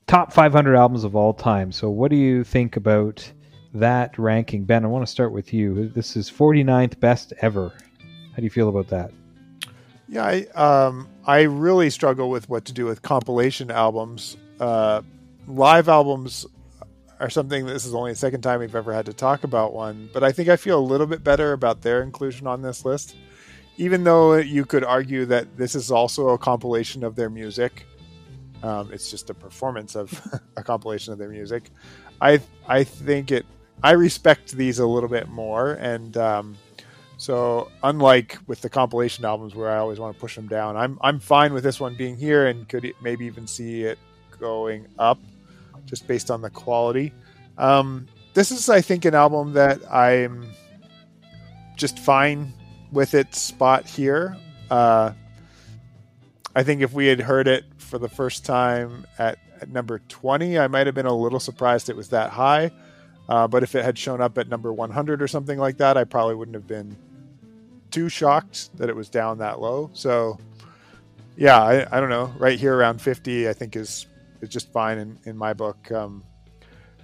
top 0.07 0.31
500 0.31 0.75
albums 0.75 1.03
of 1.03 1.15
all 1.15 1.33
time. 1.33 1.71
So, 1.71 1.89
what 1.89 2.11
do 2.11 2.17
you 2.17 2.43
think 2.43 2.77
about 2.77 3.29
that 3.73 4.17
ranking? 4.17 4.65
Ben, 4.65 4.83
I 4.83 4.87
want 4.87 5.05
to 5.05 5.11
start 5.11 5.31
with 5.31 5.53
you. 5.53 5.89
This 5.89 6.15
is 6.15 6.29
49th 6.29 6.99
best 6.99 7.33
ever. 7.41 7.73
How 7.99 8.37
do 8.37 8.43
you 8.43 8.49
feel 8.49 8.69
about 8.69 8.87
that? 8.89 9.11
Yeah, 10.09 10.23
I 10.23 10.45
um, 10.55 11.09
I 11.25 11.41
really 11.41 11.89
struggle 11.89 12.29
with 12.29 12.49
what 12.49 12.65
to 12.65 12.73
do 12.73 12.85
with 12.85 13.01
compilation 13.01 13.69
albums. 13.71 14.37
Uh, 14.59 15.01
live 15.47 15.89
albums 15.89 16.45
are 17.19 17.29
something. 17.29 17.65
This 17.65 17.85
is 17.85 17.93
only 17.93 18.11
the 18.11 18.17
second 18.17 18.41
time 18.41 18.59
we've 18.59 18.75
ever 18.75 18.93
had 18.93 19.05
to 19.07 19.13
talk 19.13 19.43
about 19.43 19.73
one, 19.73 20.09
but 20.13 20.23
I 20.23 20.31
think 20.31 20.49
I 20.49 20.55
feel 20.55 20.79
a 20.79 20.81
little 20.81 21.07
bit 21.07 21.23
better 21.23 21.53
about 21.53 21.81
their 21.81 22.01
inclusion 22.01 22.47
on 22.47 22.61
this 22.61 22.85
list. 22.85 23.15
Even 23.77 24.03
though 24.03 24.35
you 24.35 24.65
could 24.65 24.83
argue 24.83 25.25
that 25.25 25.57
this 25.57 25.75
is 25.75 25.91
also 25.91 26.29
a 26.29 26.37
compilation 26.37 27.03
of 27.03 27.15
their 27.15 27.29
music, 27.29 27.85
um, 28.63 28.91
it's 28.91 29.11
just 29.11 29.29
a 29.29 29.33
performance 29.33 29.95
of 29.95 30.19
a 30.57 30.63
compilation 30.63 31.13
of 31.13 31.19
their 31.19 31.29
music. 31.29 31.69
I 32.21 32.39
I 32.67 32.83
think 32.83 33.31
it. 33.31 33.45
I 33.83 33.91
respect 33.91 34.51
these 34.51 34.79
a 34.79 34.87
little 34.87 35.09
bit 35.09 35.29
more, 35.29 35.73
and 35.73 36.17
um, 36.17 36.57
so 37.17 37.71
unlike 37.83 38.37
with 38.47 38.61
the 38.61 38.69
compilation 38.69 39.25
albums 39.25 39.55
where 39.55 39.71
I 39.71 39.77
always 39.77 39.99
want 39.99 40.15
to 40.15 40.19
push 40.19 40.35
them 40.35 40.47
down, 40.47 40.77
I'm 40.77 40.97
I'm 41.01 41.19
fine 41.19 41.53
with 41.53 41.63
this 41.63 41.79
one 41.79 41.95
being 41.95 42.15
here 42.15 42.47
and 42.47 42.67
could 42.69 42.91
maybe 43.01 43.25
even 43.25 43.47
see 43.47 43.83
it 43.83 43.97
going 44.39 44.87
up 44.99 45.19
just 45.85 46.07
based 46.07 46.29
on 46.29 46.41
the 46.41 46.49
quality. 46.49 47.13
Um, 47.57 48.07
this 48.33 48.51
is 48.51 48.69
I 48.69 48.81
think 48.81 49.05
an 49.05 49.15
album 49.15 49.53
that 49.53 49.79
I'm 49.91 50.47
just 51.75 51.99
fine 51.99 52.53
with 52.91 53.13
its 53.13 53.39
spot 53.39 53.87
here. 53.87 54.37
Uh, 54.69 55.13
I 56.55 56.63
think 56.63 56.81
if 56.81 56.93
we 56.93 57.07
had 57.07 57.19
heard 57.19 57.47
it 57.47 57.65
for 57.77 57.97
the 57.97 58.09
first 58.09 58.45
time 58.45 59.05
at, 59.17 59.37
at 59.61 59.69
number 59.69 59.99
20, 60.07 60.57
I 60.59 60.67
might 60.67 60.87
have 60.87 60.95
been 60.95 61.05
a 61.05 61.15
little 61.15 61.39
surprised 61.39 61.89
it 61.89 61.95
was 61.95 62.09
that 62.09 62.31
high. 62.31 62.71
Uh, 63.29 63.47
but 63.47 63.63
if 63.63 63.75
it 63.75 63.83
had 63.83 63.97
shown 63.97 64.21
up 64.21 64.37
at 64.37 64.47
number 64.47 64.71
100 64.71 65.21
or 65.21 65.27
something 65.27 65.59
like 65.59 65.77
that, 65.77 65.97
I 65.97 66.03
probably 66.03 66.35
wouldn't 66.35 66.55
have 66.55 66.67
been 66.67 66.95
too 67.91 68.09
shocked 68.09 68.75
that 68.77 68.89
it 68.89 68.95
was 68.95 69.09
down 69.09 69.39
that 69.39 69.59
low. 69.59 69.89
So, 69.93 70.37
yeah, 71.35 71.61
I, 71.61 71.97
I 71.97 71.99
don't 71.99 72.09
know. 72.09 72.33
Right 72.37 72.59
here 72.59 72.75
around 72.75 73.01
50, 73.01 73.49
I 73.49 73.53
think 73.53 73.75
is 73.75 74.07
is 74.41 74.49
just 74.49 74.71
fine 74.71 74.97
in, 74.97 75.19
in 75.25 75.37
my 75.37 75.53
book. 75.53 75.91
Um, 75.91 76.23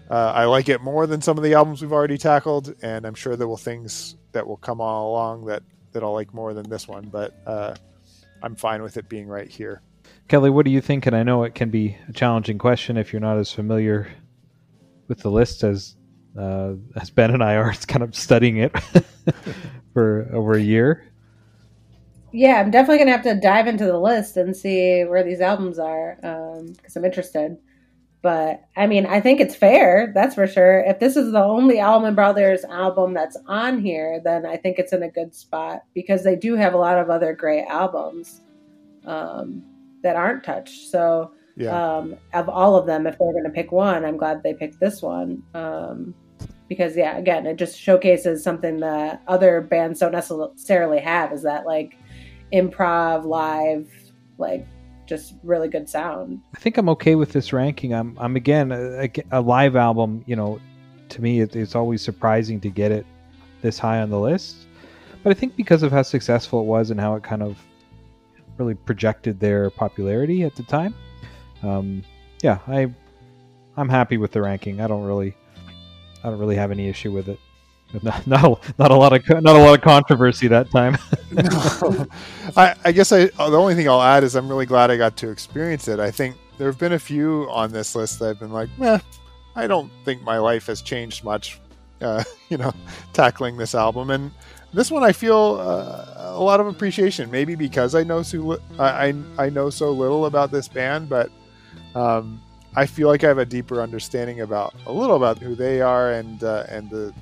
uh, 0.09 0.31
I 0.35 0.45
like 0.45 0.69
it 0.69 0.81
more 0.81 1.07
than 1.07 1.21
some 1.21 1.37
of 1.37 1.43
the 1.43 1.53
albums 1.53 1.81
we've 1.81 1.93
already 1.93 2.17
tackled, 2.17 2.75
and 2.81 3.05
I'm 3.05 3.15
sure 3.15 3.35
there 3.35 3.47
will 3.47 3.57
things 3.57 4.15
that 4.31 4.45
will 4.45 4.57
come 4.57 4.81
all 4.81 5.11
along 5.11 5.45
that, 5.45 5.63
that 5.93 6.03
I'll 6.03 6.13
like 6.13 6.33
more 6.33 6.53
than 6.53 6.69
this 6.69 6.87
one. 6.87 7.05
But 7.05 7.33
uh, 7.47 7.75
I'm 8.41 8.55
fine 8.55 8.81
with 8.81 8.97
it 8.97 9.09
being 9.09 9.27
right 9.27 9.49
here. 9.49 9.81
Kelli, 10.29 10.51
what 10.51 10.65
do 10.65 10.71
you 10.71 10.81
think? 10.81 11.05
And 11.05 11.15
I 11.15 11.23
know 11.23 11.43
it 11.43 11.55
can 11.55 11.69
be 11.69 11.97
a 12.07 12.13
challenging 12.13 12.57
question 12.57 12.97
if 12.97 13.11
you're 13.11 13.19
not 13.19 13.37
as 13.37 13.51
familiar 13.51 14.07
with 15.07 15.19
the 15.19 15.31
list 15.31 15.63
as 15.63 15.95
uh, 16.37 16.73
as 16.95 17.09
Ben 17.09 17.31
and 17.31 17.43
I 17.43 17.55
are. 17.55 17.71
It's 17.71 17.85
kind 17.93 18.03
of 18.03 18.15
studying 18.15 18.57
it 18.57 18.71
for 19.93 20.29
over 20.33 20.53
a 20.53 20.61
year. 20.61 21.07
Yeah, 22.31 22.59
I'm 22.59 22.71
definitely 22.71 22.97
gonna 22.97 23.11
have 23.11 23.23
to 23.23 23.35
dive 23.39 23.67
into 23.67 23.85
the 23.85 23.99
list 23.99 24.37
and 24.37 24.55
see 24.55 25.03
where 25.03 25.23
these 25.23 25.39
albums 25.41 25.77
are 25.77 26.17
because 26.19 26.95
I'm 26.95 27.05
interested. 27.05 27.57
But 28.23 28.63
I 28.77 28.87
mean, 28.87 29.05
I 29.05 29.19
think 29.19 29.39
it's 29.41 29.53
fair. 29.53 30.11
That's 30.15 30.33
for 30.35 30.47
sure. 30.47 30.79
If 30.79 30.99
this 30.99 31.17
is 31.17 31.31
the 31.33 31.43
only 31.43 31.81
Allman 31.81 32.15
Brothers 32.15 32.63
album 32.63 33.13
that's 33.13 33.37
on 33.47 33.81
here, 33.81 34.21
then 34.23 34.45
I 34.45 34.55
think 34.55 34.79
it's 34.79 34.93
in 34.93 35.03
a 35.03 35.09
good 35.09 35.35
spot 35.35 35.83
because 35.93 36.23
they 36.23 36.35
do 36.37 36.55
have 36.55 36.73
a 36.73 36.77
lot 36.77 36.97
of 36.97 37.09
other 37.09 37.33
great 37.33 37.65
albums 37.65 38.41
um, 39.05 39.61
that 40.03 40.15
aren't 40.15 40.43
touched. 40.45 40.89
So 40.89 41.33
Yeah. 41.57 41.97
um, 41.97 42.15
of 42.33 42.47
all 42.47 42.77
of 42.77 42.85
them, 42.87 43.05
if 43.07 43.17
they're 43.19 43.33
going 43.33 43.43
to 43.43 43.49
pick 43.49 43.73
one, 43.73 44.05
I'm 44.05 44.15
glad 44.17 44.41
they 44.41 44.53
picked 44.53 44.79
this 44.79 45.01
one. 45.01 45.43
Um, 45.53 46.15
because 46.67 46.95
yeah, 46.95 47.17
again, 47.17 47.45
it 47.45 47.57
just 47.57 47.79
showcases 47.79 48.43
something 48.43 48.79
that 48.79 49.21
other 49.27 49.61
bands 49.61 49.99
don't 49.99 50.11
necessarily 50.11 50.99
have 50.99 51.31
is 51.31 51.43
that 51.43 51.65
like 51.65 51.97
improv 52.51 53.25
live, 53.25 53.89
like 54.37 54.65
just 55.05 55.35
really 55.43 55.67
good 55.67 55.89
sound. 55.89 56.41
I 56.55 56.59
think 56.59 56.77
I'm 56.77 56.89
okay 56.89 57.15
with 57.15 57.33
this 57.33 57.53
ranking. 57.53 57.93
I'm 57.93 58.17
I'm 58.19 58.35
again 58.35 58.71
a, 58.71 59.09
a 59.31 59.41
live 59.41 59.75
album. 59.75 60.23
You 60.27 60.35
know, 60.35 60.59
to 61.09 61.21
me 61.21 61.41
it, 61.41 61.55
it's 61.55 61.75
always 61.75 62.01
surprising 62.01 62.59
to 62.61 62.69
get 62.69 62.91
it 62.91 63.05
this 63.61 63.77
high 63.77 64.01
on 64.01 64.09
the 64.09 64.19
list. 64.19 64.67
But 65.23 65.31
I 65.31 65.33
think 65.33 65.55
because 65.55 65.83
of 65.83 65.91
how 65.91 66.01
successful 66.01 66.61
it 66.61 66.65
was 66.65 66.91
and 66.91 66.99
how 66.99 67.15
it 67.15 67.23
kind 67.23 67.41
of 67.41 67.57
really 68.57 68.75
projected 68.75 69.39
their 69.39 69.69
popularity 69.69 70.43
at 70.43 70.55
the 70.55 70.63
time, 70.63 70.93
um, 71.63 72.03
yeah, 72.41 72.59
I 72.67 72.93
I'm 73.77 73.89
happy 73.89 74.17
with 74.17 74.31
the 74.31 74.41
ranking. 74.41 74.81
I 74.81 74.87
don't 74.87 75.03
really 75.03 75.35
I 76.23 76.29
don't 76.29 76.39
really 76.39 76.55
have 76.55 76.71
any 76.71 76.87
issue 76.87 77.11
with 77.11 77.29
it. 77.29 77.39
Not, 78.01 78.25
not, 78.25 78.43
a, 78.43 78.73
not 78.79 78.89
a 78.89 78.95
lot 78.95 79.13
of 79.13 79.43
not 79.43 79.55
a 79.55 79.59
lot 79.59 79.77
of 79.77 79.81
controversy 79.81 80.47
that 80.47 80.71
time. 80.71 80.97
I, 82.57 82.73
I 82.83 82.91
guess 82.91 83.11
I 83.11 83.25
the 83.25 83.55
only 83.55 83.75
thing 83.75 83.87
I'll 83.87 84.01
add 84.01 84.23
is 84.23 84.35
I'm 84.35 84.49
really 84.49 84.65
glad 84.65 84.89
I 84.89 84.97
got 84.97 85.15
to 85.17 85.29
experience 85.29 85.87
it. 85.87 85.99
I 85.99 86.09
think 86.09 86.35
there 86.57 86.65
have 86.67 86.79
been 86.79 86.93
a 86.93 86.99
few 86.99 87.47
on 87.51 87.71
this 87.71 87.95
list 87.95 88.17
that 88.17 88.29
I've 88.29 88.39
been 88.39 88.51
like, 88.51 88.69
meh, 88.79 88.97
I 89.55 89.67
don't 89.67 89.91
think 90.05 90.23
my 90.23 90.39
life 90.39 90.65
has 90.65 90.81
changed 90.81 91.23
much, 91.23 91.59
uh, 92.01 92.23
you 92.49 92.57
know, 92.57 92.73
tackling 93.13 93.57
this 93.57 93.75
album. 93.75 94.09
And 94.09 94.31
this 94.73 94.89
one 94.89 95.03
I 95.03 95.11
feel 95.11 95.59
uh, 95.61 96.33
a 96.35 96.41
lot 96.41 96.59
of 96.59 96.65
appreciation, 96.65 97.29
maybe 97.29 97.53
because 97.53 97.93
I 97.93 98.01
know 98.01 98.23
so 98.23 98.39
li- 98.39 98.57
I, 98.79 99.07
I 99.07 99.13
I 99.45 99.49
know 99.49 99.69
so 99.69 99.91
little 99.91 100.25
about 100.25 100.51
this 100.51 100.67
band, 100.67 101.09
but 101.09 101.29
um, 101.93 102.41
I 102.75 102.85
feel 102.85 103.07
like 103.07 103.23
I 103.23 103.27
have 103.27 103.37
a 103.37 103.45
deeper 103.45 103.81
understanding 103.81 104.41
about 104.41 104.73
a 104.85 104.91
little 104.91 105.15
about 105.15 105.37
who 105.37 105.55
they 105.55 105.81
are 105.81 106.11
and 106.11 106.43
uh, 106.43 106.65
and 106.69 106.89
the 106.89 107.13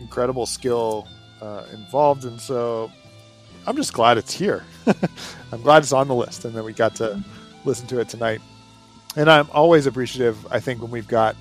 incredible 0.00 0.46
skill 0.46 1.08
uh, 1.40 1.64
involved, 1.72 2.24
and 2.24 2.40
so 2.40 2.90
I'm 3.66 3.76
just 3.76 3.92
glad 3.92 4.18
it's 4.18 4.32
here. 4.32 4.64
I'm 5.52 5.62
glad 5.62 5.82
it's 5.82 5.92
on 5.92 6.08
the 6.08 6.14
list, 6.14 6.44
and 6.44 6.54
that 6.54 6.64
we 6.64 6.72
got 6.72 6.94
to 6.96 7.22
listen 7.64 7.86
to 7.88 8.00
it 8.00 8.08
tonight. 8.08 8.40
And 9.16 9.30
I'm 9.30 9.48
always 9.52 9.86
appreciative. 9.86 10.46
I 10.52 10.60
think 10.60 10.82
when 10.82 10.90
we've 10.90 11.08
got 11.08 11.36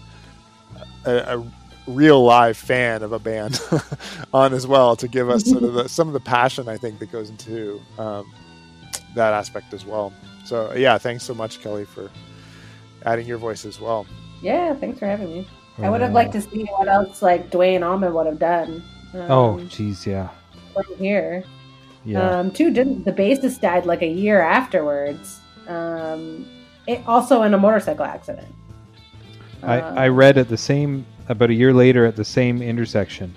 a, 1.05 1.37
a 1.37 1.51
real 1.87 2.23
live 2.23 2.57
fan 2.57 3.03
of 3.03 3.11
a 3.11 3.19
band 3.19 3.59
on 4.33 4.53
as 4.53 4.65
well 4.65 4.95
to 4.95 5.07
give 5.07 5.29
us 5.29 5.43
sort 5.45 5.63
of 5.63 5.73
the, 5.73 5.89
some 5.89 6.07
of 6.07 6.13
the 6.13 6.19
passion 6.19 6.67
I 6.67 6.77
think 6.77 6.99
that 6.99 7.11
goes 7.11 7.29
into 7.29 7.81
um, 7.99 8.31
that 9.15 9.33
aspect 9.33 9.73
as 9.73 9.85
well. 9.85 10.13
So 10.45 10.73
yeah, 10.73 10.97
thanks 10.97 11.23
so 11.23 11.33
much, 11.33 11.59
Kelli, 11.59 11.85
for 11.85 12.09
adding 13.05 13.25
your 13.27 13.37
voice 13.37 13.65
as 13.65 13.79
well. 13.79 14.05
Yeah, 14.41 14.73
thanks 14.75 14.99
for 14.99 15.05
having 15.07 15.29
me. 15.29 15.47
I 15.79 15.89
would 15.89 16.01
have 16.01 16.13
liked 16.13 16.31
to 16.33 16.41
see 16.41 16.63
what 16.77 16.87
else 16.87 17.21
like 17.21 17.49
Duane 17.51 17.83
Allman 17.83 18.13
would 18.13 18.25
have 18.27 18.39
done. 18.39 18.81
Um, 19.13 19.31
Oh, 19.31 19.57
jeez, 19.63 20.05
yeah, 20.05 20.29
from 20.73 20.85
here. 20.97 21.43
yeah. 22.05 22.39
Um, 22.39 22.51
too 22.51 22.71
didn't 22.71 23.03
the 23.03 23.11
bassist 23.11 23.59
died 23.61 23.85
like 23.85 24.01
a 24.01 24.07
year 24.07 24.41
afterwards. 24.41 25.39
Um, 25.67 26.45
it, 26.87 27.01
also 27.07 27.43
in 27.43 27.53
a 27.53 27.57
motorcycle 27.57 28.05
accident. 28.05 28.47
I, 29.63 29.79
Um, 29.81 29.97
I 29.97 30.07
read 30.09 30.37
at 30.37 30.47
the 30.47 30.57
same 30.57 31.05
about 31.27 31.49
a 31.49 31.53
year 31.53 31.73
later 31.73 32.05
at 32.05 32.15
the 32.15 32.25
same 32.25 32.61
intersection. 32.61 33.33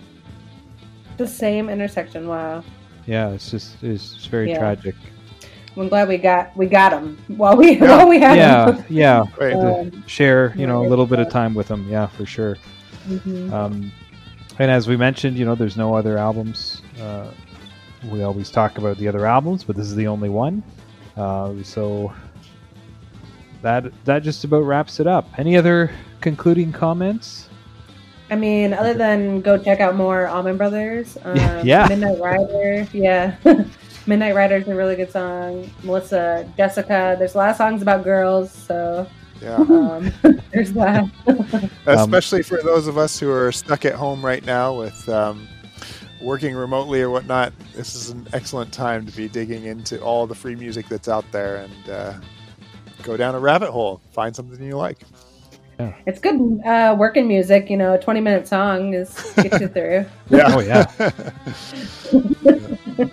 the 1.17 1.27
same 1.27 1.69
intersection. 1.69 2.29
Wow. 2.29 2.63
Yeah, 3.07 3.31
it's 3.31 3.51
just 3.51 3.83
it's 3.83 4.13
just 4.15 4.29
very 4.29 4.51
Yeah. 4.51 4.59
tragic. 4.59 4.95
I'm 5.77 5.89
glad 5.89 6.09
we 6.09 6.17
got 6.19 6.57
we 6.57 6.67
got 6.67 6.91
them 6.91 7.19
while 7.29 7.57
we 7.57 7.79
Yeah. 7.79 7.97
while 7.99 8.09
we 8.09 8.19
had 8.19 8.37
Yeah, 8.37 8.73
him. 8.73 8.85
yeah. 8.89 9.23
Right. 9.41 9.55
Um, 9.55 10.05
share 10.07 10.53
you 10.57 10.67
know 10.67 10.85
a 10.85 10.89
little 10.89 11.07
bit 11.07 11.19
of 11.21 11.29
time 11.31 11.55
with 11.55 11.69
them. 11.69 11.87
Yeah, 11.89 12.07
for 12.07 12.27
sure. 12.27 12.57
mhm. 13.09 13.53
Um, 13.53 13.93
and 14.59 14.71
as 14.71 14.89
we 14.89 14.97
mentioned, 14.97 15.37
you 15.39 15.45
know, 15.45 15.55
there's 15.55 15.77
no 15.77 15.95
other 15.95 16.19
albums. 16.19 16.83
Uh, 17.01 17.29
we 18.11 18.23
always 18.23 18.51
talk 18.51 18.79
about 18.79 18.99
the 18.99 19.07
other 19.09 19.25
albums, 19.27 19.63
but 19.65 19.77
this 19.77 19.87
is 19.87 19.95
the 19.95 20.07
only 20.09 20.29
one. 20.29 20.63
Uh, 21.17 21.53
so 21.63 22.13
that 23.63 23.85
that 24.05 24.23
just 24.23 24.45
about 24.45 24.65
wraps 24.65 24.99
it 25.01 25.07
up. 25.07 25.29
Any 25.39 25.57
other 25.57 25.91
concluding 26.21 26.73
comments? 26.73 27.49
I 28.31 28.37
mean, 28.37 28.75
other 28.75 28.95
than 28.95 29.41
go 29.41 29.57
check 29.57 29.81
out 29.81 29.95
more 29.97 30.27
Allman 30.27 30.57
Brothers. 30.57 31.17
Um, 31.25 31.37
Yeah. 31.67 31.87
Midnight 31.89 32.19
Rider. 32.21 32.87
Yeah. 32.93 33.37
Midnight 34.09 34.35
Rider's 34.35 34.63
is 34.63 34.69
a 34.71 34.75
really 34.75 34.97
good 34.97 35.13
song. 35.13 35.71
Melissa, 35.83 36.51
Jessica. 36.57 37.15
There's 37.19 37.35
a 37.35 37.39
lot 37.39 37.51
of 37.51 37.57
songs 37.57 37.83
about 37.83 38.05
girls, 38.05 38.51
so 38.51 39.07
Yeah. 39.43 39.57
um, 39.57 40.11
there's 40.53 40.73
that. 40.73 41.05
Especially 41.85 42.43
for 42.43 42.63
those 42.63 42.87
of 42.87 42.97
us 42.97 43.21
who 43.21 43.31
are 43.31 43.53
stuck 43.53 43.85
at 43.85 43.93
home 43.93 44.25
right 44.25 44.43
now 44.47 44.73
with 44.79 45.07
um, 45.11 45.47
working 46.23 46.55
remotely 46.55 47.03
or 47.03 47.11
whatnot, 47.11 47.53
this 47.77 47.95
is 47.95 48.09
an 48.09 48.27
excellent 48.33 48.73
time 48.73 49.05
to 49.05 49.15
be 49.15 49.29
digging 49.29 49.65
into 49.65 50.01
all 50.01 50.27
the 50.27 50.35
free 50.35 50.57
music 50.57 50.89
that's 50.89 51.09
out 51.09 51.31
there 51.31 51.57
and 51.57 51.91
uh, 51.91 52.15
go 53.03 53.15
down 53.15 53.35
a 53.35 53.39
rabbit 53.39 53.71
hole, 53.71 54.01
find 54.13 54.35
something 54.35 54.61
you 54.65 54.79
like. 54.79 55.01
It's 56.07 56.19
good 56.19 56.41
uh, 56.67 56.97
working 56.99 57.29
music. 57.29 57.69
You 57.71 57.77
know, 57.77 57.93
a 57.93 57.99
20 58.01 58.21
minute 58.21 58.49
song 58.49 58.95
is 58.95 59.15
gets 59.37 59.61
you 59.61 59.69
through. 59.77 60.07
Yeah. 60.31 60.47
Oh 60.49 60.61
yeah. 60.61 60.87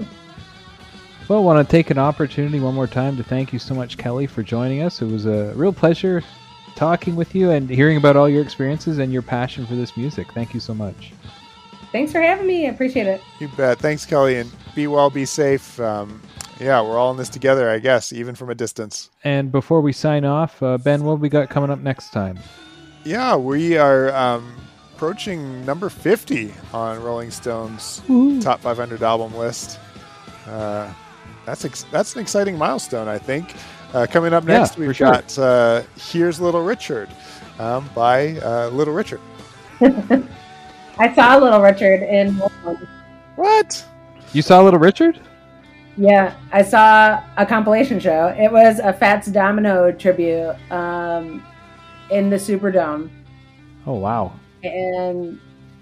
Well, 1.28 1.40
I 1.40 1.42
want 1.42 1.68
to 1.68 1.72
take 1.72 1.90
an 1.90 1.98
opportunity 1.98 2.60
one 2.60 2.76
more 2.76 2.86
time 2.86 3.18
to 3.18 3.24
thank 3.24 3.52
you 3.52 3.58
so 3.58 3.74
much, 3.74 3.98
Kelli, 3.98 4.30
for 4.30 4.44
joining 4.44 4.84
us. 4.84 5.02
It 5.02 5.08
was 5.08 5.26
a 5.26 5.54
real 5.56 5.74
pleasure 5.74 6.22
talking 6.76 7.16
with 7.16 7.34
you 7.34 7.50
and 7.50 7.68
hearing 7.68 7.98
about 7.98 8.16
all 8.16 8.30
your 8.30 8.44
experiences 8.44 9.00
and 9.00 9.12
your 9.12 9.24
passion 9.24 9.66
for 9.66 9.74
this 9.74 9.98
music. 9.98 10.32
Thank 10.34 10.54
you 10.54 10.60
so 10.60 10.76
much. 10.76 11.14
Thanks 11.92 12.12
for 12.12 12.22
having 12.22 12.46
me. 12.46 12.68
I 12.68 12.70
appreciate 12.70 13.08
it. 13.08 13.22
You 13.40 13.48
bet. 13.58 13.80
Thanks, 13.80 14.06
Kelli, 14.06 14.40
and 14.40 14.52
be 14.76 14.86
well, 14.86 15.10
be 15.10 15.26
safe. 15.26 15.80
Um, 15.80 16.22
yeah, 16.60 16.80
we're 16.82 16.98
all 16.98 17.10
in 17.10 17.18
this 17.18 17.30
together, 17.30 17.72
I 17.72 17.80
guess, 17.80 18.14
even 18.14 18.36
from 18.36 18.52
a 18.52 18.56
distance. 18.56 19.10
And 19.24 19.52
before 19.52 19.82
we 19.82 19.94
sign 19.94 20.26
off, 20.26 20.62
uh, 20.62 20.78
Ben, 20.78 21.04
what 21.04 21.14
have 21.14 21.22
we 21.22 21.30
got 21.30 21.50
coming 21.50 21.72
up 21.72 21.80
next 21.80 22.12
time? 22.12 22.38
Yeah, 23.04 23.36
we 23.36 23.78
are 23.78 24.14
um, 24.14 24.56
approaching 24.94 25.66
number 25.66 25.90
50 25.90 26.54
on 26.72 27.02
Rolling 27.02 27.32
Stone's 27.32 28.04
top 28.44 28.60
500 28.60 29.02
album 29.02 29.36
list. 29.36 29.80
Uh, 30.46 30.94
that's 31.46 31.66
ex- 31.66 31.86
that's 31.92 32.16
an 32.16 32.22
exciting 32.22 32.58
milestone, 32.58 33.08
I 33.08 33.18
think. 33.18 33.56
Uh, 33.94 34.06
coming 34.10 34.34
up 34.34 34.44
next, 34.44 34.76
for 34.76 34.82
we've 34.82 34.96
sure. 34.96 35.12
got 35.12 35.38
uh, 35.40 35.84
"Here's 35.96 36.42
Little 36.42 36.64
Richard" 36.64 37.10
um, 37.60 37.90
by 37.96 38.38
uh, 38.40 38.70
Little 38.70 38.94
Richard. 38.94 39.22
I 40.98 41.14
saw 41.14 41.38
Little 41.38 41.62
Richard 41.62 42.02
in 42.04 42.36
What? 43.36 43.86
You 44.34 44.42
saw 44.42 44.62
Little 44.62 44.80
Richard? 44.80 45.20
Yeah, 45.98 46.36
I 46.52 46.62
saw 46.62 47.24
a 47.38 47.46
compilation 47.46 48.00
show. 48.00 48.36
It 48.38 48.52
was 48.52 48.80
a 48.80 48.92
Fats 48.92 49.28
Domino 49.28 49.92
tribute 49.92 50.56
um, 50.72 51.46
in 52.12 52.30
the 52.30 52.36
Superdome. 52.36 53.10
Oh 53.88 53.94
wow. 53.94 54.34
and 54.64 55.40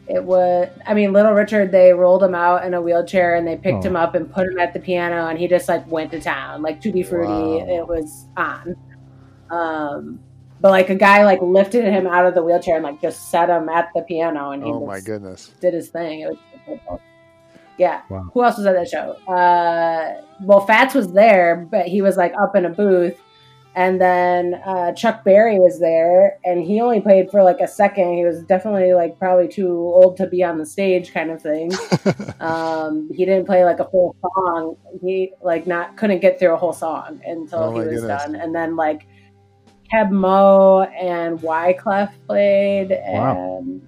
it 0.07 0.23
was 0.23 0.67
i 0.85 0.93
mean 0.93 1.13
little 1.13 1.31
richard 1.31 1.71
they 1.71 1.93
rolled 1.93 2.21
him 2.21 2.35
out 2.35 2.65
in 2.65 2.73
a 2.73 2.81
wheelchair 2.81 3.35
and 3.35 3.47
they 3.47 3.55
picked 3.55 3.85
Oh. 3.85 3.87
him 3.87 3.95
up 3.95 4.15
and 4.15 4.29
put 4.31 4.47
him 4.47 4.59
at 4.59 4.73
the 4.73 4.79
piano 4.79 5.27
and 5.27 5.39
he 5.39 5.47
just 5.47 5.67
like 5.69 5.85
went 5.87 6.11
to 6.11 6.19
town 6.19 6.61
like 6.61 6.81
tutti 6.81 7.03
frutti 7.03 7.27
Wow. 7.27 7.65
it 7.67 7.87
was 7.87 8.27
on 8.35 8.75
um 9.49 10.19
but 10.59 10.71
like 10.71 10.89
a 10.89 10.95
guy 10.95 11.23
like 11.23 11.41
lifted 11.41 11.85
him 11.85 12.05
out 12.07 12.25
of 12.25 12.33
the 12.35 12.43
wheelchair 12.43 12.75
and 12.75 12.83
like 12.83 13.01
just 13.01 13.31
set 13.31 13.49
him 13.49 13.69
at 13.69 13.89
the 13.95 14.01
piano 14.01 14.51
and 14.51 14.63
he 14.63 14.69
Oh 14.71 14.79
just 14.79 14.87
my 14.87 14.99
goodness! 14.99 15.51
did 15.61 15.73
his 15.73 15.89
thing 15.89 16.21
it 16.21 16.37
was 16.67 16.99
yeah 17.77 18.01
Wow. 18.09 18.29
who 18.33 18.43
else 18.43 18.57
was 18.57 18.65
at 18.65 18.73
that 18.73 18.89
show 18.89 19.11
uh 19.33 20.21
well 20.41 20.65
fats 20.65 20.93
was 20.93 21.11
there 21.13 21.67
but 21.71 21.87
he 21.87 22.01
was 22.01 22.17
like 22.17 22.33
up 22.41 22.55
in 22.55 22.65
a 22.65 22.69
booth 22.69 23.17
and 23.75 23.99
then 23.99 24.55
uh, 24.65 24.91
Chuck 24.93 25.23
Berry 25.23 25.59
was 25.59 25.79
there, 25.79 26.37
and 26.45 26.61
he 26.63 26.79
only 26.81 27.01
played 27.01 27.31
for 27.31 27.41
like 27.43 27.59
a 27.59 27.67
second. 27.67 28.17
He 28.17 28.23
was 28.23 28.43
definitely 28.43 28.93
like 28.93 29.17
probably 29.17 29.47
too 29.47 29.69
old 29.69 30.17
to 30.17 30.27
be 30.27 30.43
on 30.43 30.57
the 30.57 30.65
stage, 30.65 31.11
kind 31.13 31.31
of 31.31 31.41
thing. 31.41 31.71
um, 32.39 33.09
he 33.13 33.25
didn't 33.25 33.45
play 33.45 33.63
like 33.65 33.79
a 33.79 33.85
full 33.89 34.15
song. 34.21 34.77
He 35.01 35.33
like 35.41 35.65
not 35.67 35.97
couldn't 35.97 36.19
get 36.19 36.37
through 36.39 36.53
a 36.53 36.57
whole 36.57 36.73
song 36.73 37.19
until 37.25 37.59
Oh 37.63 37.71
he 37.71 37.79
was 37.87 38.01
goodness. 38.01 38.23
done. 38.23 38.35
And 38.35 38.53
then 38.53 38.75
like 38.75 39.07
Keb 39.91 40.11
Mo 40.11 40.81
and 40.83 41.39
Wyclef 41.39 42.11
played, 42.27 42.89
Wow. 43.07 43.59
and 43.59 43.87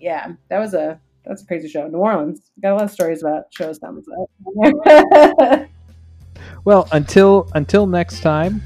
yeah, 0.00 0.32
that 0.48 0.58
was 0.58 0.74
a 0.74 0.98
that's 1.24 1.42
a 1.42 1.46
crazy 1.46 1.68
show. 1.68 1.86
New 1.88 1.98
Orleans 1.98 2.50
got 2.60 2.72
a 2.72 2.74
lot 2.76 2.84
of 2.84 2.90
stories 2.90 3.22
about 3.22 3.44
shows 3.50 3.78
down 3.78 4.02
the 4.02 5.68
Well, 6.64 6.88
until 6.92 7.50
until 7.54 7.86
next 7.86 8.20
time, 8.20 8.62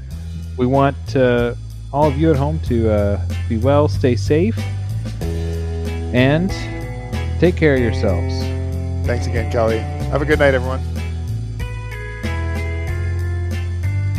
we 0.59 0.65
want 0.65 1.15
uh, 1.15 1.55
all 1.93 2.09
of 2.09 2.17
you 2.17 2.29
at 2.29 2.35
home 2.35 2.59
to 2.59 2.91
uh, 2.91 3.21
be 3.47 3.57
well, 3.57 3.87
stay 3.87 4.17
safe, 4.17 4.59
and 6.13 6.51
take 7.39 7.55
care 7.55 7.75
of 7.75 7.79
yourselves. 7.79 8.37
Thanks 9.07 9.25
again, 9.25 9.49
Kelli. 9.49 9.79
Have 10.09 10.21
a 10.21 10.25
good 10.25 10.37
night, 10.37 10.53
everyone. 10.53 10.81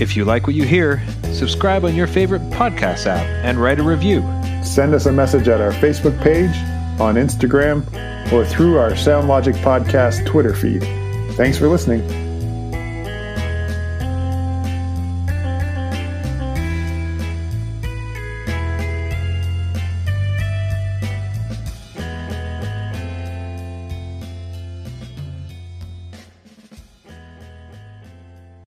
If 0.00 0.16
you 0.16 0.24
like 0.24 0.46
what 0.46 0.56
you 0.56 0.64
hear, 0.64 1.02
subscribe 1.34 1.84
on 1.84 1.94
your 1.94 2.06
favorite 2.06 2.42
podcast 2.48 3.06
app 3.06 3.26
and 3.44 3.60
write 3.60 3.78
a 3.78 3.82
review. 3.82 4.22
Send 4.64 4.94
us 4.94 5.04
a 5.04 5.12
message 5.12 5.46
at 5.46 5.60
our 5.60 5.72
Facebook 5.72 6.18
page, 6.22 6.56
on 6.98 7.16
Instagram, 7.16 7.82
or 8.32 8.46
through 8.46 8.78
our 8.78 8.92
SoundLogic 8.92 9.56
Podcast 9.56 10.24
Twitter 10.24 10.54
feed. 10.54 10.82
Thanks 11.36 11.58
for 11.58 11.68
listening. 11.68 12.29